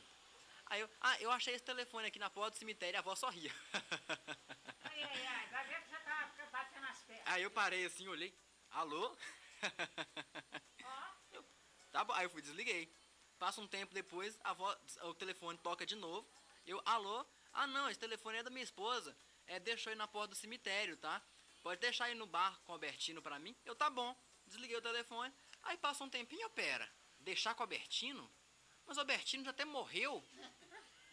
Aí 0.66 0.80
eu, 0.80 0.90
ah, 1.00 1.20
eu 1.20 1.30
achei 1.30 1.54
esse 1.54 1.64
telefone 1.64 2.06
aqui 2.06 2.18
na 2.18 2.30
porta 2.30 2.52
do 2.52 2.58
cemitério 2.58 2.96
e 2.96 2.98
a 2.98 3.02
voz 3.02 3.18
só 3.18 3.28
ria. 3.28 3.52
Ai, 4.84 5.02
ai, 5.02 5.26
ai, 5.26 5.48
vai 5.48 5.66
ver 5.68 5.82
que 5.82 5.88
você 5.90 5.98
tá 5.98 6.32
batendo 6.52 6.86
as 6.86 7.02
pernas. 7.02 7.24
Aí 7.26 7.42
eu 7.42 7.50
parei 7.50 7.84
assim, 7.84 8.06
olhei, 8.08 8.36
alô? 8.70 9.16
Eu, 11.32 11.44
tá 11.90 12.04
bom, 12.04 12.12
aí 12.12 12.26
eu 12.26 12.30
fui, 12.30 12.42
desliguei. 12.42 12.92
Passa 13.38 13.60
um 13.60 13.66
tempo 13.66 13.94
depois, 13.94 14.38
a 14.44 14.52
voz, 14.52 14.78
o 15.02 15.14
telefone 15.14 15.58
toca 15.58 15.86
de 15.86 15.96
novo. 15.96 16.28
Eu, 16.66 16.80
alô? 16.84 17.26
Ah 17.52 17.66
não, 17.66 17.88
esse 17.88 17.98
telefone 17.98 18.38
é 18.38 18.42
da 18.42 18.50
minha 18.50 18.62
esposa. 18.62 19.16
É, 19.46 19.58
deixou 19.58 19.90
aí 19.90 19.96
na 19.96 20.06
porta 20.06 20.28
do 20.28 20.34
cemitério, 20.34 20.96
tá? 20.96 21.22
Pode 21.62 21.80
deixar 21.80 22.06
aí 22.06 22.14
no 22.14 22.26
bar 22.26 22.60
com 22.64 22.72
o 22.72 22.74
Albertino 22.74 23.22
pra 23.22 23.38
mim? 23.38 23.56
Eu, 23.64 23.74
tá 23.74 23.88
bom. 23.88 24.14
Desliguei 24.46 24.76
o 24.76 24.82
telefone. 24.82 25.32
Aí 25.62 25.76
passa 25.78 26.04
um 26.04 26.10
tempinho, 26.10 26.42
eu, 26.42 26.50
pera. 26.50 26.88
Deixar 27.24 27.54
com 27.54 27.62
o 27.62 27.64
Albertino? 27.64 28.30
Mas 28.86 28.96
o 28.96 29.00
Albertino 29.00 29.44
já 29.44 29.50
até 29.50 29.64
morreu. 29.64 30.22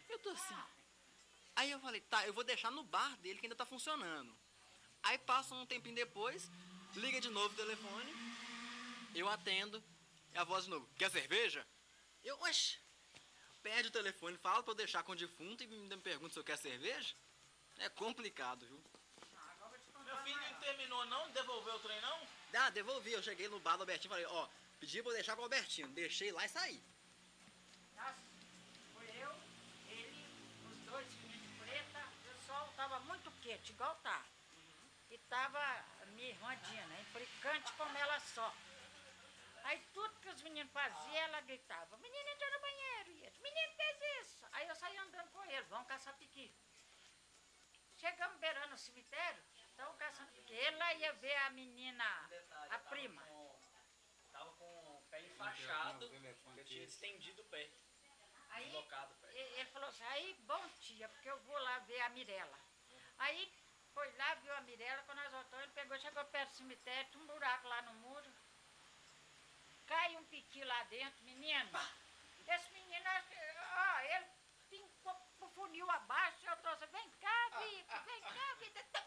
Eu 0.08 0.18
tô 0.18 0.28
assim. 0.30 0.54
Aí 1.56 1.70
eu 1.70 1.80
falei, 1.80 2.00
tá, 2.02 2.26
eu 2.26 2.32
vou 2.32 2.44
deixar 2.44 2.70
no 2.70 2.84
bar 2.84 3.16
dele 3.18 3.38
que 3.38 3.46
ainda 3.46 3.56
tá 3.56 3.66
funcionando. 3.66 4.34
Aí 5.02 5.18
passa 5.18 5.54
um 5.54 5.66
tempinho 5.66 5.94
depois, 5.94 6.50
liga 6.94 7.20
de 7.20 7.28
novo 7.28 7.52
o 7.52 7.56
telefone, 7.56 8.14
eu 9.14 9.28
atendo, 9.28 9.82
e 10.32 10.38
a 10.38 10.44
voz 10.44 10.64
de 10.64 10.70
novo, 10.70 10.88
quer 10.96 11.10
cerveja? 11.10 11.66
Eu, 12.22 12.38
oxe, 12.40 12.78
perde 13.62 13.88
o 13.88 13.92
telefone, 13.92 14.36
fala 14.38 14.62
pra 14.62 14.72
eu 14.72 14.76
deixar 14.76 15.02
com 15.02 15.12
o 15.12 15.16
defunto 15.16 15.64
e 15.64 15.66
me 15.66 15.96
pergunta 15.98 16.32
se 16.32 16.38
eu 16.38 16.44
quero 16.44 16.60
cerveja? 16.60 17.14
É 17.78 17.88
complicado, 17.88 18.66
viu? 18.66 18.82
Meu 20.04 20.16
filho 20.22 20.40
não 20.40 20.60
terminou 20.60 21.04
não? 21.06 21.30
Devolveu 21.30 21.74
o 21.74 21.80
trem 21.80 22.00
não? 22.00 22.26
Ah, 22.54 22.70
devolvi, 22.70 23.12
eu 23.12 23.22
cheguei 23.22 23.48
no 23.48 23.60
bar 23.60 23.76
do 23.76 23.82
Albertinho 23.82 24.08
e 24.08 24.14
falei, 24.14 24.26
ó, 24.26 24.48
pedi 24.82 24.98
eu 24.98 25.12
deixar 25.12 25.36
com 25.36 25.42
o 25.42 25.44
Albertinho, 25.44 25.86
deixei 25.90 26.32
lá 26.32 26.44
e 26.44 26.48
saí. 26.48 26.82
Nossa, 27.94 28.20
foi 28.92 29.06
eu, 29.24 29.32
ele, 29.86 30.26
os 30.68 30.78
dois 30.78 31.08
filhos 31.14 31.40
de 31.40 31.48
preta, 31.60 32.02
o 32.34 32.46
sol 32.46 32.66
tava 32.74 32.98
muito 33.10 33.30
quente, 33.42 33.70
igual 33.70 33.94
tá. 34.02 34.26
E 35.08 35.18
tava 35.34 35.62
minha 36.16 36.30
irmã 36.30 36.56
Dina, 36.56 37.00
implicante 37.00 37.72
como 37.74 37.96
ela 37.96 38.18
só. 38.18 38.52
Aí 39.62 39.78
tudo 39.94 40.18
que 40.18 40.30
os 40.30 40.42
meninos 40.42 40.72
faziam, 40.72 41.14
ela 41.14 41.40
gritava, 41.42 41.96
menino 41.98 42.28
entrou 42.30 42.50
no 42.50 42.60
banheiro, 42.60 43.10
e 43.12 43.22
eles, 43.22 43.38
menino 43.38 43.72
fez 43.74 44.26
isso. 44.26 44.44
Aí 44.50 44.66
eu 44.66 44.74
saí 44.74 44.96
andando 44.96 45.30
com 45.30 45.44
ele, 45.44 45.62
vamos 45.70 45.86
caçar 45.86 46.16
piqui. 46.16 46.52
Chegamos 47.94 48.36
beirando 48.40 48.74
o 48.74 48.78
cemitério, 48.78 49.44
estamos 49.54 49.96
caçando 49.96 50.32
piqui. 50.32 50.58
Lá 50.72 50.92
ia 50.94 51.12
ver 51.12 51.36
a 51.36 51.50
menina, 51.50 52.04
a 52.70 52.78
prima. 52.80 53.22
Tava 54.32 54.50
com 54.52 54.64
o 54.64 55.02
pé 55.02 55.02
enfaixado, 55.26 56.04
eu 56.56 56.64
tinha 56.64 56.84
estendido 56.84 57.42
o 57.42 57.44
pé. 57.46 57.70
Aí 58.50 58.64
Deslocado 58.66 59.12
o 59.14 59.16
pé. 59.16 59.28
ele 59.34 59.70
falou 59.70 59.88
assim, 59.88 60.04
aí, 60.04 60.34
bom 60.40 60.68
tia, 60.80 61.08
porque 61.08 61.30
eu 61.30 61.38
vou 61.40 61.58
lá 61.58 61.78
ver 61.80 62.00
a 62.02 62.08
Mirella. 62.10 62.58
Aí 63.18 63.52
foi 63.94 64.10
lá, 64.16 64.34
viu 64.36 64.54
a 64.54 64.60
Mirella, 64.62 65.02
quando 65.04 65.18
nós 65.18 65.32
voltamos, 65.32 65.64
ele 65.64 65.72
pegou, 65.72 65.98
chegou 65.98 66.24
perto 66.26 66.50
do 66.50 66.56
cemitério, 66.56 67.10
tinha 67.10 67.22
um 67.22 67.26
buraco 67.26 67.68
lá 67.68 67.82
no 67.82 67.94
muro. 67.94 68.32
Cai 69.86 70.16
um 70.16 70.24
piqui 70.24 70.62
lá 70.64 70.82
dentro, 70.84 71.24
menino. 71.24 71.70
Esse 72.46 72.70
menino, 72.72 73.06
acho 73.08 73.28
que- 73.28 73.56
ó, 73.76 74.00
ele 74.00 74.26
fincou 74.68 75.14
pro 75.38 75.48
funil 75.50 75.90
abaixo, 75.90 76.46
eu 76.46 76.56
trouxe, 76.58 76.86
vem 76.86 77.10
cá, 77.20 77.48
Vitor, 77.58 78.02
vem 78.04 78.20
cá, 78.20 78.54
Vitor. 78.58 79.01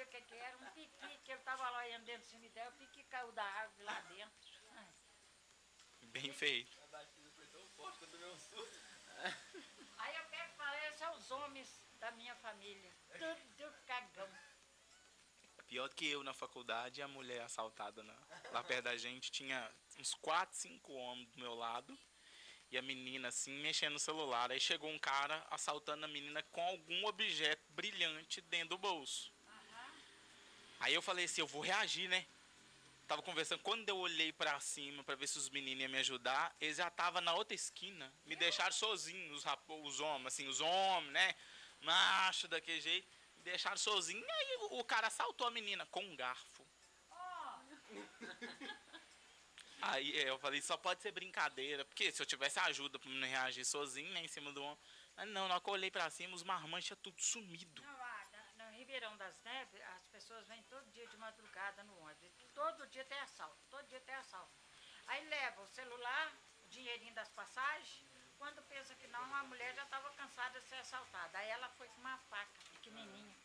Descobrir 0.00 0.02
o 0.02 0.06
que, 0.08 0.20
que 0.22 0.34
era, 0.34 0.56
um 0.56 0.70
piqui, 0.70 1.18
que 1.24 1.32
ele 1.32 1.40
tava 1.42 1.68
lá 1.70 1.88
indo 1.90 2.04
dentro 2.04 2.22
do 2.22 2.30
cemitério, 2.30 2.70
o 2.72 2.74
piqui 2.76 3.02
caiu 3.04 3.30
da 3.32 3.44
árvore 3.44 3.84
lá 3.84 4.00
dentro. 4.02 4.50
Ai. 4.76 4.86
Bem 6.02 6.32
feito. 6.32 6.78
Aí 9.98 10.16
eu 10.16 10.24
pego 10.30 10.52
e 10.52 10.56
falo, 10.56 10.74
esses 10.86 10.98
são 10.98 11.14
os 11.14 11.30
homens 11.30 11.80
da 11.98 12.10
minha 12.12 12.34
família. 12.36 12.90
Tudo 13.58 13.74
cagão. 13.86 14.28
Pior 15.66 15.88
do 15.88 15.94
que 15.94 16.06
eu 16.08 16.22
na 16.24 16.32
faculdade, 16.32 17.02
a 17.02 17.06
mulher 17.08 17.42
assaltada 17.42 18.02
na- 18.02 18.16
lá 18.52 18.64
perto 18.64 18.84
da 18.84 18.96
gente 18.96 19.30
tinha 19.30 19.70
uns 19.98 20.14
4, 20.14 20.56
5 20.56 20.92
homens 20.94 21.28
do 21.30 21.38
meu 21.40 21.54
lado. 21.54 21.96
E 22.70 22.78
a 22.78 22.82
menina 22.82 23.28
assim, 23.28 23.52
mexendo 23.60 23.94
no 23.94 23.98
celular. 23.98 24.50
Aí 24.50 24.60
chegou 24.60 24.88
um 24.90 24.98
cara 24.98 25.44
assaltando 25.50 26.04
a 26.04 26.08
menina 26.08 26.42
com 26.44 26.62
algum 26.62 27.04
objeto 27.06 27.62
brilhante 27.72 28.40
dentro 28.42 28.70
do 28.70 28.78
bolso. 28.78 29.32
Aí 30.80 30.94
eu 30.94 31.02
falei 31.02 31.26
assim, 31.26 31.42
eu 31.42 31.46
vou 31.46 31.62
reagir, 31.62 32.08
né? 32.08 32.26
Tava 33.06 33.22
conversando, 33.22 33.60
quando 33.60 33.88
eu 33.88 33.98
olhei 33.98 34.32
pra 34.32 34.58
cima 34.60 35.02
pra 35.04 35.14
ver 35.14 35.26
se 35.26 35.36
os 35.36 35.50
meninos 35.50 35.82
iam 35.82 35.90
me 35.90 35.98
ajudar, 35.98 36.54
eles 36.60 36.76
já 36.76 36.88
estavam 36.88 37.20
na 37.20 37.34
outra 37.34 37.54
esquina, 37.54 38.12
me 38.24 38.36
deixaram 38.36 38.72
sozinho, 38.72 39.34
os, 39.34 39.44
os 39.84 40.00
homens, 40.00 40.26
assim, 40.28 40.46
os 40.46 40.60
homens, 40.60 41.12
né? 41.12 41.34
Macho 41.82 42.46
daquele 42.48 42.80
jeito, 42.80 43.08
me 43.36 43.42
deixaram 43.42 43.76
sozinho. 43.76 44.24
E 44.24 44.30
aí 44.30 44.56
o, 44.60 44.78
o 44.78 44.84
cara 44.84 45.08
assaltou 45.08 45.46
a 45.46 45.50
menina 45.50 45.84
com 45.86 46.00
um 46.00 46.16
garfo. 46.16 46.64
Aí 49.82 50.14
é, 50.18 50.28
eu 50.28 50.38
falei, 50.38 50.60
só 50.60 50.76
pode 50.76 51.00
ser 51.00 51.10
brincadeira, 51.10 51.84
porque 51.86 52.12
se 52.12 52.20
eu 52.20 52.26
tivesse 52.26 52.60
ajuda 52.60 52.98
pra 52.98 53.10
não 53.10 53.26
reagir 53.26 53.64
sozinho, 53.64 54.12
né, 54.12 54.22
em 54.22 54.28
cima 54.28 54.52
do 54.52 54.62
homem. 54.62 54.78
Mas 55.16 55.26
não, 55.28 55.48
na 55.48 55.54
hora 55.54 55.60
que 55.62 55.70
eu 55.70 55.74
olhei 55.74 55.90
pra 55.90 56.10
cima, 56.10 56.34
os 56.34 56.42
marmanjos 56.42 56.86
tinham 56.86 56.98
tudo 57.02 57.20
sumido. 57.20 57.82
Não, 57.82 57.99
Ribeirão 58.90 59.16
das 59.18 59.40
Neves, 59.44 59.80
as 59.94 60.04
pessoas 60.06 60.48
vêm 60.48 60.60
todo 60.64 60.84
dia 60.90 61.06
de 61.06 61.16
madrugada 61.18 61.84
no 61.84 61.96
ônibus. 62.00 62.32
Todo 62.56 62.88
dia 62.88 63.04
tem 63.04 63.20
assalto, 63.20 63.56
todo 63.70 63.86
dia 63.86 64.00
tem 64.00 64.16
assalto. 64.16 64.50
Aí 65.06 65.24
leva 65.28 65.60
o 65.60 65.66
celular, 65.68 66.32
o 66.58 66.68
dinheirinho 66.70 67.14
das 67.14 67.28
passagens. 67.28 68.04
Quando 68.36 68.60
pensa 68.62 68.92
que 68.96 69.06
não, 69.06 69.32
a 69.36 69.44
mulher 69.44 69.72
já 69.76 69.84
estava 69.84 70.10
cansada 70.14 70.58
de 70.58 70.66
ser 70.66 70.74
assaltada. 70.74 71.38
Aí 71.38 71.48
ela 71.50 71.68
foi 71.78 71.86
com 71.86 72.00
uma 72.00 72.18
faca 72.18 72.50
pequenininha. 72.72 73.36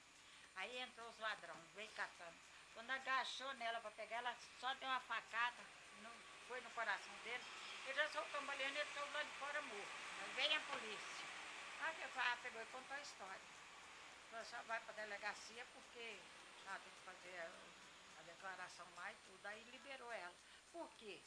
Aí 0.56 0.80
entrou 0.80 1.08
os 1.08 1.20
ladrões, 1.20 1.72
veio 1.76 1.92
catando. 1.92 2.40
Quando 2.74 2.90
agachou 2.90 3.54
nela 3.54 3.80
para 3.82 3.92
pegar, 3.92 4.18
ela 4.18 4.36
só 4.60 4.74
deu 4.74 4.90
uma 4.90 5.00
facada, 5.02 5.62
no- 6.02 6.26
foi 6.48 6.60
no 6.62 6.72
coração 6.72 7.14
dele. 7.24 7.46
Ele 7.86 7.94
já 7.94 8.10
saiu 8.10 8.26
cambaleando 8.32 8.76
e 8.78 8.80
ele 8.80 9.12
lá 9.14 9.22
de 9.22 9.32
fora 9.38 9.62
morto. 9.62 9.96
Aí 10.24 10.32
veio 10.38 10.58
a 10.58 10.62
polícia. 10.62 11.28
Aí 11.82 12.04
ah, 12.04 12.38
pegou 12.42 12.64
e 12.64 12.66
contou 12.66 12.98
a 12.98 13.02
história. 13.02 13.55
Só 14.44 14.62
vai 14.64 14.80
para 14.82 14.91
a 14.91 14.95
delegacia 14.95 15.66
porque 15.74 16.20
ela 16.66 16.80
tem 16.80 16.91
que 16.91 16.99
fazer 17.06 17.40
a, 17.40 18.20
a 18.20 18.24
declaração 18.24 18.88
lá 18.95 19.12
e 19.12 19.16
tudo. 19.26 19.45
Aí 19.45 19.64
liberou 19.64 20.12
ela. 20.12 20.36
Por 20.72 20.90
quê? 20.95 21.22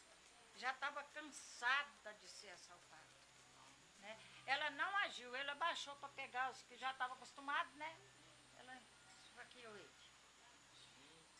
Já 0.57 0.71
estava 0.73 1.03
cansada 1.05 2.15
de 2.15 2.29
ser 2.29 2.51
assaltada. 2.51 3.19
Né? 3.99 4.19
Ela 4.47 4.71
não 4.71 4.97
agiu, 4.99 5.35
ela 5.35 5.55
baixou 5.55 5.95
para 5.97 6.09
pegar 6.11 6.51
os 6.51 6.63
que 6.63 6.77
já 6.77 6.91
estavam 6.91 7.17
acostumados, 7.17 7.75
né? 7.75 7.97
Ela 8.57 8.81
esfaqueou 9.21 9.77
ele. 9.77 9.99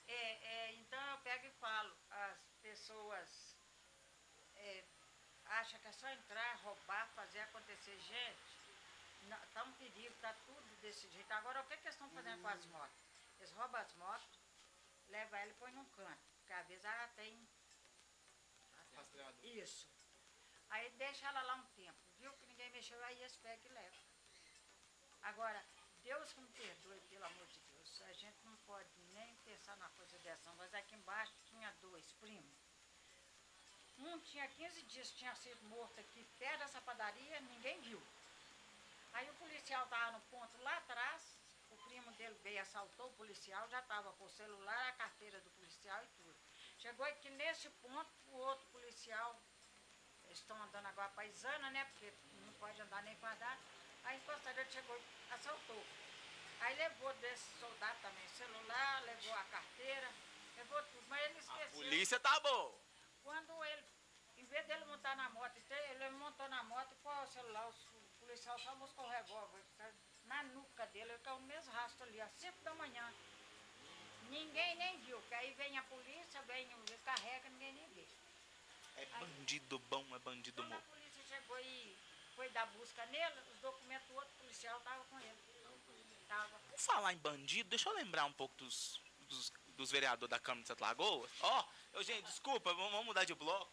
É, 0.07 0.15
é, 0.15 0.73
então 0.75 1.01
eu 1.11 1.19
pego 1.19 1.47
e 1.47 1.51
falo, 1.53 1.95
as 2.11 2.39
pessoas 2.63 3.57
é, 4.57 4.85
acham 5.45 5.79
que 5.81 5.89
é 5.89 5.93
só 5.93 6.09
entrar, 6.09 6.57
roubar, 6.57 7.09
fazer 7.15 7.41
acontecer. 7.41 7.99
Gente, 8.01 8.58
está 9.37 9.63
um 9.65 9.73
perigo, 9.75 10.15
está 10.15 10.33
tudo 10.47 10.77
desse 10.81 11.09
jeito. 11.09 11.31
Agora, 11.33 11.61
o 11.61 11.65
que, 11.65 11.77
que 11.77 11.85
eles 11.85 11.95
estão 11.95 12.11
fazendo 12.11 12.41
com 12.41 12.49
as 12.49 12.65
motos? 12.67 12.99
Eles 13.39 13.53
roubam 13.53 13.81
as 13.81 13.93
motos, 13.95 14.41
levam 15.09 15.39
ela 15.39 15.51
e 15.51 15.55
põem 15.55 15.73
num 15.73 15.85
canto, 15.91 16.27
porque 16.39 16.53
às 16.53 16.67
vezes 16.67 16.85
ela 16.85 17.09
tem. 17.09 17.49
Isso. 19.43 19.89
Aí 20.71 20.91
deixa 20.99 21.27
ela 21.27 21.41
lá 21.43 21.55
um 21.55 21.67
tempo, 21.75 21.99
viu 22.19 22.33
que 22.35 22.47
ninguém 22.47 22.71
mexeu, 22.71 23.03
aí 23.05 23.19
eles 23.21 23.37
pegam 23.37 23.71
e 23.71 23.75
levam. 23.75 24.01
Agora, 25.23 25.65
Deus 26.03 26.33
que 26.33 26.41
me 26.41 26.49
perdoe, 26.49 27.01
pelo 27.09 27.25
amor 27.25 27.47
de 27.47 27.61
Deus, 27.61 28.03
a 28.03 28.13
gente 28.13 28.45
não 28.45 28.57
pode 28.59 28.91
nem 29.13 29.37
pensar 29.45 29.77
na 29.77 29.89
coisa 29.91 30.19
dessa, 30.19 30.53
mas 30.55 30.73
aqui 30.75 30.95
embaixo 30.95 31.33
tinha 31.47 31.71
dois 31.81 32.13
primos. 32.13 32.59
Um 33.99 34.19
tinha 34.21 34.47
15 34.47 34.83
dias 34.83 35.11
que 35.11 35.17
tinha 35.17 35.35
sido 35.35 35.63
morto 35.65 35.99
aqui 36.01 36.25
perto 36.39 36.59
dessa 36.61 36.81
padaria, 36.83 37.41
ninguém 37.41 37.81
viu. 37.81 38.01
Aí 39.13 39.29
o 39.31 39.35
policial 39.35 39.85
estava 39.85 40.13
no 40.13 40.21
ponto 40.23 40.63
lá 40.63 40.77
atrás, 40.77 41.39
o 41.71 41.77
primo 41.89 42.11
dele 42.13 42.39
veio 42.43 42.61
assaltou 42.61 43.07
o 43.07 43.13
policial, 43.15 43.69
já 43.69 43.81
estava 43.81 44.13
com 44.13 44.25
o 44.25 44.31
celular, 44.31 44.89
a 44.89 44.93
carteira 44.93 45.41
do 45.41 45.51
policial 45.51 46.03
e 46.05 46.09
tudo. 46.23 46.37
Chegou 46.79 47.05
aqui 47.07 47.31
nesse 47.31 47.69
ponto, 47.71 48.11
o 48.29 48.37
outro 48.37 48.65
policial, 48.67 49.41
eles 50.25 50.39
estão 50.39 50.61
andando 50.63 50.87
agora 50.87 51.09
paisana, 51.11 51.71
né? 51.71 51.85
Porque 51.87 52.13
não 52.45 52.53
pode 52.55 52.81
andar 52.81 53.03
nem 53.03 53.17
fardado. 53.17 53.61
Aí 54.05 54.15
a 54.15 54.19
encostadeira 54.19 54.71
chegou 54.71 54.97
e 54.97 55.33
assaltou. 55.33 55.85
Aí 56.61 56.77
levou 56.77 57.13
desse 57.15 57.59
soldado 57.59 57.99
também 58.01 58.25
o 58.27 58.31
celular, 58.31 59.03
levou 59.03 59.35
a 59.35 59.45
carteira, 59.45 60.13
levou 60.57 60.83
tudo, 60.85 61.07
mas 61.09 61.25
ele 61.25 61.39
esqueceu. 61.39 61.71
Polícia 61.71 62.21
tá 62.21 62.41
boa. 62.41 62.79
Quando 63.23 63.65
ele, 63.65 63.85
em 64.37 64.45
vez 64.45 64.67
dele 64.67 64.85
montar 64.87 65.17
na 65.17 65.29
moto, 65.31 65.57
ele 65.57 66.11
montou 66.11 66.49
na 66.49 66.63
moto 66.65 66.93
e 66.93 66.97
pôs 66.97 67.29
o 67.29 67.33
celular, 67.33 67.69
o 67.69 67.73
policial 68.29 68.59
só 68.59 68.75
buscou 68.75 69.07
o 69.07 69.09
revólver 69.09 69.63
tá 69.79 69.91
na 70.27 70.43
nuca 70.43 70.87
dele, 70.89 71.11
ele 71.11 71.19
caiu 71.21 71.41
no 71.41 71.47
mesmo 71.47 71.73
rastro 71.73 72.05
ali, 72.05 72.21
às 72.21 72.31
5 72.33 72.63
da 72.63 72.75
manhã. 72.75 73.15
Ninguém 74.29 74.77
nem 74.77 74.99
viu, 75.01 75.19
porque 75.21 75.35
aí 75.35 75.55
vem 75.55 75.79
a 75.79 75.83
polícia, 75.85 76.43
vem, 76.43 76.67
o- 76.75 76.99
carrega, 77.05 77.49
ninguém 77.49 77.73
nem 77.73 77.89
vê. 77.95 78.07
É 78.97 79.07
bandido 79.07 79.79
bom, 79.79 80.05
é 80.15 80.19
bandido 80.19 80.63
Quando 80.63 80.75
a 80.75 80.81
polícia 80.83 81.25
chegou 81.27 81.59
e 81.61 81.97
foi 82.37 82.51
dar 82.51 82.67
busca 82.67 83.07
nele, 83.07 83.41
os 83.55 83.61
documentos 83.61 84.07
do 84.09 84.17
outro 84.17 84.35
policial 84.39 84.77
estavam 84.77 85.07
com 85.07 85.19
ele. 85.21 85.49
Tava. 86.29 86.59
Por 86.69 86.79
falar 86.79 87.15
em 87.15 87.19
bandido, 87.19 87.71
deixa 87.71 87.89
eu 87.89 87.95
lembrar 87.95 88.27
um 88.27 88.33
pouco 88.35 88.55
dos, 88.57 89.01
dos, 89.31 89.51
dos 89.69 89.91
vereadores 89.91 90.29
da 90.29 90.39
Câmara 90.39 90.61
de 90.61 90.69
Sete 90.69 90.81
Lagoas. 90.83 91.31
Ó, 91.41 91.65
eu, 91.95 92.03
gente, 92.03 92.27
desculpa, 92.27 92.75
vamos 92.75 92.91
vamos 92.91 93.07
mudar 93.07 93.25
de 93.25 93.35
bloco. 93.35 93.73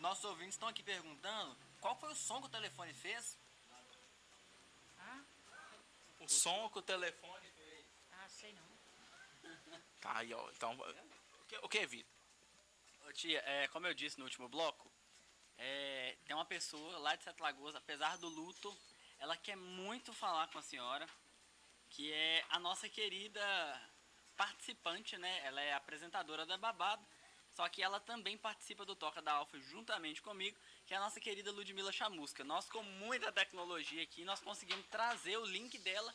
Nossos 0.00 0.24
ouvintes 0.24 0.54
estão 0.54 0.68
aqui 0.68 0.82
perguntando 0.82 1.56
qual 1.86 1.94
foi 1.94 2.10
o 2.10 2.16
som 2.16 2.40
que 2.40 2.48
o 2.48 2.50
telefone 2.50 2.92
fez. 2.92 3.38
O 6.18 6.28
som 6.28 6.68
que 6.70 6.80
o 6.80 6.82
telefone 6.82 7.48
fez. 7.50 7.86
Ah, 8.10 8.28
sei 8.28 8.52
não. 8.52 8.66
Tá 10.00 10.18
aí, 10.18 10.34
ó. 10.34 10.50
Então, 10.50 10.72
o 10.74 11.44
que, 11.46 11.56
o 11.58 11.68
que 11.68 11.86
Vitor? 11.86 12.12
Ô, 13.06 13.12
tia, 13.12 13.40
é, 13.46 13.68
como 13.68 13.86
eu 13.86 13.94
disse 13.94 14.18
no 14.18 14.24
último 14.24 14.48
bloco, 14.48 14.90
é, 15.58 16.16
tem 16.24 16.34
uma 16.34 16.44
pessoa 16.44 16.98
lá 16.98 17.14
de 17.14 17.22
Sete 17.22 17.40
Lagoas, 17.40 17.76
apesar 17.76 18.18
do 18.18 18.28
luto, 18.28 18.76
ela 19.20 19.36
quer 19.36 19.56
muito 19.56 20.12
falar 20.12 20.48
com 20.48 20.58
a 20.58 20.62
senhora, 20.62 21.08
que 21.90 22.12
é 22.12 22.44
a 22.48 22.58
nossa 22.58 22.88
querida 22.88 23.40
participante, 24.36 25.16
né? 25.16 25.46
Ela 25.46 25.60
é 25.60 25.72
apresentadora 25.72 26.44
da 26.44 26.56
Babado, 26.56 27.06
só 27.54 27.68
que 27.68 27.80
ela 27.80 28.00
também 28.00 28.36
participa 28.36 28.84
do 28.84 28.96
Toca 28.96 29.22
da 29.22 29.32
Alfa 29.32 29.58
juntamente 29.60 30.20
comigo, 30.20 30.58
que 30.86 30.94
é 30.94 30.96
a 30.96 31.00
nossa 31.00 31.18
querida 31.18 31.50
Ludmila 31.50 31.90
Chamusca. 31.90 32.44
Nós, 32.44 32.70
com 32.70 32.82
muita 32.82 33.32
tecnologia 33.32 34.02
aqui, 34.04 34.24
nós 34.24 34.40
conseguimos 34.40 34.86
trazer 34.86 35.36
o 35.36 35.44
link 35.44 35.76
dela 35.78 36.14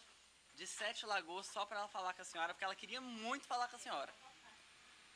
de 0.54 0.66
Sete 0.66 1.06
Lagoas 1.06 1.48
só 1.48 1.66
para 1.66 1.80
ela 1.80 1.90
falar 1.90 2.14
com 2.14 2.22
a 2.22 2.26
senhora, 2.26 2.54
porque 2.54 2.64
ela 2.64 2.76
queria 2.76 3.02
muito 3.02 3.46
falar 3.46 3.68
com 3.68 3.76
a 3.76 3.80
senhora. 3.80 4.14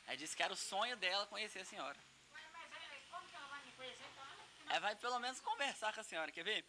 Ela 0.06 0.16
disse 0.16 0.36
que 0.36 0.42
era 0.42 0.52
o 0.52 0.56
sonho 0.56 0.94
dela 0.98 1.26
conhecer 1.26 1.60
a 1.60 1.64
senhora. 1.64 1.98
Ela 4.68 4.80
vai 4.80 4.94
pelo 4.96 5.18
menos 5.18 5.40
conversar 5.40 5.92
com 5.94 6.00
a 6.00 6.04
senhora, 6.04 6.30
quer 6.30 6.44
ver? 6.44 6.62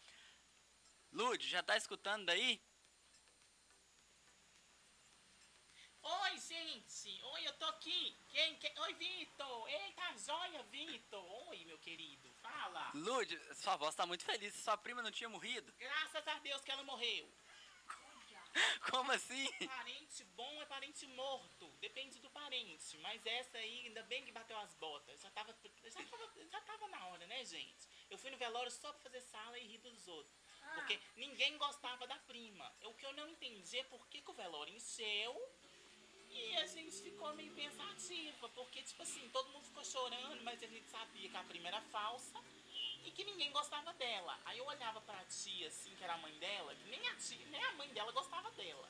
Lud, 1.12 1.46
já 1.46 1.62
tá 1.62 1.76
escutando 1.76 2.26
daí? 2.26 2.62
Oi, 6.10 6.38
gente. 6.40 7.22
Oi, 7.22 7.48
eu 7.48 7.54
tô 7.58 7.66
aqui. 7.66 8.16
Quem, 8.30 8.56
quem? 8.56 8.80
Oi, 8.80 8.94
Vitor. 8.94 9.70
Eita, 9.70 10.18
joia, 10.18 10.64
Vitor. 10.64 11.50
Oi, 11.50 11.66
meu 11.66 11.78
querido. 11.80 12.32
Fala. 12.42 12.92
Lud, 12.94 13.56
sua 13.56 13.76
voz 13.76 13.94
tá 13.94 14.06
muito 14.06 14.24
feliz. 14.24 14.54
Sua 14.56 14.78
prima 14.78 15.02
não 15.02 15.12
tinha 15.12 15.28
morrido? 15.28 15.74
Graças 15.78 16.26
a 16.26 16.40
Deus 16.40 16.62
que 16.62 16.72
ela 16.72 16.84
morreu. 16.84 17.30
Como 18.90 19.12
assim? 19.12 19.52
Parente 19.68 20.24
bom 20.24 20.62
é 20.62 20.66
parente 20.66 21.06
morto. 21.08 21.70
Depende 21.82 22.20
do 22.20 22.30
parente. 22.30 22.98
Mas 23.00 23.26
essa 23.26 23.58
aí, 23.58 23.88
ainda 23.88 24.02
bem 24.04 24.24
que 24.24 24.32
bateu 24.32 24.58
as 24.60 24.74
botas. 24.76 25.20
Já 25.20 25.30
tava, 25.32 25.54
já 25.84 26.06
tava, 26.06 26.32
já 26.50 26.62
tava 26.62 26.88
na 26.88 27.06
hora, 27.08 27.28
né, 27.28 27.44
gente? 27.44 27.90
Eu 28.10 28.18
fui 28.18 28.32
no 28.32 28.38
velório 28.38 28.72
só 28.72 28.94
pra 28.94 29.02
fazer 29.02 29.20
sala 29.20 29.60
e 29.60 29.68
rir 29.68 29.80
dos 29.80 30.08
outros. 30.08 30.42
Porque 30.74 31.02
ninguém 31.18 31.58
gostava 31.58 32.08
da 32.08 32.18
prima. 32.20 32.74
O 32.86 32.94
que 32.94 33.06
eu 33.06 33.14
não 33.14 33.28
entendi 33.28 33.80
é 33.80 33.84
por 33.84 34.08
que, 34.08 34.22
que 34.22 34.32
o 34.32 34.34
velório 34.34 34.74
encheu 34.74 35.34
e 36.38 36.58
a 36.58 36.66
gente 36.68 37.02
ficou 37.02 37.34
meio 37.34 37.52
pensativa. 37.54 38.50
Porque, 38.50 38.82
tipo 38.84 39.02
assim, 39.02 39.28
todo 39.30 39.50
mundo 39.50 39.66
ficou 39.66 39.84
chorando, 39.84 40.44
mas 40.44 40.62
a 40.62 40.68
gente 40.68 40.88
sabia 40.90 41.30
que 41.30 41.38
a 41.38 41.44
prima 41.44 41.68
era 41.68 41.82
falsa 41.82 42.40
e 43.04 43.12
que 43.12 43.24
ninguém 43.24 43.52
gostava 43.52 43.94
dela. 43.94 44.40
Aí 44.46 44.58
eu 44.58 44.66
olhava 44.66 45.02
pra 45.02 45.26
tia, 45.26 45.68
assim, 45.68 45.96
que 45.96 46.04
era 46.04 46.14
a 46.14 46.18
mãe 46.18 46.34
dela, 46.40 46.76
que 46.76 46.84
nem 46.90 47.08
a 47.10 47.16
tia, 47.16 47.46
nem 47.48 47.64
a 47.64 47.72
mãe 47.74 47.90
dela 47.90 48.12
gostava 48.12 48.52
dela. 48.52 48.90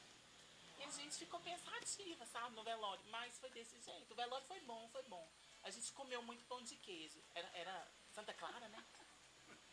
E 0.79 0.83
a 0.83 0.89
gente 0.89 1.15
ficou 1.15 1.39
pensativa, 1.39 2.25
sabe, 2.25 2.55
no 2.55 2.63
velório. 2.63 3.03
Mas 3.09 3.39
foi 3.39 3.49
desse 3.51 3.79
jeito. 3.81 4.11
O 4.11 4.15
velório 4.15 4.45
foi 4.45 4.59
bom, 4.61 4.87
foi 4.91 5.03
bom. 5.03 5.27
A 5.63 5.71
gente 5.71 5.91
comeu 5.93 6.21
muito 6.21 6.43
pão 6.45 6.61
de 6.61 6.75
queijo. 6.77 7.19
Era, 7.33 7.49
era 7.53 7.87
Santa 8.13 8.33
Clara, 8.33 8.67
né? 8.69 8.83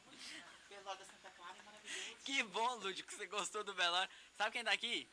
O 0.06 0.68
velório 0.68 0.98
da 0.98 1.04
Santa 1.04 1.30
Clara 1.30 1.58
é 1.58 1.62
maravilhoso. 1.62 2.16
Que 2.24 2.42
bom, 2.44 2.74
Lud, 2.76 3.02
que 3.02 3.14
você 3.14 3.26
gostou 3.26 3.62
do 3.62 3.74
velório. 3.74 4.10
Sabe 4.36 4.52
quem 4.52 4.64
tá 4.64 4.72
aqui? 4.72 5.08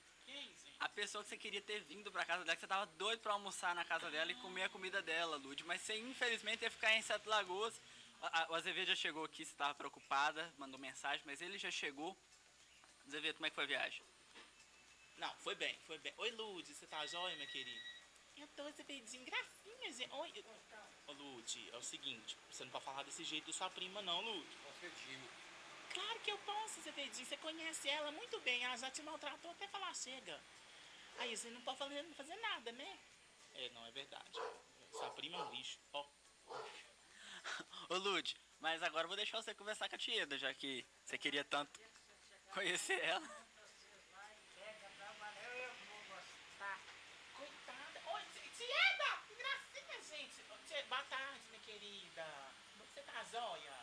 A 0.81 0.89
pessoa 0.89 1.23
que 1.23 1.29
você 1.29 1.37
queria 1.37 1.61
ter 1.61 1.79
vindo 1.83 2.11
pra 2.11 2.25
casa 2.25 2.43
dela, 2.43 2.55
que 2.55 2.61
você 2.61 2.67
tava 2.67 2.87
doido 2.97 3.19
pra 3.21 3.33
almoçar 3.33 3.73
na 3.75 3.85
casa 3.85 4.09
dela 4.09 4.31
e 4.31 4.35
comer 4.35 4.63
a 4.63 4.69
comida 4.69 4.99
dela, 5.01 5.35
Lud. 5.37 5.63
Mas 5.63 5.81
você 5.81 5.95
infelizmente 5.97 6.63
ia 6.63 6.71
ficar 6.71 6.91
em 6.95 7.01
Sete 7.03 7.27
Lagoas. 7.29 7.79
O 8.49 8.55
Azevedo 8.55 8.87
já 8.87 8.95
chegou 8.95 9.23
aqui, 9.23 9.45
você 9.45 9.53
tava 9.55 9.75
preocupada, 9.75 10.51
mandou 10.57 10.79
mensagem, 10.79 11.21
mas 11.25 11.39
ele 11.41 11.57
já 11.59 11.69
chegou. 11.71 12.17
Azevedo, 13.07 13.35
como 13.35 13.45
é 13.45 13.49
que 13.49 13.55
foi 13.55 13.63
a 13.63 13.67
viagem? 13.67 14.01
Não, 15.17 15.31
foi 15.37 15.53
bem, 15.55 15.77
foi 15.85 15.99
bem. 15.99 16.13
Oi, 16.17 16.31
Lud, 16.31 16.67
você 16.73 16.87
tá 16.87 17.05
jóia, 17.05 17.35
minha 17.35 17.47
querida? 17.47 17.79
Eu 18.37 18.47
tô 18.55 18.63
Azevedinho, 18.63 19.23
gracinha, 19.25 19.91
gente. 19.93 20.11
Oi. 20.13 20.31
eu- 20.35 20.45
Ô, 21.07 21.11
Lud, 21.13 21.69
é 21.73 21.77
o 21.77 21.81
seguinte, 21.83 22.35
você 22.49 22.63
não 22.63 22.71
pode 22.71 22.85
falar 22.85 23.03
desse 23.03 23.23
jeito 23.23 23.47
da 23.47 23.53
sua 23.53 23.69
prima, 23.69 24.01
não, 24.01 24.19
Lud. 24.21 24.47
Claro 25.93 26.19
que 26.21 26.31
eu 26.31 26.37
posso, 26.39 26.79
Azevedinho. 26.79 27.25
Você 27.27 27.37
conhece 27.37 27.87
ela 27.89 28.11
muito 28.11 28.39
bem. 28.41 28.63
Ela 28.63 28.77
já 28.77 28.89
te 28.89 29.03
maltratou 29.03 29.51
até 29.51 29.67
falar 29.67 29.93
chega. 29.93 30.39
Aí 31.19 31.35
você 31.35 31.49
não 31.51 31.61
pode 31.61 31.77
fazer, 31.77 32.03
fazer 32.15 32.35
nada, 32.37 32.71
né? 32.71 32.99
É, 33.53 33.69
não, 33.69 33.85
é 33.85 33.91
verdade. 33.91 34.39
Sua 34.91 35.09
prima 35.11 35.37
é 35.37 35.41
um 35.43 35.51
lixo. 35.51 35.79
Ó, 35.93 36.05
Ô 37.89 37.97
Lud, 37.97 38.35
mas 38.59 38.81
agora 38.83 39.03
eu 39.05 39.07
vou 39.07 39.15
deixar 39.17 39.41
você 39.41 39.53
conversar 39.53 39.89
com 39.89 39.95
a 39.95 39.97
Tieda, 39.97 40.37
já 40.37 40.53
que 40.53 40.85
você 41.03 41.17
queria 41.17 41.43
tanto 41.43 41.79
conhecer 42.53 42.99
ela. 43.03 43.27
coitada. 47.35 48.01
Oi, 48.13 48.21
Ti- 48.33 48.49
Tieda! 48.57 49.17
Que 49.27 49.35
gracinha, 49.35 50.01
gente. 50.03 50.43
Boa 50.87 51.03
tarde, 51.03 51.39
minha 51.49 51.61
querida. 51.63 52.25
Você 52.77 53.01
tá 53.01 53.23
jóia? 53.31 53.81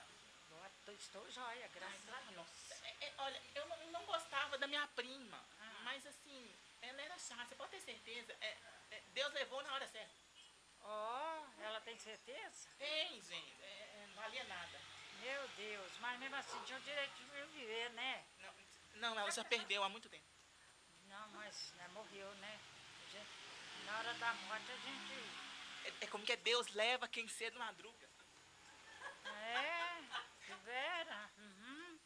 Estou 0.98 1.30
jóia, 1.30 1.68
graças 1.74 2.08
a 2.12 2.20
Deus. 2.30 2.46
É, 2.82 3.06
é, 3.06 3.14
olha, 3.18 3.42
eu 3.54 3.66
não, 3.66 3.90
não 3.92 4.06
gostava 4.06 4.56
da 4.58 4.66
minha 4.66 4.86
prima, 4.88 5.44
mas 5.84 6.04
assim, 6.06 6.50
ela 6.82 7.02
era 7.02 7.18
chata, 7.18 7.46
você 7.46 7.54
pode 7.54 7.70
ter 7.70 7.80
certeza. 7.80 8.36
É, 8.40 8.56
é, 8.90 9.02
Deus 9.12 9.32
levou 9.32 9.62
na 9.62 9.74
hora 9.74 9.86
certa. 9.86 10.14
Ó, 10.80 11.44
ela 11.60 11.80
tem 11.80 11.98
certeza? 11.98 12.68
Tem, 12.78 13.20
gente, 13.22 13.54
é, 13.62 13.66
é, 13.66 14.06
não 14.08 14.14
valia 14.22 14.44
nada. 14.44 14.80
Meu 15.20 15.48
Deus, 15.48 15.92
mas 15.98 16.18
mesmo 16.20 16.36
assim 16.36 16.62
tinha 16.64 16.78
o 16.78 16.82
direito 16.82 17.14
de 17.14 17.24
viver, 17.58 17.90
né? 17.90 18.24
Não, 18.94 19.18
ela 19.18 19.30
já 19.30 19.44
perdeu 19.44 19.82
há 19.82 19.88
muito 19.88 20.08
tempo. 20.08 20.26
Não, 21.06 21.28
mas 21.28 21.72
né, 21.74 21.88
morreu, 21.88 22.32
né? 22.36 22.60
Gente- 23.10 23.84
na 23.84 23.98
hora 23.98 24.14
da 24.14 24.32
morte 24.34 24.70
a 24.70 24.76
gente. 24.76 25.14
É, 25.84 26.04
é 26.04 26.06
como 26.06 26.24
que 26.24 26.32
é 26.32 26.36
Deus 26.36 26.68
leva 26.74 27.08
quem 27.08 27.26
cedo 27.28 27.58
madruga. 27.58 28.08
É, 29.24 30.02
que 30.46 30.54
vera. 30.64 31.30
Uhum. 31.38 31.98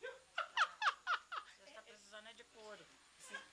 Você 0.00 1.68
está 1.68 1.82
precisando 1.82 2.28
é 2.28 2.32
de 2.34 2.44
couro. 2.44 2.86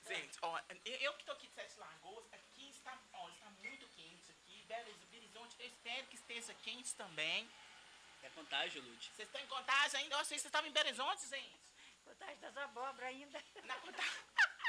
Gente, 0.07 0.28
ó, 0.41 0.60
eu, 0.86 1.14
que 1.14 1.26
tô 1.26 1.32
aqui 1.32 1.48
de 1.48 1.53
Sete 1.53 1.80
Lagoas, 1.80 2.32
aqui 2.34 2.70
está, 2.70 2.98
ó, 3.14 3.30
está 3.30 3.49
muito 3.52 3.88
quente 3.90 4.32
aqui. 4.32 4.64
Belo 4.68 4.90
Horizonte, 5.14 5.56
eu 5.60 5.68
espero 5.68 6.07
que 6.07 6.16
esteja 6.16 6.53
quente 6.56 6.95
também. 6.95 7.49
É 8.22 8.30
contágio, 8.30 8.82
Lud. 8.82 9.03
Vocês 9.03 9.28
estão 9.28 9.41
em 9.41 9.48
contagem 9.48 10.02
ainda? 10.02 10.16
Eu 10.16 10.20
achei 10.20 10.36
que 10.36 10.41
vocês 10.41 10.45
estavam 10.45 10.70
em 10.70 10.74
Belo 10.74 10.88
Horizonte, 10.88 11.28
gente. 11.28 11.70
Contagem 12.03 12.40
das 12.40 12.57
abóbora 12.57 13.07
ainda. 13.07 13.44
Na 13.64 13.76
contagem. 13.76 14.11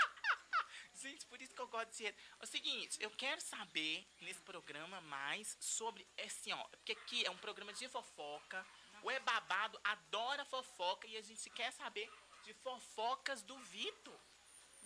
Gente, 1.01 1.25
por 1.27 1.41
isso 1.41 1.55
que 1.55 1.61
eu 1.63 1.69
gosto 1.69 1.89
de 1.89 1.97
ser. 1.97 2.15
É 2.39 2.45
o 2.45 2.47
seguinte, 2.47 2.99
eu 3.01 3.11
quero 3.13 3.41
saber 3.41 4.07
nesse 4.21 4.41
programa 4.43 5.01
mais 5.01 5.57
sobre 5.59 6.07
assim, 6.23 6.53
ó, 6.53 6.63
porque 6.65 6.93
aqui 6.93 7.25
é 7.25 7.31
um 7.31 7.39
programa 7.39 7.73
de 7.73 7.89
fofoca. 7.89 8.67
O 9.03 9.11
É 9.11 9.19
Babado 9.19 9.81
adora 9.83 10.45
fofoca 10.45 11.07
e 11.07 11.17
a 11.17 11.23
gente 11.23 11.49
quer 11.49 11.73
saber 11.73 12.07
de 12.45 12.53
fofocas 12.53 13.43
do 13.43 13.57
Vitor. 13.61 14.21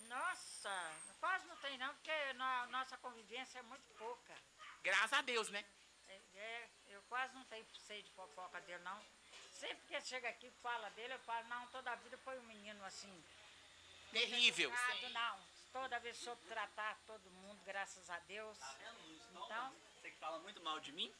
Nossa, 0.07 0.91
quase 1.19 1.45
não 1.47 1.55
tem 1.57 1.77
não, 1.77 1.93
porque 1.95 2.33
na 2.33 2.67
nossa 2.67 2.97
convivência 2.97 3.59
é 3.59 3.61
muito 3.63 3.87
pouca. 3.97 4.33
Graças 4.83 5.13
a 5.13 5.21
Deus, 5.21 5.49
né? 5.49 5.65
É, 6.07 6.21
é, 6.35 6.69
eu 6.87 7.01
quase 7.03 7.33
não 7.33 7.43
tenho 7.45 7.65
sei 7.87 8.03
de 8.03 8.11
fofoca 8.11 8.61
dele, 8.61 8.83
não. 8.83 9.01
Sempre 9.51 9.87
que 9.87 9.95
ele 9.95 10.05
chega 10.05 10.29
aqui 10.29 10.47
e 10.47 10.61
fala 10.61 10.89
dele, 10.91 11.13
eu 11.13 11.19
falo, 11.19 11.47
não, 11.47 11.67
toda 11.67 11.91
a 11.91 11.95
vida 11.95 12.17
foi 12.19 12.37
um 12.39 12.43
menino 12.43 12.83
assim. 12.85 13.23
Terrível. 14.11 14.71
não. 15.11 15.39
Toda 15.71 15.99
vez 15.99 16.15
soube 16.17 16.41
tratar 16.47 16.97
todo 17.05 17.29
mundo, 17.31 17.61
graças 17.65 18.09
a 18.09 18.17
Deus. 18.19 18.57
Então, 19.31 19.75
Você 20.01 20.09
que 20.09 20.17
fala 20.17 20.39
muito 20.39 20.61
mal 20.61 20.79
de 20.79 20.91
mim? 20.93 21.13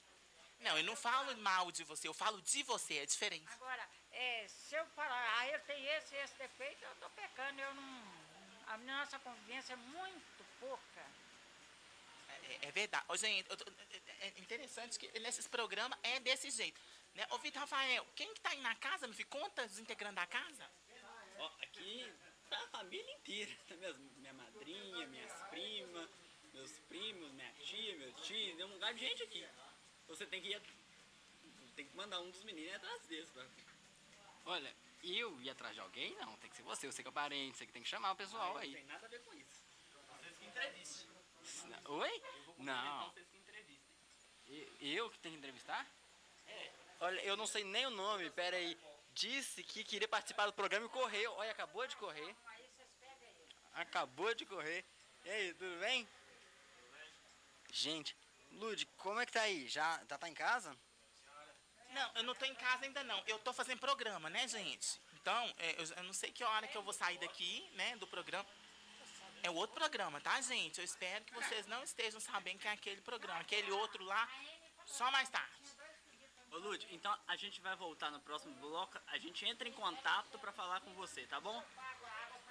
Não, 0.59 0.77
eu 0.77 0.83
não 0.83 0.95
falo 0.95 1.35
mal 1.37 1.71
de 1.71 1.83
você, 1.83 2.07
eu 2.07 2.13
falo 2.13 2.41
de 2.41 2.63
você, 2.63 2.99
é 2.99 3.05
diferente. 3.05 3.51
agora, 3.51 3.87
é, 4.11 4.47
se 4.47 4.75
eu 4.75 4.85
falar, 4.87 5.37
ah, 5.37 5.47
ele 5.47 5.59
tem 5.59 5.85
esse 5.87 6.15
e 6.15 6.17
esse 6.19 6.35
defeito, 6.35 6.83
eu 6.83 6.95
tô 6.95 7.09
pecando, 7.09 7.59
eu 7.59 7.73
não. 7.73 8.24
A 8.67 8.77
nossa 8.77 9.19
convivência 9.19 9.73
é 9.73 9.75
muito 9.75 10.45
pouca. 10.59 11.05
É, 12.49 12.67
é 12.67 12.71
verdade. 12.71 13.05
Ô, 13.07 13.15
gente, 13.17 13.49
eu 13.49 13.57
tô- 13.57 13.71
é 14.19 14.27
é 14.27 14.39
interessante 14.39 14.97
que 14.97 15.07
nesses 15.19 15.47
programas 15.47 15.97
é 16.03 16.19
desse 16.19 16.49
jeito. 16.49 16.79
Né? 17.13 17.25
Ô, 17.31 17.37
Vitor 17.37 17.61
Rafael, 17.61 18.05
quem 18.15 18.33
que 18.33 18.41
tá 18.41 18.49
aí 18.49 18.59
na 18.61 18.75
casa, 18.75 19.07
meu 19.07 19.15
filho? 19.15 19.29
Conta 19.29 19.63
os 19.65 19.79
integrantes 19.79 20.15
da 20.15 20.25
casa. 20.27 20.69
Ó, 21.37 21.45
aqui 21.61 22.11
tá 22.49 22.57
a 22.57 22.67
família 22.69 23.11
inteira. 23.15 23.51
Tá 23.67 23.75
Minhas, 23.75 23.97
minha 23.97 24.33
madrinha, 24.33 25.07
minhas 25.07 25.31
primas, 25.49 26.09
meus 26.53 26.71
primos, 26.89 27.31
minha 27.31 27.51
tia, 27.53 27.95
meu 27.97 28.11
tio, 28.13 28.55
tem 28.55 28.65
um 28.65 28.73
lugar 28.73 28.93
de 28.93 28.99
gente 29.01 29.23
aqui. 29.23 29.47
Você 30.07 30.25
tem 30.25 30.41
que 30.41 30.49
ir. 30.49 30.61
Tem 31.75 31.85
que 31.85 31.95
mandar 31.95 32.19
um 32.21 32.29
dos 32.31 32.43
meninos 32.43 32.75
atrás 32.75 33.01
deles. 33.07 33.29
Pra... 33.31 33.45
Olha, 34.45 34.73
eu 35.06 35.40
ir 35.41 35.49
atrás 35.49 35.73
de 35.73 35.80
alguém? 35.82 36.15
Não, 36.15 36.36
tem 36.38 36.49
que 36.49 36.56
ser 36.56 36.64
você, 36.64 36.88
você 36.88 37.02
que 37.02 37.07
é 37.07 37.10
o 37.10 37.14
parente, 37.14 37.57
você 37.57 37.65
que 37.65 37.72
tem 37.72 37.84
que 37.84 37.90
chamar 37.90 38.11
o 38.11 38.15
pessoal 38.15 38.53
Não 38.53 38.61
aí. 38.61 38.73
tem 38.73 38.86
nada 38.86 39.06
a 39.06 39.10
ver 39.10 39.22
com 39.23 39.34
isso. 39.34 39.64
Vocês 40.19 40.38
que 40.38 40.45
entrevistem. 40.45 41.10
Oi? 41.86 42.23
Não. 42.57 43.10
vocês 43.11 43.27
que 43.30 43.38
entrevistem. 43.38 43.86
Eu 44.80 45.10
que 45.10 45.19
tenho 45.19 45.34
que 45.34 45.40
entrevistar? 45.40 45.86
Olha, 46.99 47.19
eu 47.22 47.36
não 47.36 47.45
sei 47.45 47.64
nem 47.64 47.86
o 47.86 47.90
nome, 47.90 48.30
pera 48.32 48.56
aí. 48.56 48.77
Disse 49.14 49.64
que 49.64 49.84
queria 49.84 50.07
participar 50.07 50.45
do 50.45 50.53
programa 50.53 50.86
e 50.86 50.90
correu. 50.90 51.34
Olha, 51.34 51.52
acabou 51.52 51.86
de 51.88 51.95
correr. 51.95 52.36
Acabou 53.73 54.34
de 54.34 54.45
correr. 54.45 54.86
E 55.23 55.30
aí, 55.30 55.53
tudo 55.53 55.80
bem? 55.80 56.07
Gente, 57.72 58.15
Lud, 58.52 58.86
como 58.98 59.19
é 59.19 59.26
que 59.26 59.34
tá 59.34 59.41
aí? 59.41 59.68
Já, 59.68 60.02
já 60.10 60.18
tá 60.18 60.30
em 60.30 60.34
casa? 60.34 60.77
Não, 61.95 62.11
eu 62.15 62.23
não 62.23 62.35
tô 62.35 62.43
em 62.43 62.53
casa 62.55 62.84
ainda 62.84 63.03
não. 63.05 63.23
Eu 63.26 63.39
tô 63.39 63.53
fazendo 63.53 63.80
programa, 63.80 64.30
né, 64.30 64.45
gente? 64.49 64.99
Então, 65.13 65.55
é, 65.57 65.76
eu, 65.81 66.03
não 66.03 66.11
sei 66.11 66.30
que 66.30 66.43
hora 66.43 66.67
que 66.67 66.77
eu 66.77 66.84
vou 66.84 66.91
sair 66.91 67.17
daqui, 67.17 67.65
né, 67.73 67.95
do 67.95 68.05
programa. 68.05 68.45
É 69.41 69.49
outro 69.49 69.76
programa, 69.76 70.19
tá, 70.19 70.41
gente? 70.41 70.80
Eu 70.80 70.84
espero 70.84 71.23
que 71.23 71.34
vocês 71.34 71.65
não 71.67 71.81
estejam 71.84 72.19
sabendo 72.19 72.59
que 72.59 72.67
é 72.67 72.72
aquele 72.72 72.99
programa. 72.99 73.39
Aquele 73.39 73.72
outro 73.72 74.03
lá, 74.03 74.30
só 74.85 75.09
mais 75.09 75.30
tarde. 75.30 75.69
Ô 76.51 76.57
Lud, 76.57 76.85
então 76.91 77.17
a 77.30 77.38
gente 77.38 77.61
vai 77.61 77.76
voltar 77.77 78.11
no 78.11 78.19
próximo 78.19 78.53
bloco. 78.55 78.99
A 79.07 79.17
gente 79.17 79.45
entra 79.45 79.65
em 79.65 79.72
contato 79.72 80.38
pra 80.39 80.51
falar 80.51 80.81
com 80.81 80.93
você, 80.95 81.26
tá 81.27 81.39
bom? 81.39 81.63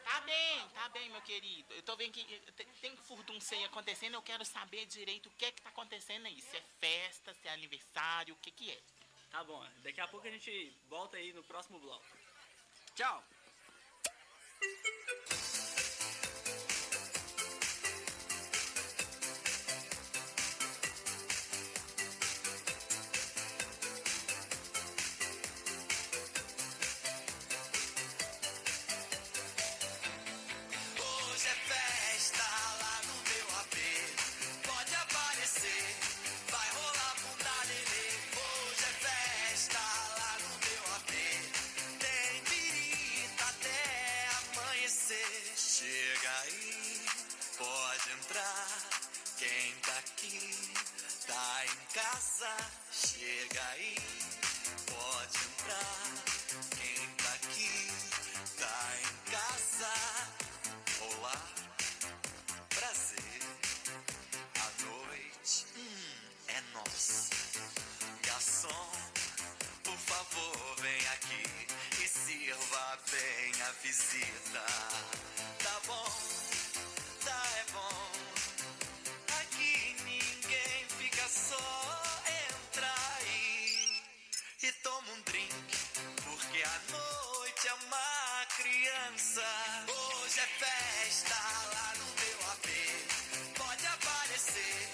Tá 0.04 0.20
bem, 0.22 0.68
tá 0.70 0.88
bem, 0.88 1.10
meu 1.10 1.20
querido. 1.20 1.74
Eu 1.74 1.82
tô 1.82 1.96
vendo 1.96 2.12
que 2.12 2.22
eh, 2.34 2.52
tem, 2.52 2.66
tem 2.80 2.96
furdunceio 2.96 3.66
acontecendo, 3.66 4.14
eu 4.14 4.22
quero 4.22 4.44
saber 4.44 4.86
direito 4.86 5.28
o 5.28 5.32
que 5.32 5.44
é 5.46 5.52
que 5.52 5.60
tá 5.60 5.68
acontecendo 5.68 6.26
aí. 6.26 6.40
Se 6.40 6.56
é 6.56 6.62
festa, 6.78 7.34
se 7.34 7.48
é 7.48 7.52
aniversário, 7.52 8.34
o 8.34 8.38
que 8.38 8.50
que 8.50 8.70
é. 8.70 8.80
Tá 9.34 9.42
bom, 9.42 9.60
daqui 9.82 10.00
a 10.00 10.06
pouco 10.06 10.28
a 10.28 10.30
gente 10.30 10.72
volta 10.88 11.16
aí 11.16 11.32
no 11.32 11.42
próximo 11.42 11.80
bloco. 11.80 12.04
Tchau! 12.94 13.20
Hoje 89.06 90.40
é 90.40 90.48
festa 90.64 91.34
lá 91.74 91.92
no 91.98 92.06
meu 92.06 92.38
AP. 92.52 92.66
Pode 93.54 93.86
aparecer. 93.86 94.88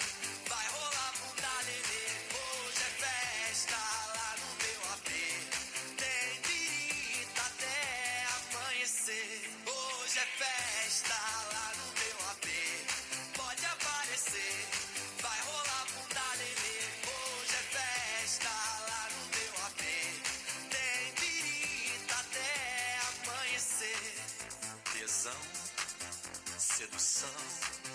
little. 26.93 27.90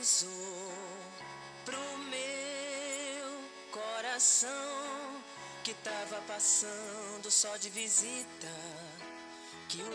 avisou 0.00 0.72
pro 1.62 1.98
meu 2.08 3.44
coração 3.70 5.22
que 5.62 5.74
tava 5.74 6.22
passando 6.22 7.30
só 7.30 7.54
de 7.58 7.68
visita 7.68 8.48
que 9.68 9.82
o 9.82 9.90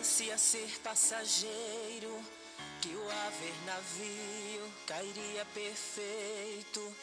lance 0.00 0.24
ia 0.24 0.36
ser 0.36 0.68
passageiro 0.82 2.20
que 2.82 2.88
o 2.88 3.10
haver 3.10 3.54
navio 3.64 4.72
cairia 4.88 5.44
perfeito 5.54 6.96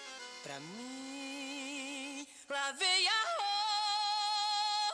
pra 0.43 0.59
mim. 0.59 2.27
Lavei 2.49 3.07
a 3.07 3.23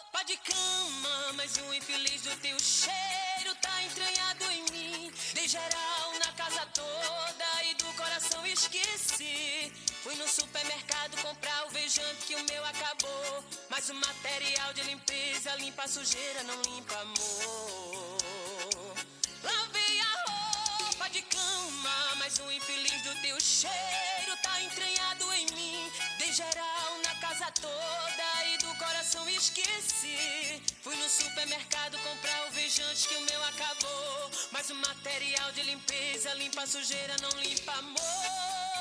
roupa 0.06 0.24
de 0.26 0.38
cama 0.38 1.34
mas 1.34 1.58
o 1.58 1.74
infeliz 1.74 2.22
do 2.22 2.38
teu 2.38 2.60
cheiro. 2.60 3.23
Fui 10.14 10.22
no 10.22 10.28
supermercado 10.28 11.18
comprar 11.24 11.66
o 11.66 11.70
vejante 11.72 12.28
que 12.28 12.36
o 12.36 12.44
meu 12.44 12.64
acabou. 12.66 13.44
Mas 13.68 13.90
o 13.90 13.96
material 13.96 14.72
de 14.72 14.84
limpeza 14.84 15.56
limpa 15.56 15.86
a 15.86 15.88
sujeira, 15.88 16.44
não 16.44 16.62
limpa 16.62 16.94
amor. 17.00 18.18
Lavei 19.42 20.00
a 20.02 20.84
roupa 20.84 21.10
de 21.10 21.22
cama, 21.24 22.16
mas 22.18 22.38
o 22.38 22.52
infeliz 22.52 23.02
do 23.02 23.22
teu 23.24 23.40
cheiro 23.40 24.38
tá 24.44 24.62
entranhado 24.62 25.34
em 25.34 25.48
mim. 25.48 25.92
De 26.20 26.32
geral 26.32 27.00
na 27.04 27.16
casa 27.16 27.52
toda 27.60 28.46
e 28.54 28.58
do 28.60 28.76
coração 28.76 29.28
esqueci. 29.28 30.62
Fui 30.84 30.96
no 30.96 31.10
supermercado 31.10 31.98
comprar 31.98 32.50
o 32.50 32.52
vejante 32.52 33.08
que 33.08 33.16
o 33.16 33.22
meu 33.22 33.44
acabou. 33.46 34.32
Mas 34.52 34.70
o 34.70 34.76
material 34.76 35.52
de 35.54 35.64
limpeza 35.64 36.36
limpa 36.36 36.62
a 36.62 36.68
sujeira, 36.68 37.16
não 37.20 37.32
limpa 37.40 37.72
amor. 37.72 38.73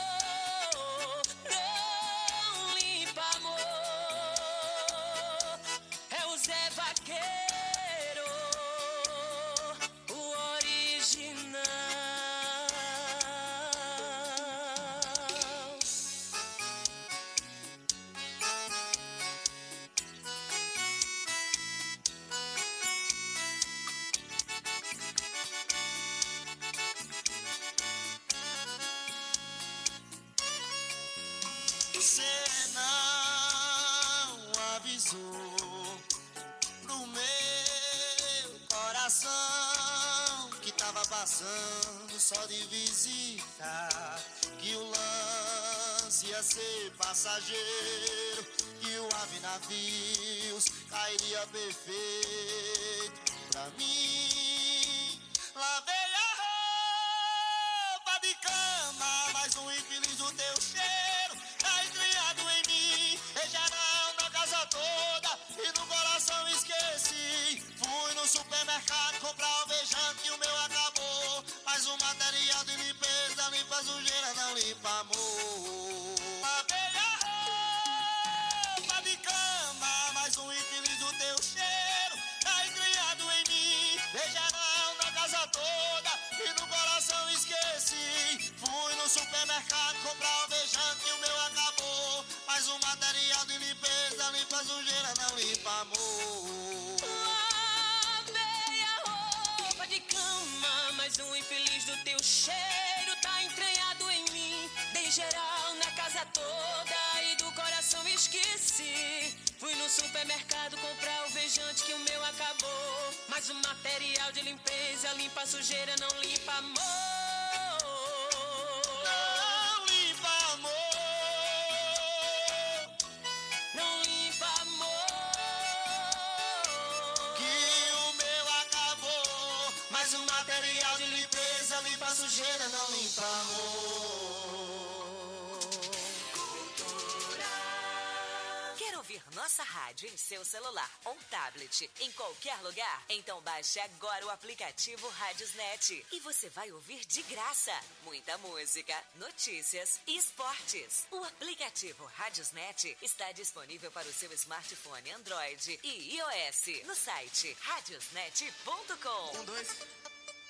Celular 140.52 140.90
ou 141.06 141.16
tablet, 141.30 141.90
em 142.00 142.12
qualquer 142.12 142.60
lugar? 142.60 143.04
Então 143.08 143.40
baixe 143.40 143.80
agora 143.80 144.26
o 144.26 144.30
aplicativo 144.30 145.08
Rádiosnet 145.08 146.06
e 146.12 146.20
você 146.20 146.50
vai 146.50 146.70
ouvir 146.70 147.06
de 147.06 147.22
graça 147.22 147.72
muita 148.04 148.36
música, 148.36 148.94
notícias 149.16 149.98
e 150.06 150.18
esportes. 150.18 151.06
O 151.10 151.24
aplicativo 151.24 152.04
Rádiosnet 152.04 152.98
está 153.00 153.32
disponível 153.32 153.90
para 153.90 154.06
o 154.06 154.12
seu 154.12 154.30
smartphone 154.34 155.10
Android 155.12 155.80
e 155.82 156.16
iOS 156.16 156.84
no 156.86 156.94
site 156.94 157.56
radiosnet.com. 157.62 159.38
Um, 159.38 159.44
dois. 159.46 159.68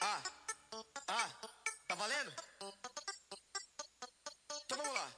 Ah. 0.00 0.22
Ah. 1.06 1.30
Tá 1.86 1.94
valendo? 1.94 2.32
Então 4.64 4.78
vamos 4.78 4.94
lá. 4.94 5.12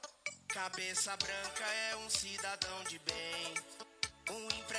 Cabeça 0.49 1.17
branca 1.17 1.65
é 1.65 1.95
um 1.95 2.09
cidadão 2.09 2.83
de 2.83 2.99
bem. 2.99 3.74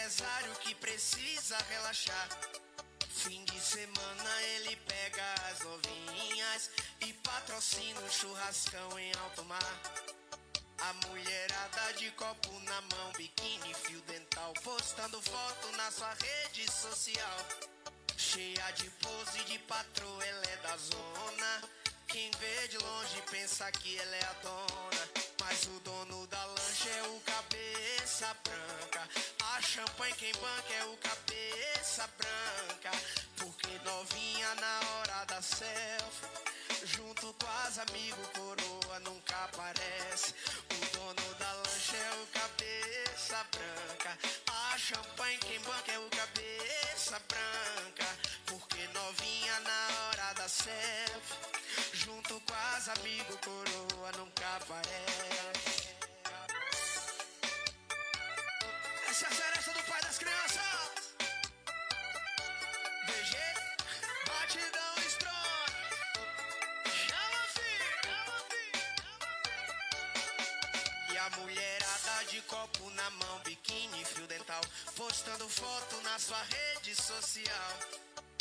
Empresário 0.07 0.55
que 0.61 0.73
precisa 0.77 1.59
relaxar. 1.69 2.29
Fim 3.11 3.45
de 3.45 3.61
semana 3.61 4.43
ele 4.55 4.77
pega 4.77 5.35
as 5.51 5.59
novinhas 5.59 6.71
e 7.01 7.13
patrocina 7.13 8.01
um 8.01 8.09
churrascão 8.09 8.97
em 9.01 9.13
alto 9.17 9.45
mar. 9.47 9.81
A 10.79 11.09
mulherada 11.09 11.93
de 11.95 12.09
copo 12.13 12.53
na 12.61 12.81
mão, 12.83 13.13
biquíni, 13.19 13.75
fio 13.75 14.01
dental, 14.03 14.53
postando 14.63 15.21
foto 15.21 15.77
na 15.77 15.91
sua 15.91 16.15
rede 16.15 16.71
social. 16.71 17.39
Cheia 18.17 18.71
de 18.77 18.89
pose 18.89 19.43
de 19.47 19.59
patroa, 19.59 20.25
ela 20.25 20.47
é 20.53 20.57
da 20.59 20.77
zona. 20.77 21.63
Quem 22.07 22.31
vê 22.39 22.69
de 22.69 22.79
longe 22.79 23.23
pensa 23.29 23.73
que 23.73 23.99
ela 23.99 24.15
é 24.15 24.25
a 24.25 24.33
dona. 24.35 25.11
Mas 25.41 25.65
o 25.65 25.81
dono 25.81 26.29
da 26.29 26.45
lancha 26.45 26.91
é 26.91 27.03
o 27.09 27.21
cabeça 27.23 28.33
branca. 28.45 28.86
Champanhe 29.77 30.15
quem 30.15 30.33
banca 30.33 30.73
é 30.73 30.85
o 30.87 30.97
cabeça 30.97 32.09
branca. 32.17 32.91
Porque 33.37 33.79
novinha 33.85 34.55
na 34.55 34.81
hora 34.89 35.25
da 35.27 35.43
selfie. 35.43 36.87
Junto 36.87 37.35
com 37.35 37.47
as 37.67 37.79
amigos, 37.81 38.27
coroa 38.29 39.01
nunca 39.01 39.37
aparece. 39.45 40.33
O 40.73 40.97
dono 40.97 41.35
da 41.35 41.53
lancha 41.53 41.95
é 41.95 42.23
o 42.23 42.27
cabeça 42.29 43.47
branca. 43.53 44.19
A 44.49 44.79
champanhe 44.79 45.37
quem 45.41 45.61
banca 45.61 45.93
é 45.93 45.99
o 45.99 46.09
cabeça 46.09 47.21
branca. 47.29 48.19
Porque 48.47 48.89
novinha 48.95 49.61
na 49.61 49.89
hora 50.09 50.33
da 50.37 50.49
selfie. 50.49 51.37
Junto 51.93 52.41
com 52.41 52.55
as 52.77 52.89
amigos, 52.89 53.37
coroa 53.45 54.13
nunca 54.13 54.57
aparece. 54.57 55.76
Essa 59.37 59.45
é 59.45 59.49
a 59.49 59.53
seresta 59.53 59.73
do 59.73 59.83
pai 59.85 60.01
das 60.01 60.17
crianças. 60.17 61.15
DG, 63.07 63.37
batidão 64.27 64.95
strong. 65.09 65.73
Chama, 66.89 67.43
filho. 67.57 68.01
E 71.13 71.19
a 71.19 71.31
mulherada 71.37 72.25
de 72.31 72.41
copo 72.43 72.91
na 72.93 73.11
mão, 73.11 73.39
biquíni, 73.41 74.05
fio 74.07 74.27
dental, 74.27 74.63
postando 74.95 75.47
foto 75.51 76.01
na 76.03 76.19
sua 76.19 76.43
rede 76.43 76.95
social. 76.95 77.79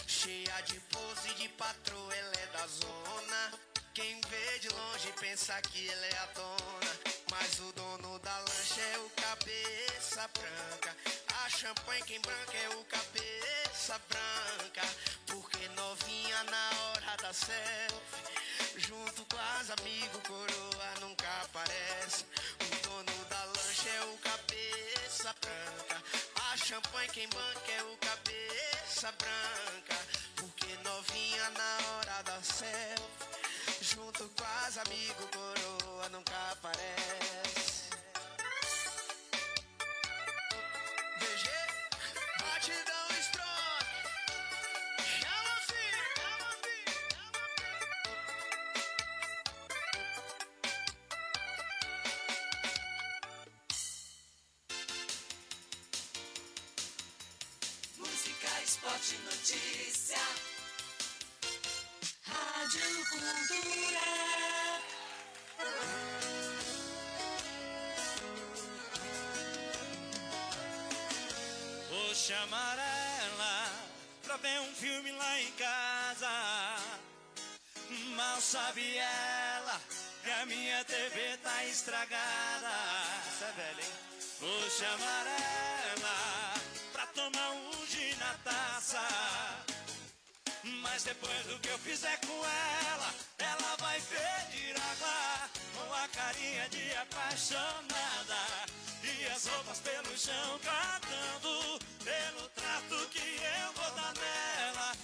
Cheia 0.08 0.62
de 0.62 0.80
pose 0.80 1.34
de 1.34 1.50
patroa, 1.50 2.16
ela 2.16 2.36
é 2.36 2.48
da 2.58 2.68
zona. 2.68 3.52
Quem 3.94 4.22
vê 4.30 4.60
de 4.60 4.70
longe 4.70 5.12
pensa 5.20 5.62
que 5.62 5.90
ela 5.90 6.06
é 6.06 6.18
a 6.20 6.26
dona. 6.28 7.15
Mas 7.38 7.60
o 7.60 7.72
dono 7.74 8.18
da 8.20 8.38
lancha 8.40 8.82
é 8.82 8.98
o 9.00 9.10
cabeça 9.10 10.30
branca. 10.30 10.96
A 11.44 11.50
champanhe 11.50 12.02
quem 12.04 12.22
branca 12.22 12.58
é 12.58 12.70
o 12.70 12.84
cabeça 12.86 14.00
branca. 14.10 14.82
Porque 15.28 15.68
novinha 15.76 16.44
na 16.46 16.70
hora 16.82 17.18
da 17.18 17.34
selfie. 17.34 18.78
Junto 18.78 19.26
com 19.26 19.38
as 19.60 19.70
amigos, 19.70 20.22
coroa 20.26 21.00
nunca 21.02 21.28
aparece. 21.44 22.26
O 22.62 22.88
dono 22.88 23.26
da 23.26 23.44
lancha 23.44 23.90
é 23.90 24.04
o 24.06 24.18
cabeça 24.20 25.36
branca. 25.42 26.04
Champanhe 26.58 27.10
quem 27.10 27.28
banca 27.30 27.72
é 27.72 27.84
o 27.84 27.98
cabeça 27.98 29.12
branca. 29.12 29.96
Porque 30.38 30.66
novinha 30.84 31.50
na 31.50 31.78
hora 31.90 32.24
da 32.24 32.42
selfie. 32.42 33.84
Junto 33.84 34.30
com 34.30 34.44
as 34.66 34.78
amigos, 34.78 35.28
coroa 35.32 36.10
nunca 36.10 36.52
aparece. 36.52 37.90
DG, 41.20 41.50
batidão 42.40 43.05
sabe 78.56 78.98
ela 78.98 79.82
que 80.24 80.32
a 80.32 80.46
minha 80.46 80.82
TV 80.86 81.38
tá 81.44 81.66
estragada. 81.66 82.72
Essa 83.28 83.46
é 83.46 83.52
velha, 83.52 83.84
hein? 83.84 83.94
Vou 84.40 84.70
chamar 84.70 85.26
ela 85.28 86.54
pra 86.94 87.06
tomar 87.08 87.52
um 87.52 87.86
gin 87.86 88.16
na 88.16 88.34
taça. 88.46 89.02
Mas 90.64 91.04
depois 91.04 91.46
do 91.48 91.60
que 91.60 91.68
eu 91.68 91.78
fizer 91.80 92.18
com 92.26 92.40
ela, 92.46 93.14
ela 93.40 93.76
vai 93.78 94.00
pedir 94.00 94.74
água 94.92 95.50
com 95.76 95.94
a 95.94 96.08
carinha 96.08 96.70
de 96.70 96.96
apaixonada. 96.96 98.42
E 99.04 99.26
as 99.36 99.48
roupas 99.48 99.80
pelo 99.80 100.18
chão 100.18 100.60
catando, 100.64 101.80
pelo 102.06 102.50
trato 102.56 103.10
que 103.10 103.20
eu 103.20 103.74
vou 103.74 103.92
dar 103.96 104.14
nela. 104.14 104.96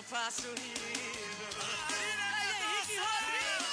Eu 0.00 0.04
faço 0.04 0.48
rindo. 0.48 0.80
Henrique 1.92 2.96
Rodrigues! 2.96 3.66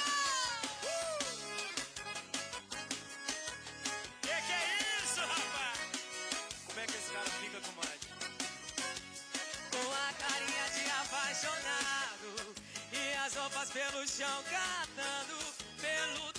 Que 4.20 4.36
que 4.46 4.52
é 4.52 5.02
isso, 5.02 5.20
rapaz? 5.20 5.78
Como 6.66 6.80
é 6.80 6.86
que 6.86 6.96
esse 6.98 7.10
cara 7.12 7.30
fica, 7.40 7.60
comadre? 7.62 7.98
Com 9.72 9.86
a 9.90 10.12
carinha 10.22 10.66
de 10.74 10.84
apaixonado 11.00 12.30
E 12.92 13.16
as 13.24 13.34
roupas 13.34 13.70
pelo 13.70 14.06
chão 14.06 14.44
catando 14.50 15.38
Pelo 15.80 16.32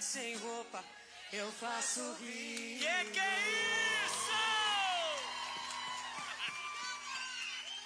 sem 0.00 0.36
roupa 0.36 0.84
Eu 1.32 1.52
faço 1.52 2.00
rir 2.14 2.78
Que 2.78 3.10
que 3.10 3.20
é 3.20 3.38
isso? 4.06 4.30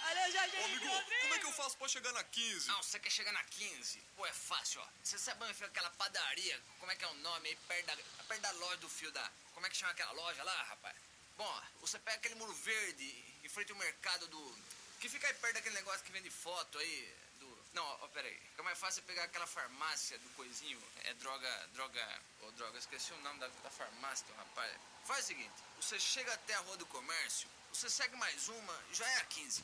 Valeu, 0.03 0.32
Jorge 0.32 0.57
Ô, 0.57 0.65
amigo, 0.65 0.89
como 1.23 1.35
é 1.35 1.39
que 1.39 1.47
eu 1.47 1.53
faço 1.53 1.77
pra 1.77 1.89
chegar 1.89 2.12
na 2.12 2.23
15? 2.23 2.69
Não, 2.69 2.82
você 2.82 2.99
quer 2.99 3.11
chegar 3.11 3.32
na 3.32 3.43
15? 3.43 4.01
Pô, 4.16 4.24
é 4.27 4.32
fácil, 4.32 4.81
ó. 4.81 4.86
Você 5.03 5.19
sabe 5.19 5.43
onde 5.45 5.55
fica 5.55 5.66
aquela 5.66 5.91
padaria? 5.91 6.61
Como 6.78 6.93
é 6.93 6.97
que 6.97 7.05
é 7.05 7.09
o 7.09 7.15
nome 7.15 7.49
aí? 7.49 7.57
Perto 7.57 7.86
da, 7.86 7.97
perto 8.28 8.41
da 8.41 8.51
loja 8.53 8.77
do 8.77 8.89
fio 8.89 9.11
da. 9.11 9.32
Como 9.53 9.66
é 9.66 9.70
que 9.70 9.77
chama 9.77 9.93
aquela 9.93 10.12
loja 10.12 10.43
lá, 10.43 10.62
rapaz? 10.65 10.97
Bom, 11.36 11.45
ó, 11.45 11.62
você 11.81 11.99
pega 11.99 12.16
aquele 12.19 12.36
muro 12.36 12.53
verde 12.53 13.24
em 13.43 13.49
frente 13.49 13.73
ao 13.73 13.78
mercado 13.78 14.28
do. 14.28 14.59
Que 15.01 15.09
fica 15.09 15.27
aí 15.27 15.35
perto 15.35 15.55
daquele 15.55 15.74
negócio 15.74 16.05
que 16.05 16.12
vende 16.12 16.31
foto 16.31 16.78
aí. 16.78 17.16
Do. 17.41 17.66
Não, 17.73 17.85
ó, 17.85 18.09
pera 18.09 18.28
aí. 18.28 18.41
Fica 18.65 18.70
mais 18.70 18.78
fácil 18.78 19.03
você 19.03 19.07
pegar 19.09 19.24
aquela 19.24 19.47
farmácia 19.47 20.19
do 20.20 20.28
coisinho. 20.31 20.82
É 21.05 21.12
droga. 21.15 21.69
Droga. 21.74 22.23
Ô, 22.41 22.51
droga, 22.53 22.78
esqueci 22.78 23.12
o 23.12 23.20
nome 23.20 23.39
da, 23.39 23.47
da 23.47 23.69
farmácia 23.69 24.27
do 24.27 24.32
rapaz. 24.32 24.74
Faz 25.05 25.24
o 25.24 25.27
seguinte: 25.28 25.53
você 25.77 26.01
chega 26.01 26.32
até 26.32 26.55
a 26.55 26.61
Rua 26.61 26.78
do 26.78 26.86
Comércio, 26.86 27.47
você 27.70 27.91
segue 27.91 28.16
mais 28.16 28.49
uma, 28.49 28.85
já 28.95 29.07
é 29.07 29.16
a 29.19 29.24
15. 29.27 29.62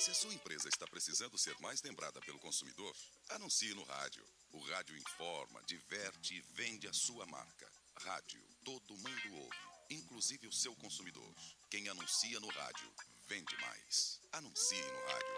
Se 0.00 0.10
a 0.10 0.14
sua 0.14 0.32
empresa 0.32 0.66
está 0.66 0.86
precisando 0.86 1.36
ser 1.36 1.54
mais 1.60 1.82
lembrada 1.82 2.22
pelo 2.22 2.38
consumidor, 2.38 2.96
anuncie 3.28 3.74
no 3.74 3.84
rádio. 3.84 4.24
O 4.52 4.60
rádio 4.60 4.96
informa, 4.96 5.62
diverte 5.64 6.36
e 6.36 6.40
vende 6.54 6.88
a 6.88 6.92
sua 6.94 7.26
marca. 7.26 7.70
Rádio, 7.96 8.42
todo 8.64 8.96
mundo 8.96 9.34
ouve, 9.34 9.58
inclusive 9.90 10.46
o 10.46 10.52
seu 10.52 10.74
consumidor. 10.76 11.34
Quem 11.68 11.86
anuncia 11.90 12.40
no 12.40 12.48
rádio, 12.48 12.90
vende 13.26 13.54
mais. 13.58 14.18
Anuncie 14.32 14.80
no 14.80 15.06
rádio. 15.12 15.37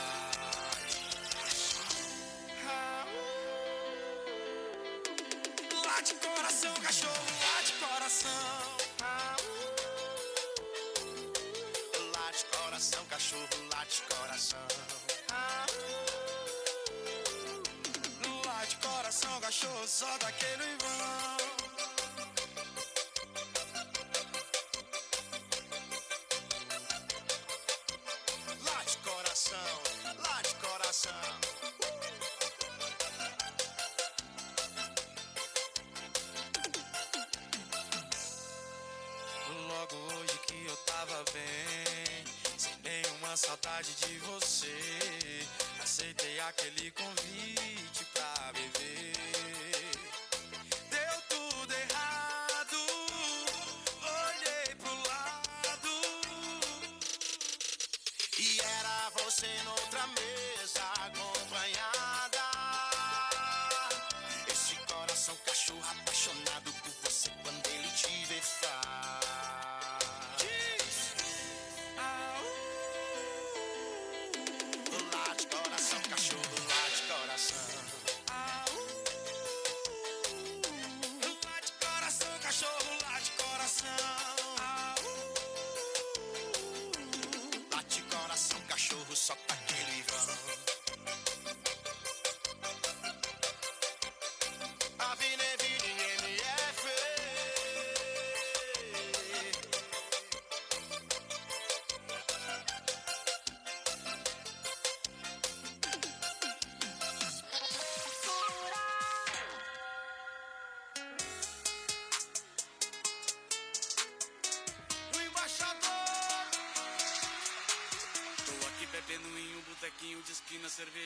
Coração. 14.41 14.59
Lá 18.45 18.65
de 18.65 18.75
coração, 18.77 19.41
cachorro, 19.41 19.87
só 19.87 20.17
daquele 20.17 20.77
vão. 20.81 21.20
Coração 65.71 66.03
cachorro 66.05 66.50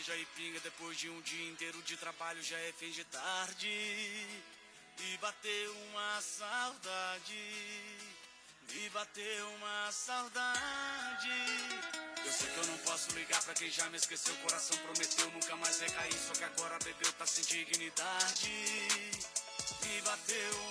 cerveja 0.05 0.15
e 0.15 0.25
pinga. 0.37 0.59
Depois 0.59 0.97
de 0.97 1.09
um 1.09 1.21
dia 1.21 1.49
inteiro 1.49 1.81
de 1.81 1.97
trabalho, 1.97 2.41
já 2.43 2.57
é 2.57 2.71
fim 2.73 2.91
de 2.91 3.03
tarde. 3.05 3.67
E 3.67 5.17
bateu 5.19 5.75
uma 5.89 6.21
saudade. 6.21 7.33
E 8.69 8.89
bateu 8.93 9.49
uma 9.55 9.91
saudade. 9.91 11.29
Eu 12.23 12.31
sei 12.31 12.49
que 12.49 12.57
eu 12.57 12.65
não 12.67 12.77
posso 12.79 13.11
ligar 13.11 13.41
pra 13.43 13.53
quem 13.53 13.69
já 13.69 13.89
me 13.89 13.97
esqueceu. 13.97 14.33
O 14.33 14.37
coração 14.37 14.77
prometeu 14.77 15.31
nunca 15.31 15.55
mais 15.57 15.79
recair. 15.79 16.13
Só 16.13 16.33
que 16.33 16.43
agora 16.43 16.77
bebeu, 16.79 17.11
tá 17.13 17.25
sem 17.25 17.43
dignidade. 17.43 18.51
E 18.51 20.01
bateu 20.03 20.64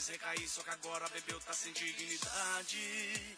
mais 0.00 0.08
recair. 0.08 0.48
Só 0.48 0.62
que 0.62 0.70
agora 0.70 1.06
bebeu, 1.10 1.38
tá 1.40 1.52
sem 1.52 1.70
dignidade. 1.72 3.36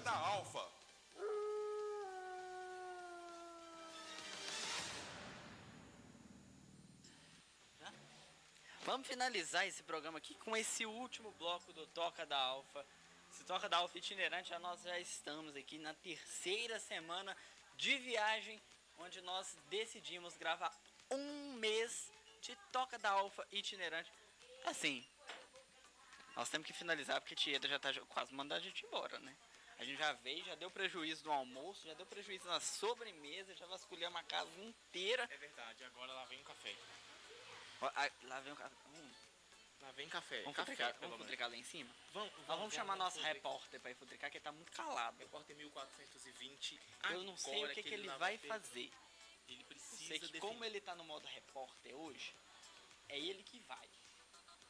da 0.00 0.12
Alfa. 0.12 0.66
Vamos 8.84 9.06
finalizar 9.06 9.66
esse 9.66 9.82
programa 9.82 10.18
aqui 10.18 10.34
com 10.34 10.56
esse 10.56 10.84
último 10.84 11.30
bloco 11.32 11.72
do 11.72 11.86
Toca 11.88 12.24
da 12.26 12.36
Alfa. 12.36 12.84
Esse 13.30 13.44
Toca 13.44 13.68
da 13.68 13.76
Alfa 13.76 13.98
itinerante, 13.98 14.52
nós 14.58 14.82
já 14.82 14.98
estamos 14.98 15.54
aqui 15.54 15.78
na 15.78 15.94
terceira 15.94 16.80
semana 16.80 17.36
de 17.76 17.96
viagem, 17.98 18.60
onde 18.98 19.20
nós 19.20 19.56
decidimos 19.68 20.36
gravar 20.36 20.74
um 21.10 21.52
mês 21.54 22.10
de 22.40 22.56
Toca 22.72 22.98
da 22.98 23.10
Alfa 23.10 23.46
itinerante. 23.52 24.10
Assim, 24.64 25.06
nós 26.34 26.48
temos 26.48 26.66
que 26.66 26.72
finalizar 26.72 27.20
porque 27.20 27.36
Tieta 27.36 27.68
já 27.68 27.78
tá 27.78 27.92
quase 28.08 28.34
mandando 28.34 28.60
a 28.60 28.64
gente 28.64 28.84
embora, 28.86 29.18
né? 29.20 29.36
A 29.80 29.84
gente 29.84 29.98
já 29.98 30.12
veio, 30.12 30.44
já 30.44 30.54
deu 30.56 30.70
prejuízo 30.70 31.24
no 31.24 31.32
almoço, 31.32 31.86
já 31.86 31.94
deu 31.94 32.04
prejuízo 32.04 32.46
na 32.46 32.60
sobremesa, 32.60 33.54
já 33.56 33.64
vasculhamos 33.66 34.20
a 34.20 34.24
casa 34.24 34.50
inteira. 34.60 35.26
É 35.30 35.36
verdade, 35.38 35.82
agora 35.84 36.12
lá 36.12 36.24
vem 36.26 36.38
o 36.38 36.44
café. 36.44 36.76
Ó, 37.80 37.90
ah, 37.96 38.10
Lá 38.24 38.40
vem 38.40 38.52
o 38.52 38.56
café. 38.56 38.76
Hum. 38.94 39.10
Lá 39.80 39.90
vem 39.92 40.08
café. 40.10 40.40
Vamos 40.42 40.56
café, 40.56 40.72
futricar, 40.72 41.00
vamos 41.00 41.16
futricar 41.16 41.48
lá 41.48 41.56
em 41.56 41.62
cima? 41.62 41.90
Vamos, 42.12 42.30
Nós 42.46 42.58
vamos 42.58 42.74
chamar 42.74 42.92
vamos 42.92 43.04
nosso 43.04 43.16
futricar. 43.16 43.34
repórter 43.36 43.80
pra 43.80 43.90
ir 43.90 43.94
futricar, 43.94 44.30
que 44.30 44.36
ele 44.36 44.44
tá 44.44 44.52
muito 44.52 44.70
calado. 44.72 45.16
Repórter 45.18 45.56
1420. 45.56 46.78
Eu 47.10 47.22
não 47.24 47.36
sei 47.38 47.52
o 47.54 47.56
agora 47.56 47.74
que, 47.74 47.82
que 47.82 47.94
ele 47.94 48.06
lá 48.06 48.18
vai 48.18 48.36
ter- 48.36 48.48
fazer. 48.48 48.92
Ele 49.48 49.62
Eu 49.62 49.66
precisa 49.66 49.96
sei 49.96 50.18
que 50.18 50.26
definir. 50.26 50.40
como 50.40 50.62
ele 50.62 50.80
tá 50.82 50.94
no 50.94 51.04
modo 51.04 51.26
repórter 51.26 51.94
hoje, 51.96 52.34
é 53.08 53.18
ele 53.18 53.42
que 53.42 53.58
vai. 53.60 53.88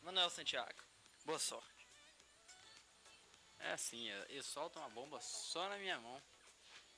Manuel 0.02 0.30
Santiago, 0.30 0.80
boa 1.24 1.38
sorte. 1.40 1.79
É 3.60 3.72
assim, 3.72 4.08
é, 4.10 4.26
eles 4.30 4.46
soltam 4.46 4.82
a 4.84 4.88
bomba 4.88 5.20
só 5.20 5.68
na 5.68 5.76
minha 5.76 5.98
mão. 6.00 6.22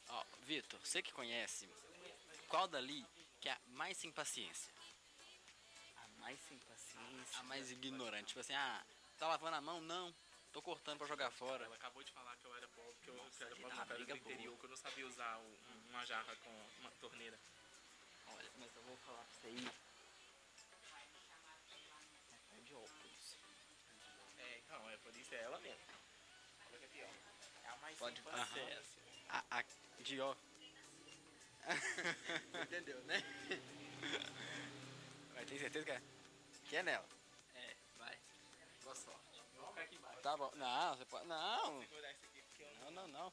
Ó, 0.09 0.25
Vitor, 0.43 0.79
você 0.81 1.03
que 1.03 1.13
conhece, 1.13 1.69
qual 2.49 2.69
dali 2.69 3.05
que 3.41 3.49
é 3.49 3.53
a 3.53 3.61
mais 3.69 3.97
sem 3.97 4.13
paciência? 4.13 4.73
A 5.97 6.07
mais 6.21 6.39
sem 6.41 6.59
paciência. 6.59 7.39
A 7.41 7.43
mais 7.45 7.71
ignorante. 7.71 8.29
Tipo 8.29 8.41
assim, 8.41 8.55
ah, 8.55 8.85
tá 9.19 9.27
lavando 9.29 9.57
a 9.57 9.61
mão? 9.61 9.81
Não. 9.81 10.15
Tô 10.53 10.61
cortando 10.61 10.99
pra 10.99 11.07
jogar 11.07 11.31
fora. 11.31 11.65
Ela 11.65 11.75
acabou 11.77 12.03
de 12.05 12.13
falar 12.13 12.37
que 12.37 12.45
eu 12.45 12.55
era 12.55 12.69
pobre, 12.69 12.95
que 13.03 13.09
eu, 13.09 13.15
que 13.15 13.43
eu 13.43 13.47
era 13.47 13.57
pobre, 13.57 13.77
eu 13.77 13.83
era 13.83 14.05
do 14.05 14.17
interior, 14.17 14.45
boa. 14.51 14.59
que 14.59 14.65
eu 14.67 14.71
não 14.71 14.77
sabia 14.77 15.07
usar 15.07 15.39
o- 15.39 15.43
um- 15.73 15.89
uma 15.91 16.05
jarra 16.05 16.37
com 16.37 16.51
uma 16.81 16.91
torneira. 17.01 17.39
Olha, 18.27 18.51
mas 18.59 18.77
eu 18.77 18.83
vou 18.83 18.97
falar 18.99 19.25
pra 19.25 19.33
você 19.41 19.47
aí. 19.47 19.71
É 22.59 22.61
de 22.61 22.75
óculos. 22.75 23.37
É, 24.39 24.59
então, 24.59 24.91
é 24.91 24.97
por 24.99 25.17
isso 25.17 25.35
é 25.35 25.39
ela 25.43 25.59
mesmo. 25.61 25.81
Olha 26.69 26.79
que 26.79 26.85
é 26.85 26.89
pior. 26.89 27.11
É 27.65 27.69
a 27.69 27.77
mais 27.79 27.92
Pode- 28.03 28.21
aham. 28.27 28.37
paciência. 28.37 29.03
A, 29.29 29.45
a 29.59 29.65
de 30.01 30.21
ó. 30.21 30.35
Entendeu, 32.65 33.01
né? 33.05 33.23
Vai 35.35 35.45
ter 35.45 35.59
certeza 35.61 35.85
que 35.85 35.93
é? 35.93 36.03
Que 36.69 36.77
é 36.79 36.83
nela. 36.83 37.07
É, 37.55 37.77
vai. 37.97 38.19
Boa 38.83 38.97
sorte. 38.97 39.41
Vou 39.55 39.69
ficar 39.69 39.83
aqui 39.83 39.95
embaixo. 39.95 40.21
Tá 40.21 40.37
bom. 40.37 40.51
Não, 40.57 40.97
você 40.97 41.05
pode. 41.05 41.27
Não. 41.29 41.87
Não, 42.81 42.91
não, 42.91 43.07
não. 43.09 43.33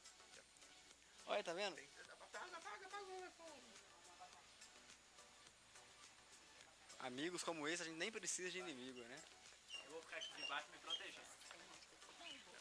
Olha, 1.26 1.42
tá 1.42 1.52
vendo? 1.52 1.76
Apaga, 2.20 2.56
apaga, 2.56 2.86
apaga 2.86 3.02
o 3.02 3.06
telefone. 3.06 3.62
Amigos 7.00 7.42
como 7.42 7.66
esse, 7.66 7.82
a 7.82 7.86
gente 7.86 7.98
nem 7.98 8.12
precisa 8.12 8.50
de 8.52 8.58
inimigo, 8.60 9.00
né? 9.02 9.20
Eu 9.84 9.90
vou 9.90 10.02
ficar 10.02 10.18
aqui 10.18 10.32
debaixo 10.36 10.70
me 10.70 10.78
protegendo. 10.78 11.26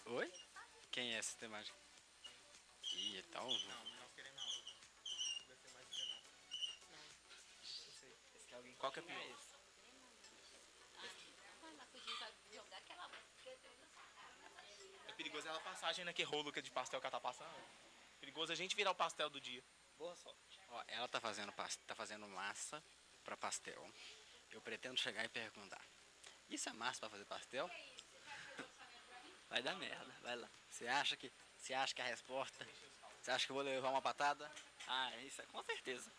Oi? 0.08 0.34
Quem 0.92 1.14
é 1.14 1.20
essa 1.20 1.38
temática? 1.38 1.89
Ih, 2.94 3.20
então. 3.20 3.48
Não, 3.48 3.86
nós 4.02 4.12
queremos 4.14 4.42
aula. 4.42 4.64
Vai 5.48 5.58
ser 5.58 5.74
mais 5.74 5.88
que 5.90 6.06
nada. 6.10 6.24
Não. 6.82 6.98
Não 7.86 7.94
sei. 7.94 8.18
Esse 8.36 8.48
que 8.48 8.54
é 8.54 8.58
alguém. 8.58 8.76
Qual 8.76 8.92
que 8.92 9.00
é 9.00 9.02
pior? 9.04 9.50
É 15.08 15.14
perigoso 15.14 15.48
ela 15.48 15.60
passagem 15.60 16.06
naquele 16.06 16.28
rolo 16.28 16.52
que 16.52 16.60
é 16.60 16.62
de 16.62 16.72
pastel 16.72 17.00
que 17.00 17.06
ela 17.06 17.12
tá 17.12 17.20
passando. 17.20 17.54
Perigoso 18.20 18.52
a 18.52 18.56
gente 18.56 18.76
virar 18.76 18.92
o 18.92 18.96
pastel 18.96 19.30
do 19.30 19.40
dia. 19.40 19.64
Boa 19.98 20.16
sorte. 20.16 20.60
Ó, 20.70 20.84
ela 20.88 21.08
tá 21.08 21.20
fazendo, 21.20 21.54
tá 21.86 21.96
fazendo 21.96 22.28
massa 22.28 22.84
pra 23.24 23.36
pastel. 23.38 23.92
Eu 24.52 24.62
pretendo 24.62 24.98
chegar 24.98 25.24
e 25.24 25.30
perguntar: 25.30 25.82
Isso 26.50 26.70
é 26.70 26.74
massa 26.74 27.02
pra 27.02 27.10
fazer 27.10 27.26
pastel? 27.26 27.70
Vai 29.50 29.62
dar 29.62 29.76
merda, 29.76 30.16
vai 30.22 30.36
lá. 30.36 30.50
Você 30.70 30.88
acha 30.88 31.18
que. 31.18 31.32
Você 31.60 31.74
acha 31.74 31.94
que 31.94 32.02
a 32.02 32.06
resposta. 32.06 32.68
Você 33.22 33.32
acha 33.32 33.46
que 33.46 33.52
eu 33.52 33.56
vou 33.56 33.64
levar 33.64 33.90
uma 33.90 34.02
patada? 34.02 34.50
Ah, 34.88 35.16
isso 35.18 35.42
é 35.42 35.46
com 35.48 35.64
certeza. 35.64 36.12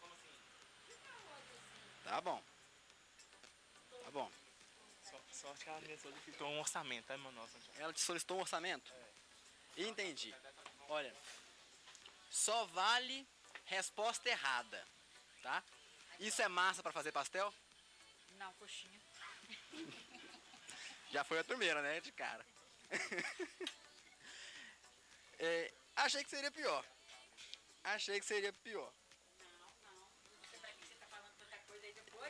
Tá 2.04 2.20
bom. 2.20 2.42
Tá 4.04 4.10
bom. 4.10 4.30
Só, 5.02 5.20
sorte 5.32 5.64
que 5.64 5.70
ela 5.70 5.80
me 5.80 5.96
solicitou 5.98 6.48
um 6.48 6.60
orçamento, 6.60 7.08
mano? 7.18 7.32
Nossa, 7.32 7.58
Ela 7.76 7.92
te 7.92 8.00
solicitou 8.00 8.36
um 8.36 8.40
orçamento? 8.40 8.92
Entendi. 9.76 10.34
Olha, 10.88 11.14
só 12.30 12.66
vale 12.66 13.26
resposta 13.64 14.28
errada, 14.28 14.86
tá? 15.42 15.62
Isso 16.18 16.42
é 16.42 16.48
massa 16.48 16.82
pra 16.82 16.92
fazer 16.92 17.12
pastel? 17.12 17.52
Não, 18.38 18.52
coxinha. 18.54 19.00
Já 21.10 21.24
foi 21.24 21.38
a 21.40 21.44
primeira, 21.44 21.82
né? 21.82 22.00
De 22.00 22.12
cara. 22.12 22.46
É, 25.42 25.72
achei 25.96 26.22
que 26.22 26.28
seria 26.28 26.50
pior. 26.50 26.84
Achei 27.82 28.20
que 28.20 28.26
seria 28.26 28.52
pior. 28.52 28.92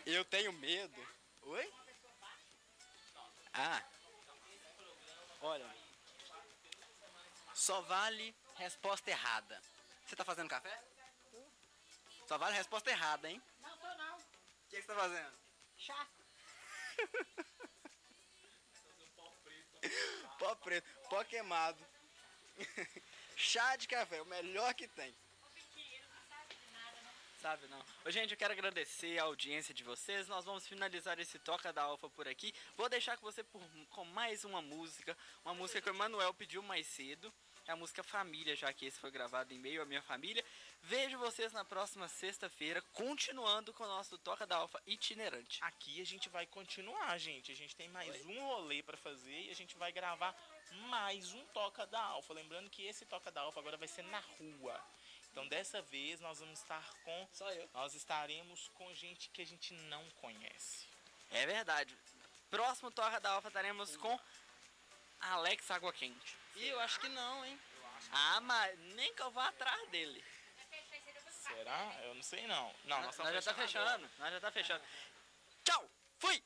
Eu 0.06 0.24
tenho 0.24 0.52
medo. 0.52 1.06
Oi? 1.42 1.74
Ah. 3.52 3.82
Olha. 5.40 5.68
Só 7.52 7.80
vale 7.82 8.34
resposta 8.54 9.10
errada. 9.10 9.60
Você 10.06 10.14
tá 10.14 10.24
fazendo 10.24 10.48
café? 10.48 10.80
Só 12.28 12.38
vale 12.38 12.56
resposta 12.56 12.90
errada, 12.90 13.28
hein? 13.28 13.42
Não, 13.58 13.76
tô 13.76 13.94
não. 13.94 14.18
O 14.18 14.22
que, 14.68 14.76
que 14.76 14.82
você 14.82 14.86
tá 14.86 14.94
fazendo? 14.94 15.36
Chá. 15.76 16.08
Pó 20.38 20.54
preto, 20.56 20.88
pó 21.08 21.24
queimado. 21.24 21.89
Chá 23.36 23.76
de 23.76 23.88
café, 23.88 24.20
o 24.22 24.26
melhor 24.26 24.74
que 24.74 24.86
tem. 24.88 25.14
Sabe 27.40 27.66
não. 27.68 27.82
Gente, 28.10 28.32
eu 28.32 28.36
quero 28.36 28.52
agradecer 28.52 29.18
a 29.18 29.22
audiência 29.22 29.72
de 29.72 29.82
vocês. 29.82 30.28
Nós 30.28 30.44
vamos 30.44 30.66
finalizar 30.68 31.18
esse 31.18 31.38
Toca 31.38 31.72
da 31.72 31.82
Alfa 31.82 32.10
por 32.10 32.28
aqui. 32.28 32.52
Vou 32.76 32.86
deixar 32.86 33.16
com 33.16 33.22
você 33.24 33.42
por- 33.42 33.62
com 33.88 34.04
mais 34.04 34.44
uma 34.44 34.60
música. 34.60 35.16
Uma 35.42 35.54
música 35.54 35.80
que 35.80 35.88
o 35.88 35.94
Emanuel 35.94 36.34
pediu 36.34 36.62
mais 36.62 36.86
cedo. 36.86 37.32
É 37.70 37.72
a 37.72 37.76
música 37.76 38.02
Família, 38.02 38.56
já 38.56 38.72
que 38.72 38.84
esse 38.84 38.98
foi 38.98 39.12
gravado 39.12 39.54
em 39.54 39.58
meio 39.60 39.80
à 39.80 39.84
minha 39.84 40.02
família. 40.02 40.44
Vejo 40.82 41.16
vocês 41.18 41.52
na 41.52 41.64
próxima 41.64 42.08
sexta-feira, 42.08 42.82
continuando 42.92 43.72
com 43.72 43.84
o 43.84 43.86
nosso 43.86 44.18
Toca 44.18 44.44
da 44.44 44.56
Alfa 44.56 44.82
itinerante. 44.88 45.60
Aqui 45.62 46.02
a 46.02 46.04
gente 46.04 46.28
vai 46.28 46.46
continuar, 46.46 47.16
gente. 47.16 47.52
A 47.52 47.54
gente 47.54 47.76
tem 47.76 47.88
mais 47.88 48.26
um 48.26 48.40
rolê 48.40 48.82
pra 48.82 48.96
fazer 48.96 49.42
e 49.42 49.50
a 49.50 49.54
gente 49.54 49.76
vai 49.76 49.92
gravar 49.92 50.34
mais 50.88 51.32
um 51.32 51.44
Toca 51.54 51.86
da 51.86 52.02
Alfa. 52.02 52.34
Lembrando 52.34 52.68
que 52.68 52.82
esse 52.82 53.04
Toca 53.04 53.30
da 53.30 53.42
Alfa 53.42 53.60
agora 53.60 53.76
vai 53.76 53.86
ser 53.86 54.02
na 54.02 54.18
rua. 54.18 54.84
Então 55.30 55.46
dessa 55.46 55.80
vez 55.80 56.18
nós 56.18 56.40
vamos 56.40 56.58
estar 56.58 56.84
com. 57.04 57.28
Só 57.32 57.48
eu. 57.52 57.70
Nós 57.72 57.94
estaremos 57.94 58.68
com 58.74 58.92
gente 58.94 59.28
que 59.28 59.42
a 59.42 59.46
gente 59.46 59.74
não 59.74 60.04
conhece. 60.20 60.88
É 61.30 61.46
verdade. 61.46 61.96
Próximo 62.50 62.90
Torra 62.90 63.20
da 63.20 63.30
Alfa 63.30 63.46
estaremos 63.46 63.96
com 63.96 64.18
Alex 65.20 65.70
Água 65.70 65.92
Quente. 65.92 66.36
E 66.56 66.68
eu 66.68 66.80
acho 66.80 67.00
que 67.00 67.08
não, 67.08 67.44
hein? 67.44 67.58
Ah, 68.12 68.40
mas 68.40 68.78
nem 68.94 69.14
que 69.14 69.22
eu 69.22 69.30
vá 69.30 69.48
atrás 69.48 69.88
dele. 69.90 70.24
Será? 71.30 71.96
Eu 72.02 72.14
não 72.14 72.22
sei 72.22 72.46
não. 72.46 72.74
Não, 72.84 72.96
nós, 73.02 73.16
nós 73.16 73.28
estamos 73.28 73.32
já 73.32 73.42
tá 73.42 73.54
fechando 73.54 73.86
fechando. 73.86 74.04
agora. 74.04 74.10
Nós 74.18 74.32
já 74.32 74.40
tá 74.40 74.50
fechando. 74.52 74.84
Tchau! 75.64 75.90
Fui! 76.18 76.42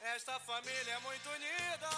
Esta 0.00 0.40
família 0.40 0.92
é 0.92 0.98
muito 1.00 1.28
unida 1.30 1.90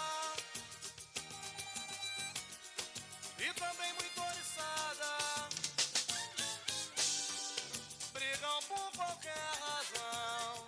e 3.39 3.53
também 3.53 3.93
muito 3.93 4.21
oriçada. 4.21 5.20
Brigam 8.21 8.61
por 8.67 8.91
qualquer 8.97 9.49
razão, 9.59 10.67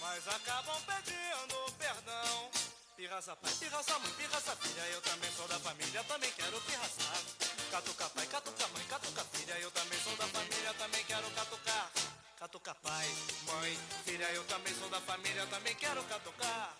mas 0.00 0.26
acabam 0.28 0.80
pedindo 0.86 1.72
perdão. 1.76 2.50
Pirraça 2.96 3.36
pai, 3.36 3.52
pirraça 3.60 3.98
mãe, 3.98 4.10
pirraça 4.12 4.56
filha, 4.56 4.80
eu 4.94 5.02
também 5.02 5.30
sou 5.32 5.46
da 5.46 5.58
família, 5.60 6.02
também 6.04 6.32
quero 6.32 6.58
pirraçar. 6.62 7.22
Catuca 7.70 8.08
pai, 8.08 8.26
catuca 8.28 8.68
mãe, 8.68 8.86
catuca 8.86 9.24
filha, 9.24 9.58
eu 9.58 9.70
também 9.70 10.00
sou 10.00 10.16
da 10.16 10.26
família, 10.28 10.72
também 10.78 11.04
quero 11.04 11.30
catucar. 11.32 11.92
Catuca 12.38 12.74
pai, 12.76 13.08
mãe, 13.42 13.78
filha, 14.06 14.32
eu 14.32 14.44
também 14.44 14.74
sou 14.74 14.88
da 14.88 15.00
família, 15.02 15.46
também 15.48 15.74
quero 15.74 16.02
catucar. 16.04 16.74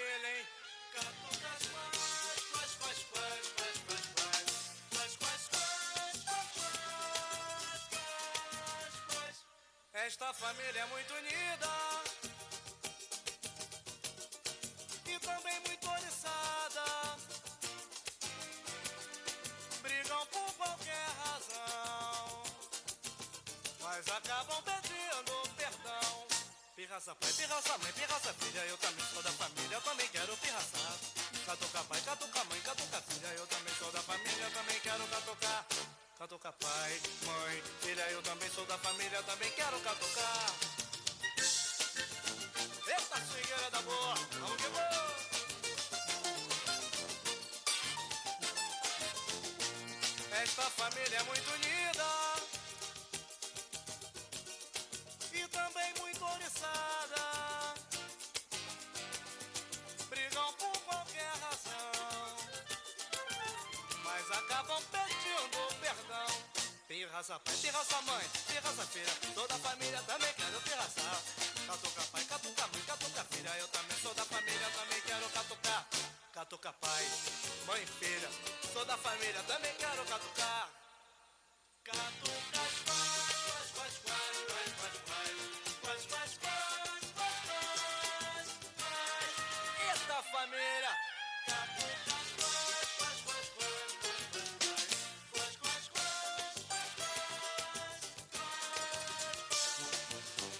Família, 0.00 0.38
hein? 0.38 0.46
Catucas 0.94 1.62
quais, 1.68 2.40
quais, 2.52 2.74
quais, 2.80 3.04
quais, 3.10 3.36
quais, 3.56 3.76
quais, 3.84 4.06
quais, 4.88 5.16
quais, 5.20 5.48
quais, 5.48 5.88
quais, 5.92 6.24
quais, 6.24 6.54
quais, 7.90 8.94
quais. 9.10 9.36
Esta 9.92 10.32
família 10.32 10.80
é 10.80 10.86
muito 10.86 11.12
unida 11.12 11.68
e 15.04 15.18
também 15.18 15.60
muito 15.66 15.90
oriçada. 15.90 17.16
Brigam 19.82 20.26
por 20.28 20.54
qualquer 20.54 21.08
razão, 21.24 22.42
mas 23.82 24.08
acabam 24.08 24.62
pedindo 24.62 25.48
perdão. 25.56 26.29
Pirraça 26.80 27.14
pai, 27.14 27.30
pirraça 27.34 27.76
mãe, 27.76 27.92
pirraça 27.92 28.32
filha, 28.40 28.64
eu 28.64 28.78
também 28.78 29.04
sou 29.12 29.22
da 29.22 29.30
família, 29.32 29.74
eu 29.76 29.82
também 29.82 30.08
quero 30.08 30.34
pirraçar. 30.38 30.96
Catuca 31.44 31.84
pai, 31.84 32.00
catuca 32.00 32.44
mãe, 32.44 32.60
catuca 32.62 33.02
filha, 33.02 33.26
eu 33.36 33.46
também 33.48 33.74
sou 33.74 33.92
da 33.92 34.00
família, 34.00 34.44
eu 34.44 34.50
também 34.50 34.80
quero 34.80 35.06
catucar. 35.08 35.66
Catuca 36.16 36.52
pai, 36.52 37.00
mãe, 37.26 37.62
filha, 37.82 38.10
eu 38.12 38.22
também 38.22 38.50
sou 38.50 38.64
da 38.64 38.78
família, 38.78 39.14
eu 39.18 39.22
também 39.24 39.50
quero 39.50 39.78
catucar. 39.80 40.54
Eita, 42.88 43.26
swingueira 43.28 43.70
da 43.70 43.82
boa, 43.82 44.14
vamos 44.40 44.56
que 44.56 44.68
vamos! 44.68 45.20
Esta 50.32 50.62
família 50.62 51.18
é 51.18 51.22
muito 51.24 51.50
unida 51.50 52.19
passada 56.60 57.74
brigam 60.08 60.52
por 60.54 60.78
qualquer 60.82 61.32
razão, 61.40 62.36
mas 64.04 64.30
acabam 64.30 64.82
pedindo 64.92 65.74
perdão. 65.80 66.26
Tem 66.88 67.06
raça 67.06 67.38
pai, 67.40 67.54
tem 67.56 67.70
raça 67.70 68.02
mãe, 68.02 68.26
tem 68.46 68.58
raça 68.58 68.86
filha, 68.86 69.12
toda 69.34 69.54
a 69.54 69.58
família 69.58 70.02
também 70.02 70.32
quer 70.34 70.44
quero 70.44 70.60
pirraçar. 70.62 71.22
Catuca 71.66 72.02
pai, 72.12 72.24
catuca 72.24 72.66
mãe, 72.66 72.82
catuca 72.86 73.24
filha, 73.30 73.56
eu 73.58 73.68
também 73.68 73.98
sou 74.02 74.14
da 74.14 74.24
família, 74.24 74.70
também 74.70 75.00
quero 75.02 75.28
catucar. 75.30 75.88
Catuca 76.32 76.72
pai, 76.72 77.08
mãe 77.66 77.86
filha, 77.86 78.30
sou 78.72 78.84
da 78.84 78.96
família, 78.96 79.42
também 79.44 79.74
quero 79.76 80.04
catucar. 80.04 80.70
Catuca 81.84 82.60
pai. 82.86 83.19
Quais, 90.30 90.48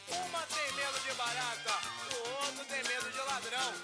Uma 0.09 0.43
tem 0.47 0.73
medo 0.73 1.01
de 1.01 1.13
barata, 1.15 1.75
o 2.13 2.29
outro 2.45 2.65
tem 2.65 2.83
medo 2.85 3.11
de 3.11 3.19
ladrão. 3.19 3.75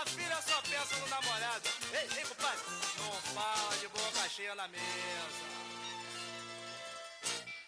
A 0.00 0.06
filha 0.06 0.42
só 0.42 0.62
pensa 0.62 0.96
no 1.00 1.08
namorado. 1.08 1.68
Ei, 1.92 2.18
ei, 2.18 2.24
compadre, 2.24 2.60
não 2.98 3.12
fala 3.34 3.76
de 3.76 3.88
boca 3.88 4.28
cheia 4.28 4.54
na 4.54 4.68
mesa. 4.68 5.91